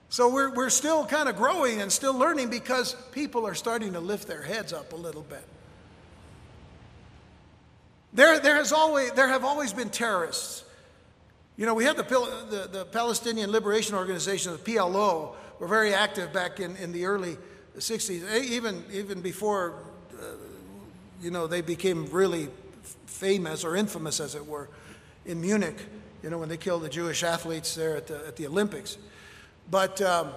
So 0.08 0.32
we're, 0.32 0.54
we're 0.54 0.70
still 0.70 1.04
kind 1.04 1.28
of 1.28 1.36
growing 1.36 1.80
and 1.80 1.92
still 1.92 2.14
learning 2.14 2.48
because 2.48 2.94
people 3.12 3.46
are 3.46 3.54
starting 3.54 3.92
to 3.92 4.00
lift 4.00 4.28
their 4.28 4.42
heads 4.42 4.72
up 4.72 4.92
a 4.92 4.96
little 4.96 5.22
bit. 5.22 5.44
There, 8.12 8.38
there, 8.40 8.56
has 8.56 8.72
always, 8.72 9.12
there 9.12 9.28
have 9.28 9.44
always 9.44 9.72
been 9.72 9.90
terrorists. 9.90 10.64
You 11.56 11.66
know, 11.66 11.74
we 11.74 11.84
had 11.84 11.96
the, 11.96 12.02
the, 12.02 12.68
the 12.70 12.84
Palestinian 12.84 13.50
Liberation 13.50 13.94
Organization, 13.94 14.52
the 14.52 14.58
PLO, 14.58 15.34
were 15.58 15.66
very 15.66 15.94
active 15.94 16.32
back 16.32 16.60
in, 16.60 16.76
in 16.76 16.92
the 16.92 17.06
early 17.06 17.38
60s, 17.78 18.44
even, 18.44 18.84
even 18.92 19.22
before, 19.22 19.74
uh, 20.18 20.24
you 21.22 21.30
know, 21.30 21.46
they 21.46 21.62
became 21.62 22.06
really 22.06 22.48
famous 23.06 23.64
or 23.64 23.74
infamous, 23.74 24.20
as 24.20 24.34
it 24.34 24.46
were, 24.46 24.68
in 25.24 25.40
Munich 25.40 25.76
you 26.26 26.30
know, 26.30 26.38
when 26.38 26.48
they 26.48 26.56
killed 26.56 26.82
the 26.82 26.88
Jewish 26.88 27.22
athletes 27.22 27.76
there 27.76 27.96
at 27.96 28.08
the, 28.08 28.16
at 28.26 28.34
the 28.34 28.48
Olympics. 28.48 28.98
But 29.70 30.02
um, 30.02 30.32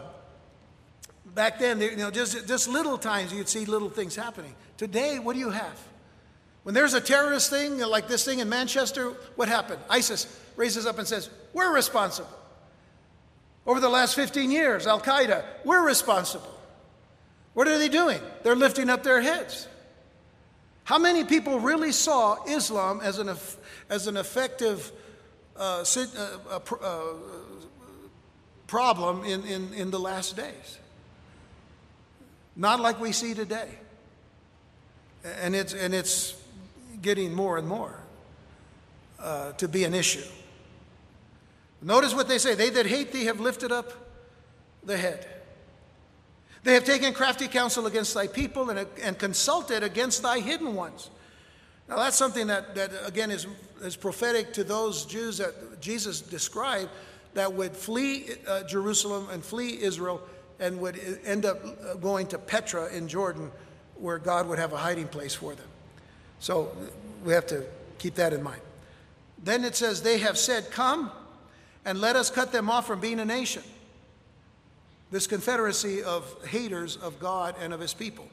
back 1.34 1.58
then, 1.58 1.82
you 1.82 1.96
know, 1.96 2.12
just, 2.12 2.48
just 2.48 2.68
little 2.68 2.98
times 2.98 3.34
you'd 3.34 3.50
see 3.50 3.66
little 3.66 3.90
things 3.90 4.16
happening. 4.16 4.54
Today, 4.78 5.18
what 5.18 5.34
do 5.34 5.40
you 5.40 5.50
have? 5.50 5.80
When 6.62 6.76
there's 6.76 6.94
a 6.94 7.02
terrorist 7.02 7.50
thing, 7.50 7.80
like 7.80 8.08
this 8.08 8.24
thing 8.24 8.38
in 8.38 8.50
Manchester, 8.50 9.14
what 9.36 9.48
happened? 9.48 9.80
ISIS 9.90 10.26
raises 10.60 10.86
up 10.86 11.00
and 11.00 11.08
says, 11.08 11.30
We're 11.54 11.74
responsible. 11.74 12.30
Over 13.66 13.80
the 13.80 13.90
last 13.90 14.16
15 14.16 14.52
years, 14.52 14.86
Al 14.86 15.00
Qaeda, 15.00 15.44
we're 15.64 15.86
responsible. 15.86 16.56
What 17.54 17.68
are 17.68 17.78
they 17.78 17.90
doing? 17.90 18.20
They're 18.44 18.56
lifting 18.56 18.90
up 18.90 19.04
their 19.04 19.22
heads. 19.22 19.68
How 20.84 20.98
many 20.98 21.24
people 21.24 21.60
really 21.60 21.92
saw 21.92 22.44
Islam 22.46 23.00
as 23.02 23.20
an, 23.20 23.36
as 23.90 24.08
an 24.08 24.18
effective 24.18 24.92
uh, 25.56 25.84
uh, 25.84 26.60
uh, 26.82 27.04
problem 28.70 29.26
in, 29.26 29.44
in, 29.46 29.74
in 29.74 29.92
the 29.92 30.00
last 30.00 30.38
days. 30.38 30.78
Not 32.56 32.80
like 32.80 33.00
we 33.02 33.12
see 33.12 33.34
today. 33.34 33.68
And 35.42 35.56
it's, 35.56 35.74
and 35.74 35.94
it's 35.94 36.40
getting 37.02 37.34
more 37.34 37.58
and 37.58 37.68
more 37.68 38.00
uh, 39.20 39.52
to 39.54 39.68
be 39.68 39.84
an 39.84 39.94
issue. 39.94 40.24
Notice 41.82 42.14
what 42.14 42.28
they 42.28 42.38
say 42.38 42.56
they 42.56 42.70
that 42.72 42.86
hate 42.86 43.12
thee 43.12 43.26
have 43.26 43.40
lifted 43.40 43.72
up 43.72 43.94
the 44.84 44.98
head. 44.98 45.26
They 46.64 46.74
have 46.74 46.84
taken 46.84 47.14
crafty 47.14 47.48
counsel 47.48 47.88
against 47.88 48.14
thy 48.14 48.28
people 48.28 48.70
and, 48.70 48.86
and 49.02 49.18
consulted 49.18 49.82
against 49.82 50.22
thy 50.22 50.40
hidden 50.40 50.76
ones. 50.76 51.10
Now, 51.88 51.98
that's 51.98 52.18
something 52.18 52.48
that, 52.48 52.76
that 52.76 52.92
again, 53.06 53.32
is, 53.32 53.48
is 53.82 53.96
prophetic 53.96 54.54
to 54.54 54.64
those 54.64 55.06
Jews 55.06 55.38
that 55.38 55.82
Jesus 55.82 56.22
described 56.22 56.90
that 57.34 57.52
would 57.52 57.76
flee 57.76 58.26
uh, 58.48 58.64
Jerusalem 58.64 59.28
and 59.32 59.44
flee 59.44 59.82
Israel 59.82 60.22
and 60.60 60.80
would 60.82 61.00
end 61.26 61.46
up 61.46 61.64
uh, 61.64 61.96
going 61.96 62.28
to 62.28 62.38
Petra 62.38 62.90
in 62.94 63.08
Jordan, 63.08 63.50
where 63.96 64.18
God 64.18 64.48
would 64.48 64.60
have 64.60 64.74
a 64.74 64.78
hiding 64.78 65.08
place 65.08 65.34
for 65.34 65.56
them. 65.56 65.68
So 66.40 66.76
we 67.24 67.34
have 67.34 67.48
to 67.48 67.66
keep 67.98 68.16
that 68.16 68.34
in 68.34 68.44
mind. 68.44 68.62
Then 69.42 69.64
it 69.64 69.76
says, 69.76 70.02
They 70.02 70.18
have 70.20 70.38
said, 70.38 70.70
Come 70.72 71.12
and 71.86 72.02
let 72.02 72.16
us 72.16 72.30
cut 72.30 72.52
them 72.52 72.70
off 72.70 72.88
from 72.88 73.00
being 73.00 73.20
a 73.20 73.26
nation. 73.26 73.64
This 75.12 75.28
confederacy 75.28 76.04
of 76.04 76.48
haters 76.48 76.98
of 76.98 77.20
God 77.20 77.56
and 77.60 77.74
of 77.74 77.80
his 77.80 77.94
people. 77.94 78.28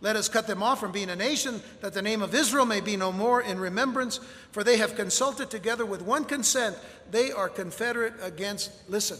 Let 0.00 0.16
us 0.16 0.28
cut 0.28 0.48
them 0.48 0.62
off 0.62 0.80
from 0.80 0.90
being 0.90 1.10
a 1.10 1.16
nation, 1.16 1.62
that 1.80 1.94
the 1.94 2.02
name 2.02 2.22
of 2.22 2.34
Israel 2.34 2.66
may 2.66 2.80
be 2.80 2.96
no 2.96 3.12
more 3.12 3.40
in 3.40 3.60
remembrance, 3.60 4.18
for 4.50 4.64
they 4.64 4.78
have 4.78 4.96
consulted 4.96 5.48
together 5.48 5.86
with 5.86 6.02
one 6.02 6.24
consent. 6.24 6.76
They 7.10 7.30
are 7.30 7.48
confederate 7.48 8.14
against, 8.20 8.72
listen, 8.88 9.18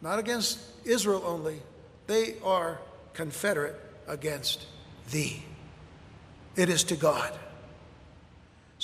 not 0.00 0.20
against 0.20 0.60
Israel 0.84 1.22
only, 1.26 1.60
they 2.06 2.36
are 2.44 2.78
confederate 3.14 3.80
against 4.06 4.66
thee. 5.10 5.42
It 6.56 6.68
is 6.68 6.84
to 6.84 6.96
God. 6.96 7.32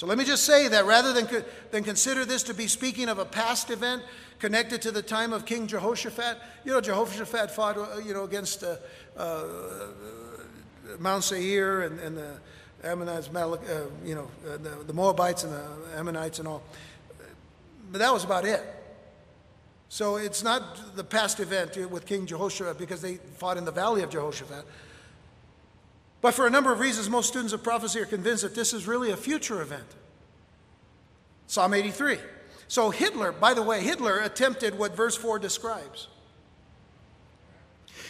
So 0.00 0.06
let 0.06 0.16
me 0.16 0.24
just 0.24 0.44
say 0.44 0.66
that 0.66 0.86
rather 0.86 1.12
than, 1.12 1.28
than 1.72 1.84
consider 1.84 2.24
this 2.24 2.42
to 2.44 2.54
be 2.54 2.68
speaking 2.68 3.10
of 3.10 3.18
a 3.18 3.26
past 3.26 3.68
event 3.68 4.02
connected 4.38 4.80
to 4.80 4.90
the 4.90 5.02
time 5.02 5.34
of 5.34 5.44
King 5.44 5.66
Jehoshaphat, 5.66 6.38
you 6.64 6.72
know, 6.72 6.80
Jehoshaphat 6.80 7.50
fought, 7.50 7.76
uh, 7.76 7.98
you 8.02 8.14
know, 8.14 8.24
against 8.24 8.64
uh, 8.64 8.76
uh, 9.14 9.44
Mount 10.98 11.22
Seir 11.22 11.82
and, 11.82 12.00
and 12.00 12.16
the 12.16 12.32
Ammonites, 12.82 13.28
uh, 13.28 13.58
you 14.02 14.14
know, 14.14 14.30
uh, 14.48 14.56
the, 14.56 14.84
the, 14.86 14.94
Moabites 14.94 15.44
and 15.44 15.52
the 15.52 15.68
Ammonites 15.98 16.38
and 16.38 16.48
all. 16.48 16.62
but 17.92 17.98
that 17.98 18.10
was 18.10 18.24
about 18.24 18.46
it. 18.46 18.62
So 19.90 20.16
it's 20.16 20.42
not 20.42 20.96
the 20.96 21.04
past 21.04 21.40
event 21.40 21.76
with 21.90 22.06
King 22.06 22.24
Jehoshaphat 22.24 22.78
because 22.78 23.02
they 23.02 23.16
fought 23.36 23.58
in 23.58 23.66
the 23.66 23.70
valley 23.70 24.02
of 24.02 24.08
Jehoshaphat. 24.08 24.64
But 26.20 26.34
for 26.34 26.46
a 26.46 26.50
number 26.50 26.72
of 26.72 26.80
reasons, 26.80 27.08
most 27.08 27.28
students 27.28 27.52
of 27.52 27.62
prophecy 27.62 28.00
are 28.00 28.06
convinced 28.06 28.42
that 28.42 28.54
this 28.54 28.72
is 28.72 28.86
really 28.86 29.10
a 29.10 29.16
future 29.16 29.62
event. 29.62 29.86
Psalm 31.46 31.74
83. 31.74 32.18
So 32.68 32.90
Hitler, 32.90 33.32
by 33.32 33.54
the 33.54 33.62
way, 33.62 33.82
Hitler 33.82 34.20
attempted 34.20 34.78
what 34.78 34.94
verse 34.94 35.16
4 35.16 35.38
describes. 35.38 36.08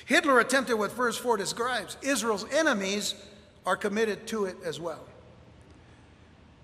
Hitler 0.04 0.40
attempted 0.40 0.74
what 0.74 0.92
verse 0.92 1.16
4 1.16 1.36
describes. 1.36 1.96
Israel's 2.02 2.44
enemies 2.52 3.14
are 3.64 3.76
committed 3.76 4.26
to 4.26 4.44
it 4.44 4.56
as 4.64 4.80
well. 4.80 5.06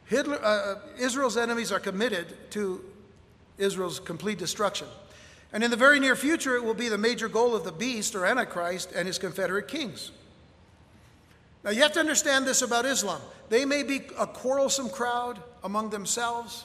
Hitler, 0.07 0.38
uh, 0.42 0.47
uh 0.47 0.74
Israel's 0.99 1.36
enemies 1.36 1.72
are 1.72 1.80
committed 1.80 2.51
to 2.51 2.84
Israel's 3.57 4.01
complete 4.01 4.38
destruction. 4.38 4.88
And 5.53 5.64
in 5.64 5.70
the 5.70 5.76
very 5.76 6.01
near 6.01 6.16
future, 6.16 6.57
it 6.57 6.64
will 6.64 6.74
be 6.74 6.88
the 6.88 6.99
major 6.99 7.28
goal 7.28 7.55
of 7.55 7.64
the 7.64 7.72
beast 7.72 8.14
or 8.14 8.26
Antichrist 8.26 8.92
and 8.92 9.07
his 9.07 9.18
Confederate 9.18 9.68
kings. 9.68 10.11
Now, 11.67 11.73
you 11.73 11.83
have 11.83 11.93
to 11.95 12.01
understand 12.01 12.47
this 12.47 12.62
about 12.62 12.87
Islam. 12.87 13.21
They 13.49 13.64
may 13.64 13.83
be 13.83 14.03
a 14.17 14.27
quarrelsome 14.27 14.89
crowd 14.89 15.41
among 15.64 15.91
themselves. 15.91 16.64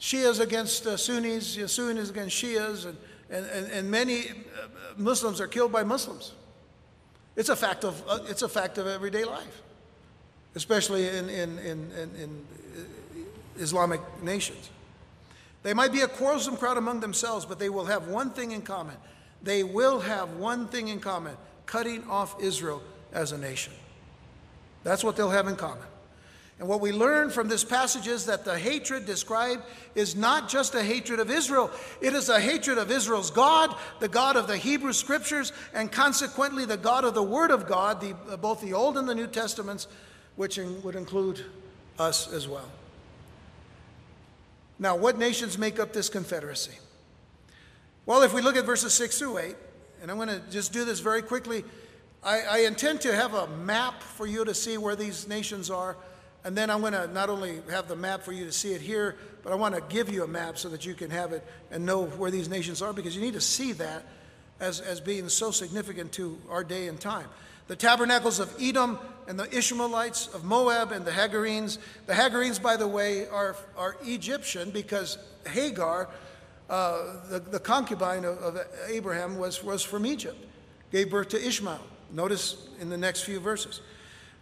Shias 0.00 0.38
against 0.38 0.86
uh, 0.86 0.96
Sunnis, 0.96 1.58
Sunnis 1.66 2.10
against 2.10 2.40
Shias, 2.40 2.86
and, 2.86 2.96
and, 3.28 3.44
and, 3.46 3.72
and, 3.72 3.90
many 3.90 4.28
uh, 4.28 4.68
Muslims 4.96 5.40
are 5.40 5.48
killed 5.48 5.72
by 5.72 5.82
Muslims. 5.82 6.32
It's 7.34 7.48
a 7.48 7.56
fact 7.56 7.84
of, 7.84 8.00
uh, 8.08 8.20
it's 8.28 8.42
a 8.42 8.48
fact 8.48 8.78
of 8.78 8.86
everyday 8.86 9.24
life, 9.24 9.62
especially 10.54 11.08
in, 11.08 11.28
in, 11.28 11.58
in, 11.58 11.90
in 11.90 12.46
uh, 12.76 13.20
Islamic 13.58 14.00
nations. 14.22 14.70
They 15.64 15.74
might 15.74 15.92
be 15.92 16.02
a 16.02 16.08
quarrelsome 16.08 16.56
crowd 16.56 16.76
among 16.76 17.00
themselves, 17.00 17.44
but 17.44 17.58
they 17.58 17.70
will 17.70 17.86
have 17.86 18.06
one 18.06 18.30
thing 18.30 18.52
in 18.52 18.62
common. 18.62 18.94
They 19.42 19.64
will 19.64 19.98
have 19.98 20.34
one 20.34 20.68
thing 20.68 20.86
in 20.86 21.00
common 21.00 21.36
cutting 21.64 22.04
off 22.08 22.40
Israel 22.40 22.80
as 23.12 23.32
a 23.32 23.38
nation. 23.38 23.72
That's 24.84 25.02
what 25.02 25.16
they'll 25.16 25.30
have 25.30 25.48
in 25.48 25.56
common. 25.56 25.86
And 26.58 26.68
what 26.68 26.80
we 26.80 26.90
learn 26.90 27.28
from 27.28 27.48
this 27.48 27.64
passage 27.64 28.06
is 28.06 28.26
that 28.26 28.44
the 28.44 28.58
hatred 28.58 29.04
described 29.04 29.62
is 29.94 30.16
not 30.16 30.48
just 30.48 30.74
a 30.74 30.82
hatred 30.82 31.20
of 31.20 31.30
Israel, 31.30 31.70
it 32.00 32.14
is 32.14 32.30
a 32.30 32.40
hatred 32.40 32.78
of 32.78 32.90
Israel's 32.90 33.30
God, 33.30 33.76
the 34.00 34.08
God 34.08 34.36
of 34.36 34.46
the 34.46 34.56
Hebrew 34.56 34.94
scriptures, 34.94 35.52
and 35.74 35.92
consequently 35.92 36.64
the 36.64 36.78
God 36.78 37.04
of 37.04 37.14
the 37.14 37.22
Word 37.22 37.50
of 37.50 37.66
God, 37.66 38.00
the, 38.00 38.16
uh, 38.30 38.36
both 38.38 38.62
the 38.62 38.72
Old 38.72 38.96
and 38.96 39.06
the 39.06 39.14
New 39.14 39.26
Testaments, 39.26 39.86
which 40.36 40.56
in, 40.56 40.82
would 40.82 40.96
include 40.96 41.44
us 41.98 42.32
as 42.32 42.48
well. 42.48 42.70
Now, 44.78 44.96
what 44.96 45.18
nations 45.18 45.58
make 45.58 45.78
up 45.78 45.92
this 45.92 46.08
confederacy? 46.08 46.78
Well, 48.06 48.22
if 48.22 48.32
we 48.32 48.40
look 48.40 48.56
at 48.56 48.64
verses 48.64 48.94
6 48.94 49.18
through 49.18 49.38
8, 49.38 49.56
and 50.00 50.10
I'm 50.10 50.16
going 50.16 50.28
to 50.28 50.40
just 50.50 50.72
do 50.72 50.84
this 50.84 51.00
very 51.00 51.22
quickly, 51.22 51.64
I, 52.26 52.40
I, 52.40 52.58
intend 52.66 53.02
to 53.02 53.14
have 53.14 53.34
a 53.34 53.46
map 53.46 54.02
for 54.02 54.26
you 54.26 54.44
to 54.44 54.52
see 54.52 54.76
where 54.76 54.96
these 54.96 55.28
nations 55.28 55.70
are. 55.70 55.96
And 56.44 56.56
then 56.56 56.70
I'm 56.70 56.80
going 56.80 56.92
to 56.92 57.06
not 57.06 57.30
only 57.30 57.60
have 57.70 57.86
the 57.86 57.94
map 57.94 58.22
for 58.22 58.32
you 58.32 58.44
to 58.44 58.52
see 58.52 58.74
it 58.74 58.80
here, 58.80 59.16
but 59.44 59.52
I 59.52 59.56
want 59.56 59.76
to 59.76 59.80
give 59.88 60.10
you 60.10 60.24
a 60.24 60.28
map 60.28 60.58
so 60.58 60.68
that 60.70 60.84
you 60.84 60.94
can 60.94 61.10
have 61.10 61.32
it 61.32 61.46
and 61.70 61.86
know 61.86 62.06
where 62.06 62.30
these 62.30 62.48
nations 62.48 62.82
are 62.82 62.92
because 62.92 63.14
you 63.14 63.22
need 63.22 63.34
to 63.34 63.40
see 63.40 63.72
that 63.72 64.04
as, 64.58 64.80
as 64.80 65.00
being 65.00 65.28
so 65.28 65.50
significant 65.52 66.12
to 66.12 66.36
our 66.50 66.64
day 66.64 66.88
and 66.88 67.00
time 67.00 67.28
the 67.68 67.76
tabernacles 67.76 68.38
of 68.38 68.54
Edom 68.60 68.98
and 69.26 69.38
the 69.38 69.56
Ishmaelites 69.56 70.28
of 70.28 70.44
Moab 70.44 70.92
and 70.92 71.04
the 71.04 71.10
Hagarenes. 71.10 71.78
The 72.06 72.12
Hagarenes, 72.12 72.62
by 72.62 72.76
the 72.76 72.86
way, 72.86 73.26
are, 73.26 73.56
are 73.76 73.96
Egyptian 74.02 74.70
because 74.70 75.18
Hagar, 75.48 76.08
uh, 76.70 77.28
the, 77.28 77.40
the 77.40 77.58
concubine 77.58 78.24
of, 78.24 78.38
of, 78.38 78.58
Abraham, 78.88 79.36
was, 79.36 79.64
was 79.64 79.82
from 79.82 80.06
Egypt, 80.06 80.36
gave 80.92 81.10
birth 81.10 81.30
to 81.30 81.44
Ishmael. 81.44 81.80
Notice 82.16 82.56
in 82.80 82.88
the 82.88 82.96
next 82.96 83.24
few 83.24 83.38
verses. 83.38 83.82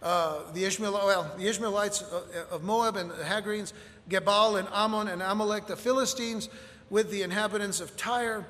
Uh, 0.01 0.49
the, 0.53 0.63
Ishmael, 0.63 0.93
well, 0.93 1.29
the 1.37 1.45
Ishmaelites 1.45 2.03
of 2.49 2.63
Moab 2.63 2.95
and 2.95 3.11
the 3.11 3.15
Hagarenes, 3.15 3.73
Gebal 4.09 4.57
and 4.57 4.65
Ammon 4.71 5.09
and 5.09 5.21
Amalek, 5.21 5.67
the 5.67 5.75
Philistines 5.75 6.47
with 6.89 7.11
the 7.11 7.21
inhabitants 7.21 7.81
of 7.81 7.97
Tyre. 7.97 8.45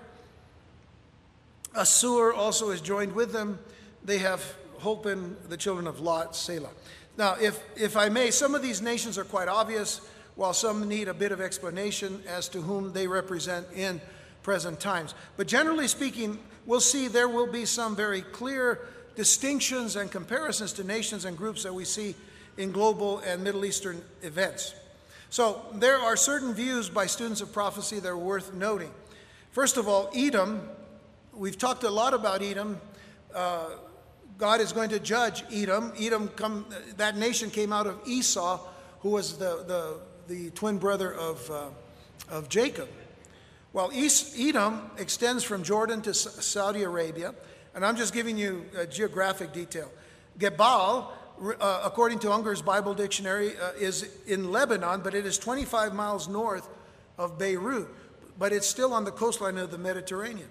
Assur 1.74 2.34
also 2.34 2.70
is 2.70 2.82
joined 2.82 3.16
with 3.16 3.34
them. 3.34 3.58
They 4.04 4.20
have 4.20 4.44
hope 4.78 5.08
the 5.50 5.58
children 5.58 5.88
of 5.88 6.00
Lot, 6.00 6.36
Selah. 6.36 6.70
Now, 7.18 7.36
if, 7.42 7.60
if 7.76 7.98
I 7.98 8.10
may, 8.10 8.30
some 8.30 8.54
of 8.54 8.62
these 8.62 8.80
nations 8.80 9.18
are 9.18 9.24
quite 9.24 9.48
obvious, 9.48 10.02
while 10.36 10.54
some 10.54 10.88
need 10.88 11.08
a 11.08 11.16
bit 11.16 11.32
of 11.32 11.42
explanation 11.42 12.22
as 12.28 12.48
to 12.50 12.62
whom 12.62 12.94
they 12.94 13.08
represent 13.08 13.66
in 13.76 14.02
present 14.44 14.80
times. 14.80 15.16
But 15.36 15.48
generally 15.48 15.88
speaking, 15.88 16.38
we'll 16.68 16.80
see 16.80 17.08
there 17.08 17.28
will 17.28 17.52
be 17.52 17.66
some 17.66 17.96
very 17.96 18.22
clear 18.22 18.88
distinctions 19.16 19.96
and 19.96 20.12
comparisons 20.12 20.74
to 20.74 20.84
nations 20.84 21.26
and 21.26 21.38
groups 21.38 21.64
that 21.64 21.74
we 21.74 21.86
see 21.86 22.16
in 22.58 22.72
global 22.72 23.20
and 23.20 23.44
Middle 23.44 23.66
Eastern 23.66 24.02
events. 24.22 24.74
So 25.30 25.66
there 25.74 25.98
are 25.98 26.16
certain 26.16 26.54
views 26.54 26.90
by 26.90 27.08
students 27.08 27.42
of 27.42 27.52
prophecy 27.52 28.00
that 28.00 28.08
are 28.08 28.18
worth 28.18 28.54
noting. 28.54 28.92
First 29.52 29.78
of 29.78 29.88
all, 29.88 30.10
Edom, 30.16 30.70
we've 31.34 31.58
talked 31.58 31.84
a 31.84 31.90
lot 31.90 32.14
about 32.14 32.42
Edom. 32.42 32.80
Uh, 33.34 33.70
God 34.38 34.62
is 34.62 34.72
going 34.72 34.90
to 34.90 35.00
judge 35.00 35.44
Edom. 35.52 35.94
Edom, 36.00 36.28
come, 36.30 36.66
that 36.98 37.18
nation 37.18 37.50
came 37.50 37.74
out 37.74 37.88
of 37.88 38.00
Esau, 38.06 38.60
who 39.02 39.10
was 39.10 39.38
the, 39.38 39.64
the, 39.68 40.00
the 40.34 40.50
twin 40.52 40.78
brother 40.78 41.14
of, 41.14 41.50
uh, 41.50 41.70
of 42.30 42.50
Jacob. 42.50 42.90
Well, 43.74 43.92
East, 43.94 44.36
Edom 44.40 44.90
extends 44.98 45.44
from 45.44 45.64
Jordan 45.64 46.02
to 46.04 46.14
Saudi 46.14 46.84
Arabia, 46.84 47.36
and 47.76 47.86
I'm 47.86 47.98
just 47.98 48.14
giving 48.14 48.38
you 48.38 48.66
a 48.78 48.88
geographic 48.88 49.52
detail. 49.52 49.92
Gebal, 50.40 51.10
uh, 51.60 51.82
according 51.84 52.20
to 52.20 52.32
Unger's 52.32 52.62
Bible 52.62 52.94
Dictionary, 52.94 53.58
uh, 53.58 53.72
is 53.78 54.10
in 54.26 54.52
Lebanon, 54.52 55.02
but 55.02 55.14
it 55.14 55.26
is 55.26 55.38
25 55.38 55.94
miles 55.94 56.30
north 56.30 56.68
of 57.18 57.38
Beirut, 57.38 57.88
but 58.40 58.54
it's 58.54 58.66
still 58.66 58.94
on 58.94 59.04
the 59.04 59.12
coastline 59.12 59.58
of 59.58 59.72
the 59.72 59.78
Mediterranean. 59.78 60.48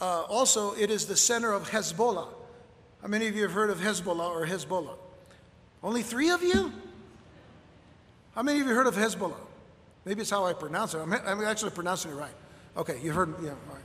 Uh, 0.00 0.22
also, 0.22 0.72
it 0.74 0.90
is 0.90 1.06
the 1.06 1.16
center 1.16 1.52
of 1.52 1.68
Hezbollah. 1.70 2.28
How 3.02 3.08
many 3.08 3.26
of 3.26 3.36
you 3.36 3.42
have 3.42 3.52
heard 3.52 3.70
of 3.70 3.78
Hezbollah 3.78 4.30
or 4.30 4.46
Hezbollah? 4.46 4.96
Only 5.82 6.02
three 6.02 6.30
of 6.30 6.42
you? 6.42 6.72
How 8.34 8.42
many 8.42 8.60
of 8.60 8.66
you 8.66 8.74
heard 8.74 8.86
of 8.86 8.94
Hezbollah? 8.94 9.36
Maybe 10.04 10.22
it's 10.22 10.30
how 10.30 10.46
I 10.46 10.54
pronounce 10.54 10.94
it. 10.94 10.98
I'm, 10.98 11.12
I'm 11.12 11.44
actually 11.44 11.72
pronouncing 11.72 12.12
it 12.12 12.14
right. 12.14 12.34
Okay, 12.76 12.98
you've 13.02 13.14
heard, 13.14 13.34
yeah, 13.42 13.50
all 13.50 13.74
right. 13.74 13.82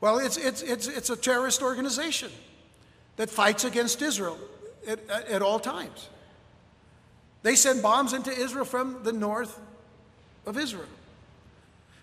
Well, 0.00 0.18
it's, 0.18 0.36
it's, 0.36 0.62
it's, 0.62 0.86
it's 0.86 1.10
a 1.10 1.16
terrorist 1.16 1.62
organization 1.62 2.30
that 3.16 3.30
fights 3.30 3.64
against 3.64 4.00
Israel 4.00 4.38
at, 4.86 5.08
at 5.08 5.42
all 5.42 5.58
times. 5.58 6.08
They 7.42 7.54
send 7.54 7.82
bombs 7.82 8.12
into 8.12 8.30
Israel 8.30 8.64
from 8.64 9.02
the 9.02 9.12
north 9.12 9.58
of 10.46 10.58
Israel. 10.58 10.86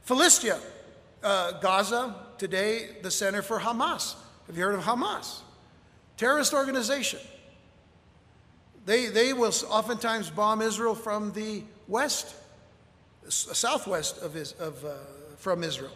Philistia, 0.04 0.60
uh, 1.24 1.54
Gaza, 1.60 2.16
today 2.38 2.90
the 3.02 3.12
center 3.12 3.42
for 3.42 3.60
Hamas. 3.60 4.16
Have 4.48 4.58
you 4.58 4.64
heard 4.64 4.76
of 4.76 4.82
Hamas? 4.82 5.42
terrorist 6.18 6.54
organization. 6.54 7.20
They, 8.86 9.08
they 9.08 9.34
will 9.34 9.52
oftentimes 9.70 10.30
bomb 10.30 10.62
Israel 10.62 10.96
from 10.96 11.32
the 11.34 11.64
west, 11.88 12.36
southwest 13.28 14.20
of, 14.20 14.36
of 14.60 14.86
uh, 14.86 14.94
from 15.38 15.64
Israel. 15.64 15.92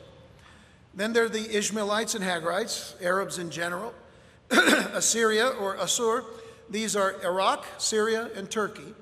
Then 0.99 1.13
there 1.13 1.23
are 1.23 1.29
the 1.29 1.57
Ishmaelites 1.57 2.13
and 2.13 2.25
Hagarites, 2.25 3.01
Arabs 3.01 3.37
in 3.37 3.51
general, 3.51 3.93
Assyria 4.51 5.47
or 5.47 5.75
Assur. 5.75 6.25
These 6.69 6.97
are 6.97 7.15
Iraq, 7.23 7.65
Syria, 7.77 8.29
and 8.35 8.51
Turkey. 8.51 8.93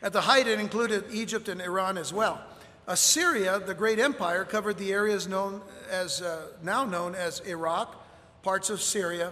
At 0.00 0.14
the 0.14 0.22
height, 0.22 0.46
it 0.46 0.58
included 0.58 1.04
Egypt 1.12 1.48
and 1.48 1.60
Iran 1.60 1.98
as 1.98 2.10
well. 2.10 2.40
Assyria, 2.86 3.58
the 3.58 3.74
great 3.74 3.98
empire, 3.98 4.46
covered 4.46 4.78
the 4.78 4.94
areas 4.94 5.28
known 5.28 5.60
as, 5.90 6.22
uh, 6.22 6.46
now 6.62 6.86
known 6.86 7.14
as 7.14 7.40
Iraq, 7.40 7.94
parts 8.42 8.70
of 8.70 8.80
Syria, 8.80 9.30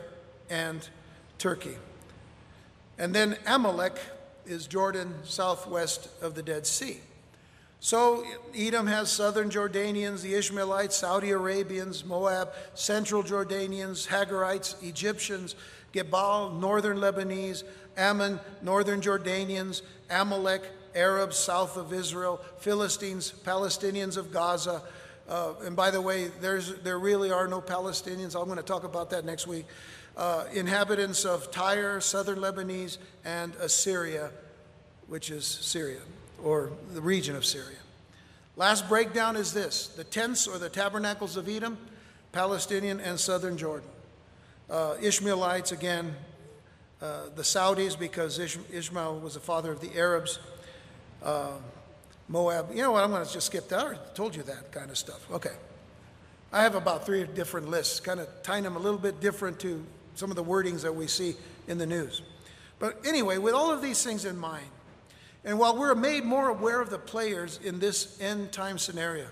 and 0.50 0.86
Turkey. 1.38 1.78
And 2.98 3.14
then 3.14 3.38
Amalek 3.46 3.98
is 4.44 4.66
Jordan, 4.66 5.14
southwest 5.24 6.10
of 6.20 6.34
the 6.34 6.42
Dead 6.42 6.66
Sea. 6.66 7.00
So 7.80 8.24
Edom 8.54 8.86
has 8.86 9.10
southern 9.10 9.48
Jordanians, 9.48 10.20
the 10.20 10.34
Ishmaelites, 10.34 10.96
Saudi 10.96 11.30
Arabians, 11.30 12.04
Moab, 12.04 12.52
central 12.74 13.22
Jordanians, 13.22 14.06
Hagarites, 14.06 14.80
Egyptians, 14.82 15.56
Gebal, 15.94 16.60
northern 16.60 16.98
Lebanese, 16.98 17.64
Ammon, 17.96 18.38
northern 18.62 19.00
Jordanians, 19.00 19.80
Amalek, 20.10 20.62
Arabs 20.94 21.36
south 21.36 21.78
of 21.78 21.92
Israel, 21.92 22.40
Philistines, 22.58 23.32
Palestinians 23.44 24.18
of 24.18 24.30
Gaza. 24.30 24.82
Uh, 25.26 25.54
and 25.64 25.74
by 25.74 25.90
the 25.90 26.00
way, 26.00 26.28
there's, 26.40 26.74
there 26.80 26.98
really 26.98 27.30
are 27.30 27.48
no 27.48 27.62
Palestinians. 27.62 28.38
I'm 28.38 28.46
going 28.46 28.56
to 28.58 28.62
talk 28.62 28.84
about 28.84 29.10
that 29.10 29.24
next 29.24 29.46
week 29.46 29.64
uh, 30.16 30.44
inhabitants 30.52 31.24
of 31.24 31.50
Tyre, 31.50 32.00
southern 32.00 32.38
Lebanese, 32.40 32.98
and 33.24 33.54
Assyria, 33.54 34.30
which 35.06 35.30
is 35.30 35.46
Syria, 35.46 36.00
or 36.42 36.72
the 36.92 37.00
region 37.00 37.36
of 37.36 37.44
Syria. 37.44 37.76
Last 38.56 38.88
breakdown 38.88 39.36
is 39.36 39.52
this 39.52 39.88
the 39.88 40.04
tents 40.04 40.46
or 40.46 40.58
the 40.58 40.68
tabernacles 40.68 41.36
of 41.36 41.48
Edom, 41.48 41.78
Palestinian 42.32 43.00
and 43.00 43.18
southern 43.18 43.56
Jordan. 43.56 43.88
Uh, 44.68 44.96
Ishmaelites, 45.00 45.72
again, 45.72 46.14
uh, 47.02 47.24
the 47.34 47.42
Saudis, 47.42 47.98
because 47.98 48.38
Ishmael 48.38 49.20
was 49.20 49.34
the 49.34 49.40
father 49.40 49.72
of 49.72 49.80
the 49.80 49.96
Arabs. 49.96 50.38
Uh, 51.22 51.52
Moab. 52.30 52.70
You 52.72 52.82
know 52.82 52.92
what? 52.92 53.02
I'm 53.02 53.10
going 53.10 53.26
to 53.26 53.32
just 53.32 53.48
skip 53.48 53.68
that. 53.70 53.84
I 53.84 53.96
told 54.14 54.36
you 54.36 54.44
that 54.44 54.70
kind 54.70 54.88
of 54.88 54.96
stuff. 54.96 55.28
Okay. 55.32 55.50
I 56.52 56.62
have 56.62 56.76
about 56.76 57.04
three 57.04 57.24
different 57.24 57.68
lists, 57.68 57.98
kind 57.98 58.20
of 58.20 58.28
tying 58.44 58.62
them 58.62 58.76
a 58.76 58.78
little 58.78 58.98
bit 58.98 59.20
different 59.20 59.58
to 59.60 59.84
some 60.14 60.30
of 60.30 60.36
the 60.36 60.44
wordings 60.44 60.82
that 60.82 60.94
we 60.94 61.08
see 61.08 61.34
in 61.66 61.76
the 61.76 61.86
news. 61.86 62.22
But 62.78 63.00
anyway, 63.04 63.38
with 63.38 63.52
all 63.52 63.72
of 63.72 63.82
these 63.82 64.02
things 64.04 64.24
in 64.24 64.38
mind, 64.38 64.66
and 65.44 65.58
while 65.58 65.76
we're 65.76 65.94
made 65.94 66.24
more 66.24 66.48
aware 66.48 66.80
of 66.80 66.90
the 66.90 66.98
players 66.98 67.58
in 67.62 67.78
this 67.78 68.20
end 68.20 68.52
time 68.52 68.78
scenario, 68.78 69.26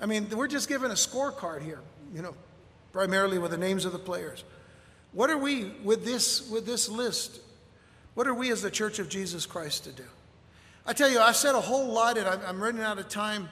I 0.00 0.06
mean, 0.06 0.28
we're 0.30 0.48
just 0.48 0.68
given 0.68 0.90
a 0.90 0.94
scorecard 0.94 1.62
here, 1.62 1.80
you 2.14 2.22
know, 2.22 2.34
primarily 2.92 3.38
with 3.38 3.50
the 3.50 3.58
names 3.58 3.84
of 3.84 3.92
the 3.92 3.98
players. 3.98 4.44
What 5.12 5.30
are 5.30 5.38
we 5.38 5.64
with 5.82 6.04
this 6.04 6.48
with 6.50 6.66
this 6.66 6.88
list? 6.88 7.40
What 8.14 8.26
are 8.26 8.34
we 8.34 8.50
as 8.50 8.62
the 8.62 8.70
Church 8.70 8.98
of 8.98 9.08
Jesus 9.08 9.46
Christ 9.46 9.84
to 9.84 9.90
do? 9.90 10.04
I 10.86 10.92
tell 10.92 11.08
you, 11.08 11.18
I've 11.18 11.36
said 11.36 11.54
a 11.54 11.60
whole 11.60 11.86
lot, 11.86 12.18
and 12.18 12.28
I'm, 12.28 12.40
I'm 12.46 12.62
running 12.62 12.82
out 12.82 12.98
of 12.98 13.08
time, 13.08 13.48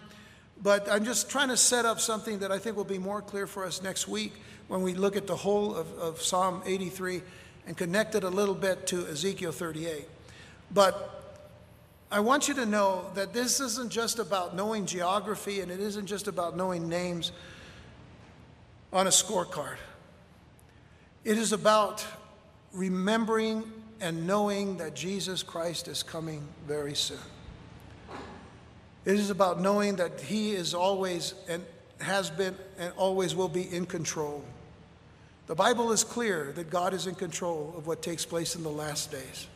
but 0.63 0.89
I'm 0.91 1.05
just 1.05 1.31
trying 1.31 1.49
to 1.49 1.57
set 1.57 1.85
up 1.85 1.99
something 1.99 2.41
that 2.41 2.53
I 2.53 2.59
think 2.59 2.77
will 2.77 2.85
be 2.85 2.99
more 2.99 3.23
clear 3.23 3.47
for 3.47 3.65
us 3.65 3.83
next 3.83 4.07
week 4.07 4.35
when 4.69 4.83
we 4.83 4.95
look 4.95 5.17
at 5.17 5.27
the 5.27 5.35
whole 5.35 5.75
of, 5.75 5.91
of 5.99 6.23
Psalm 6.23 6.63
83 6.67 7.23
and 7.67 7.77
connect 7.77 8.15
it 8.15 8.23
a 8.23 8.29
little 8.29 8.55
bit 8.55 8.87
to 8.89 9.07
Ezekiel 9.07 9.53
38. 9.53 10.07
But 10.73 11.22
I 12.13 12.21
want 12.21 12.47
you 12.47 12.53
to 12.55 12.67
know 12.67 13.07
that 13.15 13.33
this 13.33 13.59
isn't 13.59 13.91
just 13.91 14.19
about 14.19 14.55
knowing 14.55 14.85
geography 14.85 15.61
and 15.61 15.73
it 15.73 15.81
isn't 15.81 16.05
just 16.05 16.29
about 16.29 16.59
knowing 16.59 16.87
names 16.87 17.33
on 18.93 19.07
a 19.07 19.11
scorecard. 19.11 19.77
It 21.25 21.39
is 21.39 21.55
about 21.55 22.05
remembering 22.75 23.65
and 24.03 24.27
knowing 24.27 24.77
that 24.77 24.95
Jesus 24.95 25.43
Christ 25.43 25.89
is 25.89 26.03
coming 26.03 26.47
very 26.69 26.95
soon. 26.95 27.17
It 29.07 29.15
is 29.15 29.31
about 29.31 29.63
knowing 29.63 29.97
that 29.97 30.21
He 30.21 30.53
is 30.53 30.75
always 30.75 31.33
and 31.49 31.65
has 31.99 32.29
been 32.29 32.55
and 32.79 32.93
always 32.99 33.35
will 33.35 33.49
be 33.49 33.75
in 33.75 33.87
control. 33.87 34.45
The 35.47 35.55
Bible 35.55 35.93
is 35.93 36.05
clear 36.05 36.53
that 36.57 36.69
God 36.69 36.93
is 36.93 37.07
in 37.07 37.15
control 37.15 37.73
of 37.75 37.87
what 37.87 38.03
takes 38.03 38.27
place 38.27 38.55
in 38.55 38.63
the 38.63 38.71
last 38.71 39.11
days. 39.11 39.47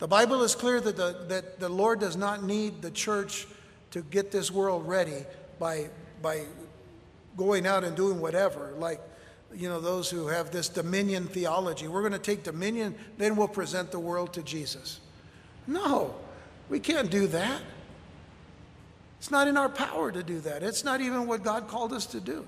The 0.00 0.08
Bible 0.08 0.42
is 0.42 0.54
clear 0.54 0.80
that 0.80 0.96
the, 0.96 1.24
that 1.28 1.60
the 1.60 1.68
Lord 1.68 2.00
does 2.00 2.16
not 2.16 2.42
need 2.42 2.82
the 2.82 2.90
church 2.90 3.46
to 3.90 4.00
get 4.00 4.30
this 4.30 4.50
world 4.50 4.88
ready 4.88 5.24
by, 5.58 5.90
by 6.22 6.44
going 7.36 7.66
out 7.66 7.84
and 7.84 7.94
doing 7.94 8.18
whatever, 8.18 8.72
like 8.78 9.00
you 9.54 9.68
know, 9.68 9.80
those 9.80 10.10
who 10.10 10.28
have 10.28 10.50
this 10.50 10.68
dominion 10.68 11.26
theology. 11.26 11.88
We're 11.88 12.00
going 12.00 12.12
to 12.12 12.18
take 12.18 12.44
dominion, 12.44 12.94
then 13.18 13.36
we'll 13.36 13.48
present 13.48 13.90
the 13.90 13.98
world 13.98 14.32
to 14.34 14.42
Jesus. 14.42 15.00
No, 15.66 16.14
we 16.68 16.80
can't 16.80 17.10
do 17.10 17.26
that. 17.28 17.60
It's 19.18 19.30
not 19.30 19.48
in 19.48 19.56
our 19.56 19.68
power 19.68 20.10
to 20.10 20.22
do 20.22 20.40
that. 20.40 20.62
It's 20.62 20.82
not 20.82 21.00
even 21.00 21.26
what 21.26 21.42
God 21.42 21.68
called 21.68 21.92
us 21.92 22.06
to 22.06 22.20
do. 22.20 22.46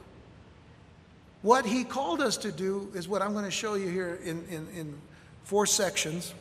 What 1.43 1.67
He 1.67 1.85
called 1.85 2.23
us 2.23 2.37
to 2.39 2.53
do 2.53 2.91
is 2.95 3.09
what 3.09 3.21
I'm 3.21 3.33
going 3.33 3.45
to 3.45 3.51
show 3.51 3.75
you 3.75 3.89
here 3.89 4.19
in, 4.25 4.45
in, 4.49 4.69
in 4.75 4.95
four 5.45 5.67
sections. 5.67 6.33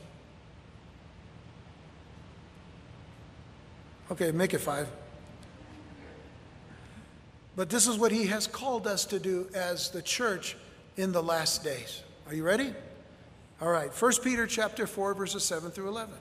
Okay, 4.11 4.31
make 4.31 4.53
it 4.53 4.59
five. 4.59 4.89
But 7.55 7.69
this 7.69 7.87
is 7.87 7.97
what 7.97 8.11
he 8.11 8.27
has 8.27 8.45
called 8.45 8.85
us 8.85 9.05
to 9.05 9.19
do 9.19 9.47
as 9.53 9.89
the 9.89 10.01
church 10.01 10.57
in 10.97 11.13
the 11.13 11.23
last 11.23 11.63
days. 11.63 12.03
Are 12.27 12.33
you 12.33 12.43
ready? 12.43 12.73
All 13.61 13.69
right. 13.69 13.89
1 13.89 14.11
Peter 14.21 14.47
chapter 14.47 14.85
4 14.85 15.13
verses 15.13 15.43
7 15.43 15.71
through 15.71 15.87
11. 15.87 16.13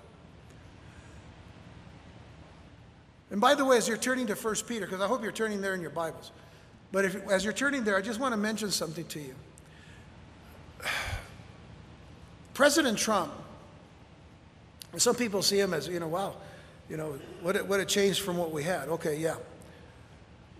And 3.32 3.41
by 3.41 3.55
the 3.55 3.64
way, 3.64 3.76
as 3.76 3.88
you're 3.88 3.97
turning 3.97 4.26
to 4.28 4.34
1 4.34 4.55
Peter, 4.68 4.86
because 4.86 5.01
I 5.01 5.07
hope 5.09 5.22
you're 5.22 5.32
turning 5.32 5.61
there 5.61 5.74
in 5.74 5.80
your 5.80 5.91
Bibles, 5.91 6.30
but 6.93 7.05
if, 7.05 7.28
as 7.28 7.45
you're 7.45 7.53
turning 7.53 7.82
there, 7.84 7.97
I 7.97 8.03
just 8.03 8.20
want 8.20 8.32
to 8.32 8.36
mention 8.36 8.70
something 8.70 9.07
to 9.07 9.20
you. 9.20 9.34
President 12.55 12.99
Trump, 12.99 13.32
some 14.97 15.14
people 15.14 15.43
see 15.43 15.59
him 15.59 15.72
as, 15.72 15.88
you 15.88 16.01
know, 16.01 16.09
wow, 16.09 16.34
you 16.91 16.97
know, 16.97 17.18
what 17.41 17.57
a, 17.57 17.64
what 17.64 17.78
a 17.78 17.84
change 17.84 18.20
from 18.20 18.36
what 18.36 18.51
we 18.51 18.64
had. 18.64 18.88
Okay, 18.88 19.16
yeah. 19.16 19.36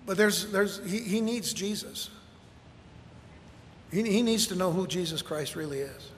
But 0.07 0.16
there's, 0.16 0.51
there's, 0.53 0.81
he, 0.89 1.01
he 1.01 1.20
needs 1.20 1.53
Jesus. 1.53 2.09
He, 3.91 4.03
he 4.05 4.22
needs 4.22 4.47
to 4.47 4.55
know 4.55 4.70
who 4.70 4.87
Jesus 4.87 5.20
Christ 5.22 5.57
really 5.57 5.81
is. 5.81 6.11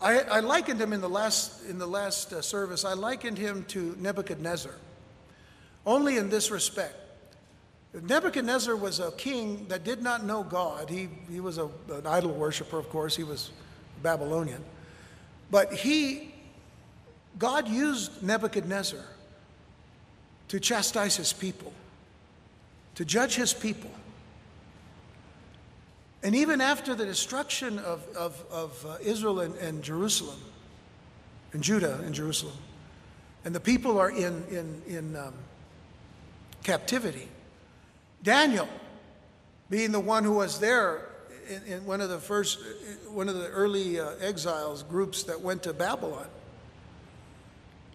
I, 0.00 0.18
I 0.20 0.40
likened 0.40 0.80
him 0.80 0.92
in 0.92 1.00
the 1.00 1.08
last, 1.08 1.64
in 1.66 1.78
the 1.78 1.86
last 1.86 2.32
uh, 2.32 2.42
service, 2.42 2.84
I 2.84 2.94
likened 2.94 3.38
him 3.38 3.64
to 3.68 3.96
Nebuchadnezzar, 4.00 4.74
only 5.86 6.16
in 6.16 6.28
this 6.28 6.50
respect. 6.50 6.96
Nebuchadnezzar 7.94 8.74
was 8.74 8.98
a 8.98 9.12
king 9.12 9.66
that 9.68 9.84
did 9.84 10.02
not 10.02 10.24
know 10.24 10.42
God. 10.42 10.90
He, 10.90 11.08
he 11.30 11.38
was 11.38 11.58
a, 11.58 11.66
an 11.92 12.06
idol 12.06 12.32
worshiper, 12.32 12.78
of 12.78 12.88
course, 12.88 13.14
he 13.14 13.22
was 13.22 13.50
Babylonian. 14.02 14.64
But 15.52 15.72
he, 15.72 16.31
God 17.38 17.68
used 17.68 18.22
Nebuchadnezzar 18.22 19.00
to 20.48 20.60
chastise 20.60 21.16
his 21.16 21.32
people 21.32 21.72
to 22.94 23.04
judge 23.04 23.34
his 23.34 23.52
people. 23.54 23.90
And 26.22 26.36
even 26.36 26.60
after 26.60 26.94
the 26.94 27.04
destruction 27.04 27.78
of, 27.80 28.06
of, 28.16 28.44
of 28.50 28.86
uh, 28.86 28.96
Israel 29.02 29.40
and, 29.40 29.54
and 29.56 29.82
Jerusalem, 29.82 30.38
and 31.52 31.62
Judah 31.62 32.00
and 32.04 32.14
Jerusalem, 32.14 32.56
and 33.44 33.54
the 33.54 33.60
people 33.60 33.98
are 33.98 34.10
in, 34.10 34.44
in, 34.50 34.82
in 34.86 35.16
um, 35.16 35.34
captivity, 36.62 37.28
Daniel, 38.22 38.68
being 39.68 39.90
the 39.90 40.00
one 40.00 40.22
who 40.22 40.34
was 40.34 40.60
there 40.60 41.08
in, 41.48 41.62
in 41.64 41.86
one 41.86 42.00
of 42.00 42.08
the 42.08 42.20
first, 42.20 42.60
one 43.08 43.28
of 43.28 43.34
the 43.34 43.48
early 43.48 43.98
uh, 43.98 44.10
exiles 44.20 44.84
groups 44.84 45.24
that 45.24 45.40
went 45.40 45.64
to 45.64 45.72
Babylon, 45.72 46.28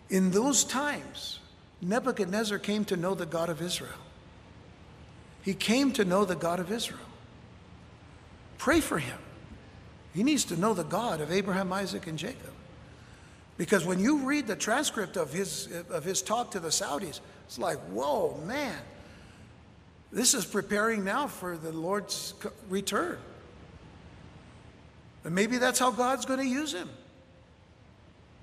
in 0.09 0.31
those 0.31 0.63
times, 0.63 1.39
Nebuchadnezzar 1.81 2.59
came 2.59 2.85
to 2.85 2.97
know 2.97 3.13
the 3.13 3.25
God 3.25 3.49
of 3.49 3.61
Israel. 3.61 3.91
He 5.41 5.53
came 5.53 5.91
to 5.93 6.05
know 6.05 6.25
the 6.25 6.35
God 6.35 6.59
of 6.59 6.71
Israel. 6.71 6.99
Pray 8.57 8.81
for 8.81 8.99
him. 8.99 9.17
He 10.13 10.23
needs 10.23 10.45
to 10.45 10.57
know 10.57 10.73
the 10.73 10.83
God 10.83 11.21
of 11.21 11.31
Abraham, 11.31 11.71
Isaac, 11.71 12.07
and 12.07 12.17
Jacob. 12.17 12.53
Because 13.57 13.85
when 13.85 13.99
you 13.99 14.19
read 14.19 14.47
the 14.47 14.55
transcript 14.55 15.17
of 15.17 15.33
his, 15.33 15.69
of 15.89 16.03
his 16.03 16.21
talk 16.21 16.51
to 16.51 16.59
the 16.59 16.69
Saudis, 16.69 17.19
it's 17.45 17.57
like, 17.57 17.77
whoa, 17.89 18.39
man, 18.45 18.77
this 20.11 20.33
is 20.33 20.45
preparing 20.45 21.03
now 21.03 21.27
for 21.27 21.57
the 21.57 21.71
Lord's 21.71 22.33
return. 22.69 23.17
And 25.23 25.35
maybe 25.35 25.57
that's 25.57 25.79
how 25.79 25.91
God's 25.91 26.25
going 26.25 26.39
to 26.39 26.45
use 26.45 26.73
him. 26.73 26.89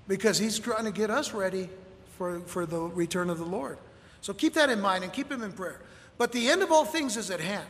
Because 0.07 0.37
he's 0.37 0.59
trying 0.59 0.85
to 0.85 0.91
get 0.91 1.09
us 1.09 1.33
ready 1.33 1.69
for, 2.17 2.39
for 2.41 2.65
the 2.65 2.79
return 2.79 3.29
of 3.29 3.39
the 3.39 3.45
Lord. 3.45 3.77
So 4.21 4.33
keep 4.33 4.53
that 4.53 4.69
in 4.69 4.81
mind 4.81 5.03
and 5.03 5.11
keep 5.11 5.31
him 5.31 5.43
in 5.43 5.51
prayer. 5.51 5.81
But 6.17 6.31
the 6.31 6.49
end 6.49 6.63
of 6.63 6.71
all 6.71 6.85
things 6.85 7.17
is 7.17 7.29
at 7.29 7.39
hand. 7.39 7.67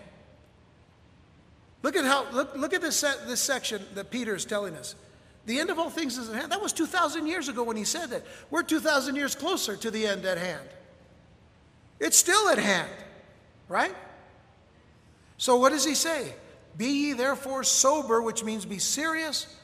Look 1.83 1.95
at 1.95 2.05
how 2.05 2.25
look, 2.31 2.55
look 2.55 2.73
at 2.73 2.81
this, 2.81 3.01
this 3.01 3.41
section 3.41 3.83
that 3.93 4.09
Peter 4.09 4.35
is 4.35 4.45
telling 4.45 4.75
us. 4.75 4.95
The 5.45 5.59
end 5.59 5.69
of 5.69 5.77
all 5.77 5.89
things 5.89 6.17
is 6.17 6.29
at 6.29 6.35
hand. 6.35 6.51
That 6.51 6.61
was 6.61 6.73
2,000 6.73 7.27
years 7.27 7.47
ago 7.47 7.63
when 7.63 7.77
he 7.77 7.83
said 7.83 8.07
that. 8.07 8.25
We're 8.49 8.63
2,000 8.63 9.15
years 9.15 9.35
closer 9.35 9.75
to 9.75 9.91
the 9.91 10.07
end 10.07 10.25
at 10.25 10.37
hand. 10.37 10.67
It's 11.99 12.17
still 12.17 12.49
at 12.49 12.57
hand, 12.57 12.89
right? 13.69 13.93
So 15.37 15.57
what 15.57 15.69
does 15.69 15.85
he 15.85 15.93
say? 15.93 16.33
Be 16.77 16.87
ye 16.87 17.13
therefore 17.13 17.63
sober, 17.63 18.21
which 18.21 18.43
means 18.43 18.65
be 18.65 18.79
serious 18.79 19.55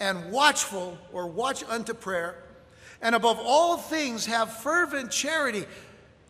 and 0.00 0.32
watchful 0.32 0.98
or 1.12 1.28
watch 1.28 1.62
unto 1.68 1.94
prayer. 1.94 2.42
And 3.02 3.14
above 3.14 3.38
all 3.40 3.76
things, 3.76 4.26
have 4.26 4.52
fervent 4.52 5.10
charity 5.10 5.64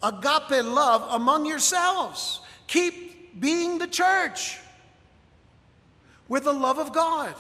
agape 0.02 0.64
love 0.64 1.06
among 1.10 1.46
yourselves. 1.46 2.40
Keep 2.66 3.40
being 3.40 3.78
the 3.78 3.86
church 3.86 4.58
with 6.28 6.44
the 6.44 6.52
love 6.52 6.78
of 6.78 6.92
God. 6.92 7.34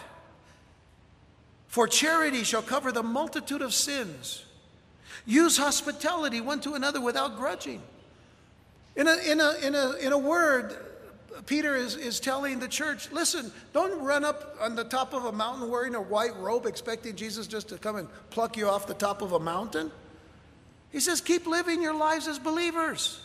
For 1.68 1.86
charity 1.86 2.42
shall 2.42 2.62
cover 2.62 2.90
the 2.90 3.02
multitude 3.02 3.62
of 3.62 3.74
sins. 3.74 4.44
Use 5.26 5.56
hospitality 5.56 6.40
one 6.40 6.60
to 6.60 6.74
another 6.74 7.00
without 7.00 7.36
grudging. 7.36 7.82
In 8.96 9.06
a, 9.06 9.16
in 9.18 9.40
a, 9.40 9.54
in 9.62 9.74
a, 9.74 9.92
in 9.92 10.12
a 10.12 10.18
word, 10.18 10.76
Peter 11.46 11.76
is, 11.76 11.96
is 11.96 12.20
telling 12.20 12.58
the 12.58 12.68
church 12.68 13.10
listen, 13.12 13.52
don't 13.72 14.02
run 14.02 14.24
up 14.24 14.56
on 14.60 14.74
the 14.74 14.84
top 14.84 15.14
of 15.14 15.24
a 15.24 15.32
mountain 15.32 15.70
wearing 15.70 15.94
a 15.94 16.00
white 16.00 16.36
robe 16.36 16.66
expecting 16.66 17.16
Jesus 17.16 17.46
just 17.46 17.68
to 17.68 17.78
come 17.78 17.96
and 17.96 18.08
pluck 18.30 18.56
you 18.56 18.68
off 18.68 18.86
the 18.86 18.94
top 18.94 19.22
of 19.22 19.32
a 19.32 19.40
mountain. 19.40 19.90
He 20.90 21.00
says, 21.00 21.20
keep 21.20 21.46
living 21.46 21.82
your 21.82 21.94
lives 21.94 22.26
as 22.26 22.38
believers. 22.38 23.20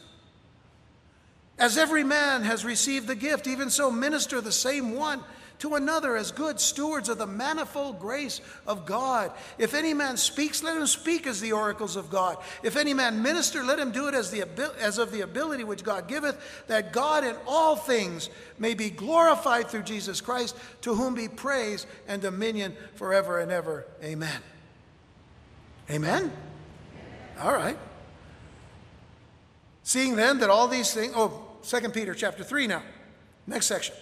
As 1.57 1.77
every 1.77 2.03
man 2.03 2.43
has 2.43 2.65
received 2.65 3.07
the 3.07 3.15
gift, 3.15 3.47
even 3.47 3.69
so 3.69 3.89
minister 3.89 4.41
the 4.41 4.51
same 4.51 4.93
one 4.93 5.23
to 5.59 5.75
another 5.75 6.17
as 6.17 6.31
good 6.31 6.59
stewards 6.59 7.09
of 7.09 7.17
the 7.17 7.27
manifold 7.27 7.99
grace 7.99 8.41
of 8.67 8.85
God. 8.85 9.31
If 9.57 9.73
any 9.73 9.93
man 9.93 10.17
speaks, 10.17 10.63
let 10.63 10.77
him 10.77 10.87
speak 10.87 11.27
as 11.27 11.41
the 11.41 11.53
oracles 11.53 11.95
of 11.95 12.09
God. 12.09 12.37
If 12.63 12.75
any 12.75 12.93
man 12.93 13.21
minister, 13.21 13.63
let 13.63 13.79
him 13.79 13.91
do 13.91 14.07
it 14.07 14.13
as, 14.13 14.31
the, 14.31 14.43
as 14.79 14.97
of 14.97 15.11
the 15.11 15.21
ability 15.21 15.63
which 15.63 15.83
God 15.83 16.07
giveth, 16.07 16.37
that 16.67 16.93
God 16.93 17.23
in 17.23 17.35
all 17.47 17.75
things 17.75 18.29
may 18.59 18.73
be 18.73 18.89
glorified 18.89 19.67
through 19.67 19.83
Jesus 19.83 20.21
Christ, 20.21 20.55
to 20.81 20.93
whom 20.95 21.15
be 21.15 21.27
praise 21.27 21.85
and 22.07 22.21
dominion 22.21 22.75
forever 22.95 23.39
and 23.39 23.51
ever. 23.51 23.85
Amen. 24.03 24.41
Amen? 25.89 26.31
All 27.41 27.53
right. 27.53 27.77
Seeing 29.83 30.15
then 30.15 30.39
that 30.39 30.49
all 30.49 30.67
these 30.67 30.93
things, 30.93 31.13
oh, 31.15 31.43
2 31.63 31.89
Peter 31.89 32.13
chapter 32.13 32.43
3 32.43 32.67
now. 32.67 32.83
Next 33.47 33.67
section. 33.67 33.95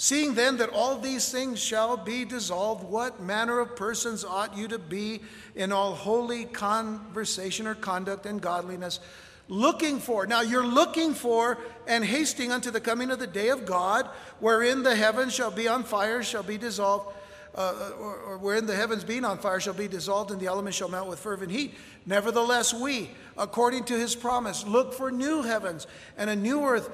Seeing 0.00 0.34
then 0.34 0.58
that 0.58 0.70
all 0.70 0.96
these 0.96 1.32
things 1.32 1.58
shall 1.58 1.96
be 1.96 2.24
dissolved, 2.24 2.84
what 2.84 3.20
manner 3.20 3.58
of 3.58 3.74
persons 3.74 4.24
ought 4.24 4.56
you 4.56 4.68
to 4.68 4.78
be 4.78 5.22
in 5.56 5.72
all 5.72 5.92
holy 5.92 6.44
conversation 6.44 7.66
or 7.66 7.74
conduct 7.74 8.24
and 8.24 8.40
godliness? 8.40 9.00
Looking 9.48 9.98
for, 9.98 10.24
now 10.24 10.40
you're 10.40 10.64
looking 10.64 11.14
for 11.14 11.58
and 11.88 12.04
hasting 12.04 12.52
unto 12.52 12.70
the 12.70 12.80
coming 12.80 13.10
of 13.10 13.18
the 13.18 13.26
day 13.26 13.48
of 13.48 13.66
God, 13.66 14.06
wherein 14.38 14.84
the 14.84 14.94
heavens 14.94 15.34
shall 15.34 15.50
be 15.50 15.66
on 15.66 15.82
fire, 15.82 16.22
shall 16.22 16.44
be 16.44 16.58
dissolved, 16.58 17.12
uh, 17.56 17.90
or, 17.98 18.16
or 18.18 18.38
wherein 18.38 18.66
the 18.66 18.76
heavens 18.76 19.02
being 19.02 19.24
on 19.24 19.38
fire 19.38 19.58
shall 19.58 19.74
be 19.74 19.88
dissolved, 19.88 20.30
and 20.30 20.40
the 20.40 20.46
elements 20.46 20.78
shall 20.78 20.88
melt 20.88 21.08
with 21.08 21.18
fervent 21.18 21.50
heat. 21.50 21.74
Nevertheless, 22.06 22.72
we, 22.72 23.10
according 23.36 23.82
to 23.86 23.98
his 23.98 24.14
promise, 24.14 24.64
look 24.64 24.94
for 24.94 25.10
new 25.10 25.42
heavens 25.42 25.88
and 26.16 26.30
a 26.30 26.36
new 26.36 26.62
earth 26.64 26.88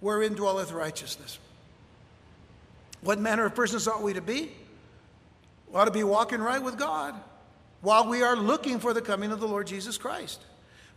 wherein 0.00 0.32
dwelleth 0.32 0.72
righteousness. 0.72 1.38
What 3.06 3.20
manner 3.20 3.46
of 3.46 3.54
persons 3.54 3.86
ought 3.86 4.02
we 4.02 4.14
to 4.14 4.20
be? 4.20 4.50
We 5.68 5.76
ought 5.76 5.84
to 5.84 5.92
be 5.92 6.02
walking 6.02 6.40
right 6.40 6.60
with 6.60 6.76
God 6.76 7.14
while 7.80 8.08
we 8.08 8.24
are 8.24 8.34
looking 8.34 8.80
for 8.80 8.92
the 8.92 9.00
coming 9.00 9.30
of 9.30 9.38
the 9.38 9.46
Lord 9.46 9.68
Jesus 9.68 9.96
Christ. 9.96 10.40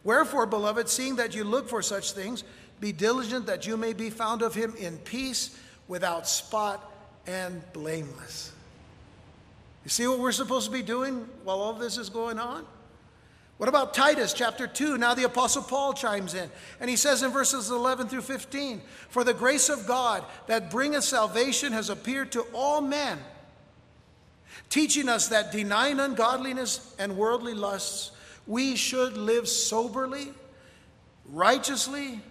Wherefore, 0.04 0.48
beloved, 0.48 0.90
seeing 0.90 1.18
that 1.18 1.36
you 1.36 1.44
look 1.44 1.70
for 1.70 1.84
such 1.84 2.14
things, 2.14 2.44
be 2.80 2.92
diligent 2.92 3.46
that 3.46 3.68
you 3.68 3.78
may 3.78 3.94
be 3.94 4.10
found 4.10 4.42
of 4.42 4.56
him 4.56 4.74
in 4.80 4.98
peace, 4.98 5.56
without 5.88 6.28
spot, 6.28 6.92
and 7.28 7.62
blameless. 7.74 8.54
You 9.84 9.92
see 9.92 10.08
what 10.08 10.18
we're 10.18 10.32
supposed 10.32 10.66
to 10.66 10.72
be 10.72 10.82
doing 10.82 11.30
while 11.44 11.60
all 11.60 11.74
this 11.74 12.00
is 12.00 12.10
going 12.10 12.40
on? 12.40 12.66
What 13.60 13.68
about 13.68 13.94
Titus 13.94 14.32
chapter 14.32 14.68
2? 14.68 14.98
Now 14.98 15.14
the 15.14 15.26
Apostle 15.26 15.64
Paul 15.64 15.92
chimes 15.92 16.34
in, 16.34 16.50
and 16.80 16.90
he 16.90 16.96
says 16.96 17.24
in 17.24 17.32
verses 17.32 17.70
11 17.70 18.08
through 18.08 18.22
15 18.22 18.82
For 19.10 19.26
the 19.26 19.34
grace 19.34 19.68
of 19.68 19.86
God 19.86 20.24
that 20.48 20.72
bringeth 20.72 21.04
salvation 21.04 21.74
has 21.74 21.90
appeared 21.90 22.32
to 22.32 22.44
all 22.54 22.80
men, 22.80 23.20
teaching 24.70 25.10
us 25.10 25.28
that 25.28 25.52
denying 25.52 26.00
ungodliness 26.00 26.96
and 27.00 27.18
worldly 27.18 27.54
lusts, 27.54 28.12
we 28.48 28.78
should 28.78 29.18
live 29.18 29.46
soberly, 29.46 30.30
righteously, 31.26 32.22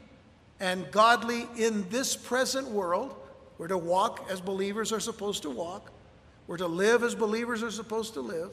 and 0.60 0.90
godly 0.90 1.46
in 1.58 1.86
this 1.90 2.16
present 2.16 2.70
world. 2.70 3.14
We're 3.58 3.68
to 3.68 3.76
walk 3.76 4.26
as 4.30 4.40
believers 4.40 4.94
are 4.94 5.00
supposed 5.00 5.42
to 5.42 5.50
walk, 5.50 5.92
we're 6.46 6.56
to 6.56 6.66
live 6.66 7.02
as 7.02 7.14
believers 7.14 7.62
are 7.62 7.70
supposed 7.70 8.14
to 8.14 8.22
live. 8.22 8.50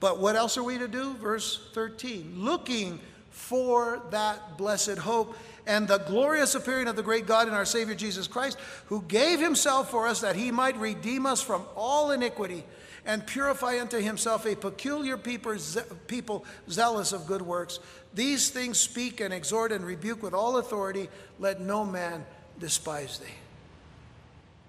But 0.00 0.18
what 0.18 0.34
else 0.34 0.56
are 0.56 0.62
we 0.62 0.78
to 0.78 0.88
do? 0.88 1.14
Verse 1.14 1.60
13 1.74 2.34
looking 2.36 3.00
for 3.30 4.02
that 4.10 4.58
blessed 4.58 4.98
hope 4.98 5.36
and 5.66 5.86
the 5.86 5.98
glorious 5.98 6.54
appearing 6.54 6.88
of 6.88 6.96
the 6.96 7.02
great 7.02 7.26
God 7.26 7.46
and 7.46 7.56
our 7.56 7.64
Savior 7.64 7.94
Jesus 7.94 8.26
Christ, 8.26 8.58
who 8.86 9.02
gave 9.02 9.38
himself 9.40 9.90
for 9.90 10.06
us 10.06 10.20
that 10.20 10.36
he 10.36 10.50
might 10.50 10.76
redeem 10.78 11.26
us 11.26 11.40
from 11.40 11.64
all 11.76 12.10
iniquity 12.10 12.64
and 13.06 13.26
purify 13.26 13.80
unto 13.80 13.98
himself 13.98 14.46
a 14.46 14.54
peculiar 14.54 15.16
people 15.16 16.44
zealous 16.68 17.12
of 17.12 17.26
good 17.26 17.42
works. 17.42 17.78
These 18.14 18.50
things 18.50 18.78
speak 18.78 19.20
and 19.20 19.32
exhort 19.32 19.72
and 19.72 19.84
rebuke 19.84 20.22
with 20.22 20.34
all 20.34 20.58
authority. 20.58 21.08
Let 21.38 21.60
no 21.60 21.84
man 21.84 22.26
despise 22.58 23.18
thee. 23.18 23.26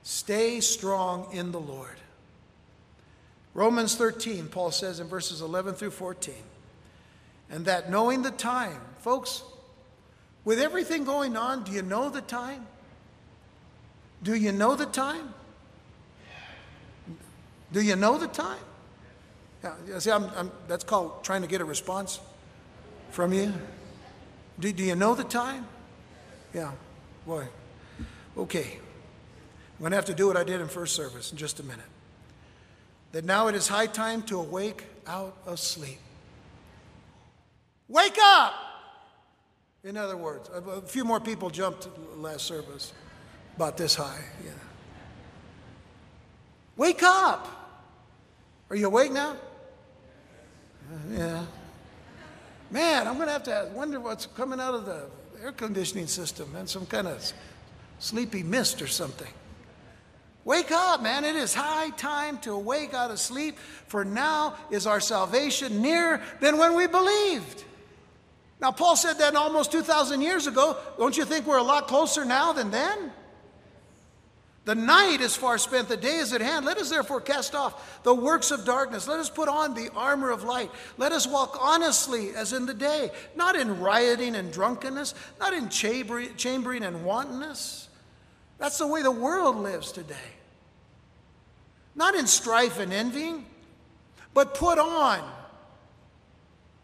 Stay 0.03 0.59
strong 0.59 1.29
in 1.33 1.51
the 1.51 1.59
Lord. 1.59 2.00
Romans 3.53 3.95
13, 3.95 4.47
Paul 4.47 4.71
says 4.71 4.99
in 4.99 5.07
verses 5.07 5.41
11 5.41 5.73
through 5.73 5.91
14, 5.91 6.33
and 7.49 7.65
that 7.65 7.89
knowing 7.89 8.21
the 8.21 8.31
time, 8.31 8.79
folks, 8.99 9.43
with 10.45 10.59
everything 10.59 11.03
going 11.03 11.35
on, 11.35 11.63
do 11.63 11.71
you 11.71 11.81
know 11.81 12.09
the 12.09 12.21
time? 12.21 12.65
Do 14.23 14.35
you 14.35 14.51
know 14.51 14.75
the 14.75 14.85
time? 14.85 15.33
Do 17.73 17.81
you 17.81 17.95
know 17.95 18.17
the 18.17 18.27
time? 18.27 18.59
Yeah, 19.63 19.99
see, 19.99 20.11
I'm, 20.11 20.25
I'm, 20.35 20.51
that's 20.67 20.83
called 20.83 21.23
trying 21.23 21.41
to 21.41 21.47
get 21.47 21.61
a 21.61 21.65
response 21.65 22.19
from 23.11 23.33
you. 23.33 23.53
Do, 24.59 24.71
do 24.71 24.83
you 24.83 24.95
know 24.95 25.13
the 25.13 25.23
time? 25.23 25.67
Yeah, 26.53 26.71
boy. 27.25 27.47
Okay. 28.37 28.77
I'm 29.75 29.79
going 29.79 29.91
to 29.91 29.95
have 29.95 30.05
to 30.05 30.13
do 30.13 30.27
what 30.27 30.37
I 30.37 30.43
did 30.43 30.61
in 30.61 30.67
first 30.67 30.95
service 30.95 31.31
in 31.31 31.37
just 31.37 31.59
a 31.59 31.63
minute 31.63 31.85
that 33.11 33.25
now 33.25 33.47
it 33.47 33.55
is 33.55 33.67
high 33.67 33.87
time 33.87 34.21
to 34.23 34.39
awake 34.39 34.85
out 35.07 35.35
of 35.45 35.59
sleep. 35.59 35.99
Wake 37.87 38.17
up! 38.21 38.53
In 39.83 39.97
other 39.97 40.15
words, 40.15 40.49
a 40.53 40.81
few 40.81 41.03
more 41.03 41.19
people 41.19 41.49
jumped 41.49 41.87
last 42.15 42.45
service 42.45 42.93
about 43.55 43.77
this 43.77 43.95
high. 43.95 44.23
Yeah. 44.45 44.51
Wake 46.77 47.03
up! 47.03 47.47
Are 48.69 48.75
you 48.75 48.87
awake 48.87 49.11
now? 49.11 49.31
Uh, 50.91 50.95
yeah. 51.11 51.45
Man, 52.69 53.07
I'm 53.07 53.15
going 53.15 53.27
to 53.27 53.33
have 53.33 53.43
to 53.43 53.69
wonder 53.73 53.99
what's 53.99 54.25
coming 54.25 54.59
out 54.61 54.73
of 54.73 54.85
the 54.85 55.07
air 55.43 55.51
conditioning 55.51 56.07
system 56.07 56.55
and 56.55 56.69
some 56.69 56.85
kind 56.85 57.07
of 57.07 57.33
sleepy 57.99 58.43
mist 58.43 58.81
or 58.81 58.87
something. 58.87 59.27
Wake 60.43 60.71
up, 60.71 61.03
man. 61.03 61.23
It 61.23 61.35
is 61.35 61.53
high 61.53 61.91
time 61.91 62.39
to 62.39 62.51
awake 62.51 62.93
out 62.93 63.11
of 63.11 63.19
sleep, 63.19 63.59
for 63.87 64.03
now 64.03 64.55
is 64.71 64.87
our 64.87 64.99
salvation 64.99 65.81
nearer 65.81 66.21
than 66.39 66.57
when 66.57 66.75
we 66.75 66.87
believed. 66.87 67.63
Now, 68.59 68.71
Paul 68.71 68.95
said 68.95 69.19
that 69.19 69.35
almost 69.35 69.71
2,000 69.71 70.21
years 70.21 70.47
ago. 70.47 70.77
Don't 70.97 71.15
you 71.17 71.25
think 71.25 71.45
we're 71.45 71.57
a 71.57 71.63
lot 71.63 71.87
closer 71.87 72.25
now 72.25 72.53
than 72.53 72.71
then? 72.71 73.11
The 74.65 74.75
night 74.75 75.21
is 75.21 75.35
far 75.35 75.57
spent, 75.57 75.89
the 75.89 75.97
day 75.97 76.17
is 76.17 76.33
at 76.33 76.41
hand. 76.41 76.67
Let 76.67 76.77
us 76.77 76.91
therefore 76.91 77.21
cast 77.21 77.55
off 77.55 78.03
the 78.03 78.13
works 78.13 78.51
of 78.51 78.63
darkness. 78.63 79.07
Let 79.07 79.19
us 79.19 79.29
put 79.29 79.49
on 79.49 79.73
the 79.73 79.89
armor 79.95 80.29
of 80.29 80.43
light. 80.43 80.69
Let 80.99 81.11
us 81.11 81.25
walk 81.25 81.57
honestly 81.59 82.35
as 82.35 82.53
in 82.53 82.67
the 82.67 82.73
day, 82.75 83.09
not 83.35 83.55
in 83.55 83.79
rioting 83.79 84.35
and 84.35 84.53
drunkenness, 84.53 85.15
not 85.39 85.53
in 85.53 85.69
chambering 85.69 86.83
and 86.83 87.03
wantonness 87.03 87.89
that's 88.61 88.77
the 88.77 88.85
way 88.85 89.01
the 89.01 89.09
world 89.09 89.55
lives 89.55 89.91
today. 89.91 90.15
Not 91.95 92.13
in 92.13 92.27
strife 92.27 92.77
and 92.77 92.93
envying, 92.93 93.43
but 94.35 94.53
put 94.53 94.77
on. 94.77 95.19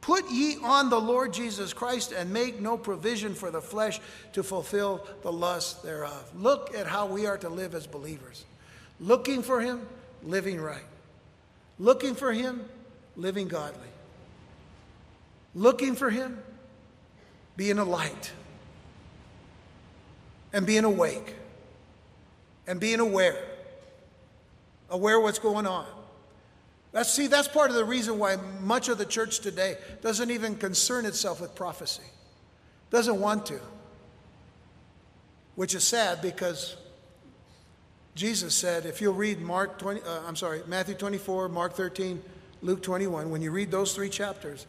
Put 0.01 0.27
ye 0.31 0.57
on 0.63 0.89
the 0.89 0.99
Lord 0.99 1.33
Jesus 1.33 1.73
Christ 1.73 2.13
and 2.13 2.33
make 2.33 2.59
no 2.59 2.79
provision 2.79 3.35
for 3.35 3.51
the 3.51 3.61
flesh 3.61 3.99
to 4.33 4.41
fulfill 4.41 5.05
the 5.21 5.31
lust 5.31 5.83
thereof. 5.83 6.31
Look 6.35 6.73
at 6.75 6.87
how 6.87 7.05
we 7.05 7.27
are 7.27 7.37
to 7.37 7.49
live 7.49 7.75
as 7.75 7.85
believers 7.85 8.43
looking 8.99 9.43
for 9.43 9.61
Him, 9.61 9.85
living 10.23 10.59
right. 10.59 10.81
Looking 11.77 12.15
for 12.15 12.33
Him, 12.33 12.65
living 13.15 13.47
godly. 13.47 13.89
Looking 15.53 15.93
for 15.93 16.09
Him, 16.09 16.39
being 17.55 17.77
a 17.77 17.85
light 17.85 18.31
and 20.51 20.65
being 20.65 20.83
awake 20.83 21.35
and 22.67 22.79
being 22.79 22.99
aware, 22.99 23.37
aware 24.89 25.19
what's 25.19 25.39
going 25.39 25.65
on. 25.65 25.85
That's, 26.91 27.11
see, 27.11 27.27
that's 27.27 27.47
part 27.47 27.69
of 27.69 27.75
the 27.75 27.85
reason 27.85 28.19
why 28.19 28.37
much 28.61 28.89
of 28.89 28.97
the 28.97 29.05
church 29.05 29.39
today 29.39 29.77
doesn't 30.01 30.31
even 30.31 30.55
concern 30.55 31.05
itself 31.05 31.41
with 31.41 31.55
prophecy, 31.55 32.03
doesn't 32.89 33.19
want 33.19 33.45
to, 33.47 33.59
which 35.55 35.73
is 35.75 35.83
sad 35.83 36.21
because 36.21 36.75
Jesus 38.15 38.55
said, 38.55 38.85
if 38.85 38.99
you'll 38.99 39.13
read 39.13 39.39
Mark 39.39 39.77
20, 39.77 40.01
uh, 40.01 40.21
I'm 40.27 40.35
sorry, 40.35 40.61
Matthew 40.67 40.95
24, 40.95 41.49
Mark 41.49 41.73
13, 41.73 42.21
Luke 42.63 42.81
21, 42.81 43.29
when 43.29 43.41
you 43.41 43.51
read 43.51 43.69
those 43.69 43.93
three 43.93 44.09
chapters, 44.09 44.65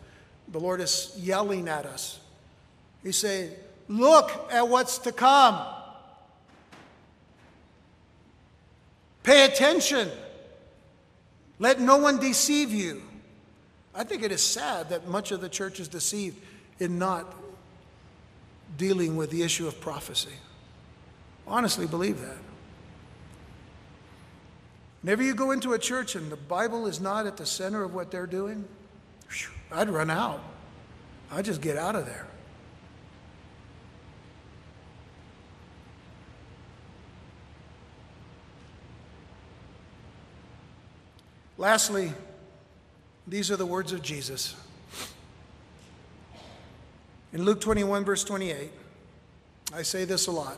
the 0.48 0.60
Lord 0.60 0.80
is 0.80 1.14
yelling 1.18 1.68
at 1.68 1.86
us. 1.86 2.20
He's 3.02 3.16
saying, 3.16 3.52
Look 3.88 4.30
at 4.52 4.68
what's 4.68 4.98
to 4.98 5.12
come. 5.12 5.64
Pay 9.28 9.44
attention. 9.44 10.10
Let 11.58 11.78
no 11.82 11.98
one 11.98 12.18
deceive 12.18 12.70
you. 12.70 13.02
I 13.94 14.02
think 14.02 14.22
it 14.22 14.32
is 14.32 14.42
sad 14.42 14.88
that 14.88 15.06
much 15.06 15.32
of 15.32 15.42
the 15.42 15.50
church 15.50 15.80
is 15.80 15.86
deceived 15.86 16.40
in 16.78 16.98
not 16.98 17.34
dealing 18.78 19.16
with 19.16 19.28
the 19.28 19.42
issue 19.42 19.68
of 19.68 19.78
prophecy. 19.82 20.32
Honestly 21.46 21.86
believe 21.86 22.22
that. 22.22 22.38
Whenever 25.02 25.22
you 25.22 25.34
go 25.34 25.50
into 25.50 25.74
a 25.74 25.78
church 25.78 26.14
and 26.14 26.32
the 26.32 26.36
Bible 26.36 26.86
is 26.86 26.98
not 26.98 27.26
at 27.26 27.36
the 27.36 27.44
center 27.44 27.82
of 27.82 27.92
what 27.92 28.10
they're 28.10 28.26
doing, 28.26 28.64
I'd 29.70 29.90
run 29.90 30.08
out. 30.08 30.40
I'd 31.30 31.44
just 31.44 31.60
get 31.60 31.76
out 31.76 31.96
of 31.96 32.06
there. 32.06 32.26
Lastly, 41.58 42.12
these 43.26 43.50
are 43.50 43.56
the 43.56 43.66
words 43.66 43.92
of 43.92 44.00
Jesus. 44.00 44.54
In 47.32 47.44
Luke 47.44 47.60
21, 47.60 48.04
verse 48.04 48.24
28, 48.24 48.70
I 49.74 49.82
say 49.82 50.04
this 50.04 50.28
a 50.28 50.30
lot. 50.30 50.56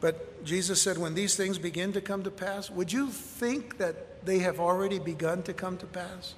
But 0.00 0.44
Jesus 0.44 0.80
said, 0.80 0.98
When 0.98 1.14
these 1.14 1.34
things 1.34 1.58
begin 1.58 1.92
to 1.94 2.00
come 2.00 2.22
to 2.22 2.30
pass, 2.30 2.70
would 2.70 2.92
you 2.92 3.08
think 3.08 3.78
that 3.78 4.24
they 4.24 4.38
have 4.40 4.60
already 4.60 4.98
begun 4.98 5.42
to 5.44 5.54
come 5.54 5.76
to 5.78 5.86
pass? 5.86 6.34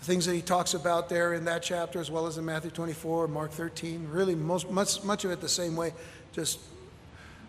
The 0.00 0.04
things 0.04 0.26
that 0.26 0.34
he 0.34 0.42
talks 0.42 0.74
about 0.74 1.08
there 1.08 1.32
in 1.32 1.44
that 1.44 1.62
chapter, 1.62 2.00
as 2.00 2.10
well 2.10 2.26
as 2.26 2.38
in 2.38 2.44
Matthew 2.44 2.72
24 2.72 3.26
and 3.26 3.34
Mark 3.34 3.52
13, 3.52 4.08
really 4.10 4.34
most, 4.34 4.68
much, 4.68 5.02
much 5.04 5.24
of 5.24 5.30
it 5.30 5.40
the 5.40 5.48
same 5.48 5.76
way, 5.76 5.94
just 6.32 6.58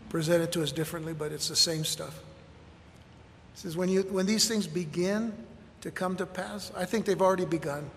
presented 0.10 0.52
to 0.52 0.62
us 0.62 0.72
differently, 0.72 1.14
but 1.14 1.32
it's 1.32 1.48
the 1.48 1.56
same 1.56 1.84
stuff. 1.84 2.22
He 3.54 3.60
says, 3.60 3.78
when, 3.78 3.90
you, 3.90 4.02
when 4.04 4.26
these 4.26 4.48
things 4.48 4.68
begin 4.68 5.34
to 5.82 5.92
come 5.92 6.16
to 6.18 6.26
pass, 6.26 6.72
I 6.76 6.86
think 6.86 7.06
they've 7.06 7.22
already 7.22 7.46
begun 7.46 7.90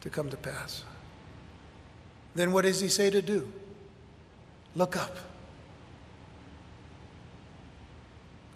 to 0.00 0.10
come 0.10 0.30
to 0.30 0.36
pass. 0.36 0.84
Then 2.34 2.52
what 2.52 2.62
does 2.62 2.80
he 2.80 2.88
say 2.88 3.10
to 3.10 3.20
do? 3.20 3.50
Look 4.74 4.96
up 4.96 5.16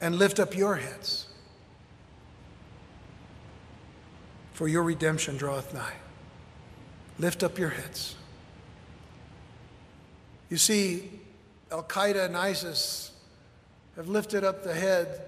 and 0.00 0.16
lift 0.16 0.38
up 0.38 0.56
your 0.56 0.76
heads, 0.76 1.26
for 4.52 4.68
your 4.68 4.82
redemption 4.82 5.36
draweth 5.36 5.74
nigh. 5.74 5.94
Lift 7.18 7.42
up 7.42 7.58
your 7.58 7.70
heads. 7.70 8.14
You 10.50 10.56
see, 10.56 11.10
Al 11.72 11.82
Qaeda 11.82 12.26
and 12.26 12.36
ISIS 12.36 13.12
have 13.96 14.08
lifted 14.08 14.44
up 14.44 14.62
the 14.62 14.74
head 14.74 15.22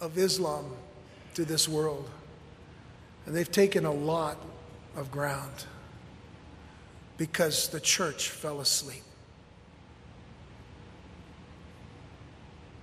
of 0.00 0.16
Islam 0.16 0.66
to 1.34 1.44
this 1.44 1.68
world. 1.68 2.08
And 3.26 3.34
they've 3.34 3.50
taken 3.50 3.84
a 3.84 3.92
lot 3.92 4.38
of 4.96 5.10
ground 5.10 5.52
because 7.16 7.68
the 7.68 7.80
church 7.80 8.30
fell 8.30 8.60
asleep. 8.60 9.02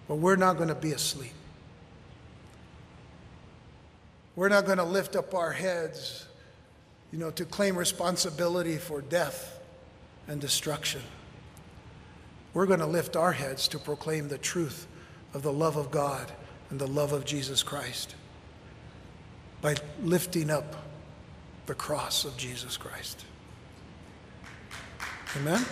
But 0.08 0.16
we're 0.16 0.36
not 0.36 0.58
going 0.58 0.70
to 0.70 0.76
be 0.76 0.92
asleep. 0.92 1.34
We're 4.36 4.50
not 4.50 4.66
going 4.66 4.78
to 4.78 4.84
lift 4.84 5.16
up 5.16 5.34
our 5.34 5.52
heads, 5.52 6.28
you 7.12 7.18
know, 7.18 7.32
to 7.32 7.44
claim 7.44 7.76
responsibility 7.76 8.78
for 8.78 9.02
death 9.02 9.60
and 10.28 10.40
destruction. 10.40 11.02
We're 12.54 12.68
going 12.68 12.80
to 12.80 12.86
lift 12.86 13.16
our 13.16 13.32
heads 13.32 13.68
to 13.70 13.80
proclaim 13.80 14.28
the 14.28 14.38
truth 14.38 14.88
of 15.34 15.42
the 15.42 15.52
love 15.52 15.76
of 15.76 15.92
God 15.92 16.32
and 16.70 16.80
the 16.80 16.88
love 16.88 17.14
of 17.14 17.26
Jesus 17.26 17.64
Christ 17.64 18.16
by 19.62 19.76
lifting 20.02 20.50
up 20.50 20.76
the 21.66 21.76
cross 21.76 22.26
of 22.26 22.38
Jesus 22.38 22.78
Christ. 22.78 23.26
Amen? 25.36 25.66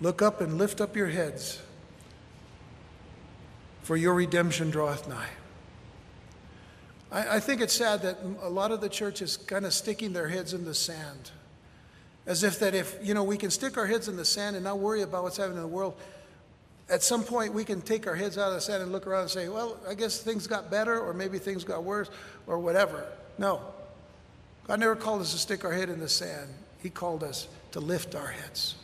Look 0.00 0.20
up 0.20 0.40
and 0.40 0.58
lift 0.58 0.80
up 0.80 0.96
your 0.96 1.08
heads, 1.08 1.62
for 3.82 3.96
your 3.96 4.14
redemption 4.14 4.70
draweth 4.70 5.08
nigh. 5.08 5.28
I, 7.12 7.36
I 7.36 7.40
think 7.40 7.60
it's 7.60 7.74
sad 7.74 8.02
that 8.02 8.18
a 8.42 8.48
lot 8.48 8.72
of 8.72 8.80
the 8.80 8.88
church 8.88 9.22
is 9.22 9.36
kind 9.36 9.64
of 9.64 9.72
sticking 9.72 10.12
their 10.12 10.28
heads 10.28 10.54
in 10.54 10.64
the 10.64 10.74
sand 10.74 11.30
as 12.26 12.44
if 12.44 12.58
that 12.60 12.74
if, 12.74 12.96
you 13.02 13.14
know, 13.14 13.24
we 13.24 13.36
can 13.36 13.50
stick 13.50 13.76
our 13.76 13.86
heads 13.86 14.08
in 14.08 14.16
the 14.16 14.24
sand 14.24 14.56
and 14.56 14.64
not 14.64 14.78
worry 14.78 15.02
about 15.02 15.24
what's 15.24 15.36
happening 15.36 15.58
in 15.58 15.62
the 15.62 15.68
world, 15.68 15.94
at 16.88 17.02
some 17.02 17.24
point 17.24 17.52
we 17.52 17.64
can 17.64 17.80
take 17.80 18.06
our 18.06 18.14
heads 18.14 18.38
out 18.38 18.48
of 18.48 18.54
the 18.54 18.60
sand 18.60 18.82
and 18.82 18.92
look 18.92 19.06
around 19.06 19.22
and 19.22 19.30
say, 19.30 19.48
well, 19.48 19.76
I 19.88 19.94
guess 19.94 20.20
things 20.20 20.46
got 20.46 20.70
better 20.70 21.00
or 21.00 21.14
maybe 21.14 21.38
things 21.38 21.64
got 21.64 21.82
worse 21.82 22.10
or 22.46 22.58
whatever. 22.58 23.06
No. 23.38 23.60
God 24.68 24.78
never 24.78 24.94
called 24.94 25.22
us 25.22 25.32
to 25.32 25.38
stick 25.38 25.64
our 25.64 25.72
head 25.72 25.88
in 25.88 25.98
the 26.00 26.08
sand. 26.08 26.48
He 26.82 26.90
called 26.90 27.24
us 27.24 27.48
to 27.72 27.80
lift 27.80 28.14
our 28.14 28.28
heads. 28.28 28.76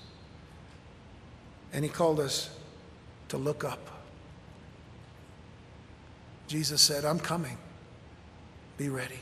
And 1.72 1.84
He 1.84 1.90
called 1.90 2.18
us 2.18 2.50
to 3.28 3.36
look 3.36 3.62
up. 3.62 3.78
Jesus 6.46 6.80
said, 6.80 7.04
I'm 7.04 7.18
coming. 7.18 7.58
Be 8.78 8.88
ready. 8.88 9.18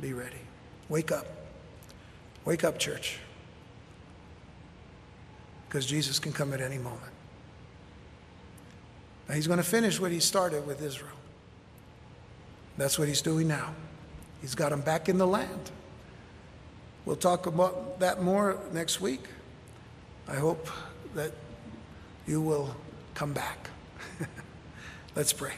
Be 0.00 0.12
ready. 0.12 0.36
Wake 0.88 1.10
up. 1.10 1.26
Wake 2.44 2.64
up, 2.64 2.78
church. 2.78 3.18
Because 5.68 5.86
Jesus 5.86 6.18
can 6.18 6.32
come 6.32 6.52
at 6.52 6.60
any 6.60 6.78
moment. 6.78 7.00
Now, 9.28 9.34
he's 9.34 9.46
going 9.46 9.58
to 9.58 9.64
finish 9.64 9.98
what 9.98 10.12
he 10.12 10.20
started 10.20 10.66
with 10.66 10.82
Israel. 10.82 11.16
That's 12.76 12.98
what 12.98 13.08
he's 13.08 13.22
doing 13.22 13.48
now. 13.48 13.74
He's 14.42 14.54
got 14.54 14.70
them 14.70 14.82
back 14.82 15.08
in 15.08 15.16
the 15.16 15.26
land. 15.26 15.70
We'll 17.06 17.16
talk 17.16 17.46
about 17.46 18.00
that 18.00 18.22
more 18.22 18.58
next 18.72 19.00
week. 19.00 19.22
I 20.28 20.36
hope 20.36 20.68
that 21.14 21.32
you 22.26 22.40
will 22.40 22.74
come 23.14 23.32
back. 23.32 23.70
Let's 25.16 25.32
pray. 25.32 25.52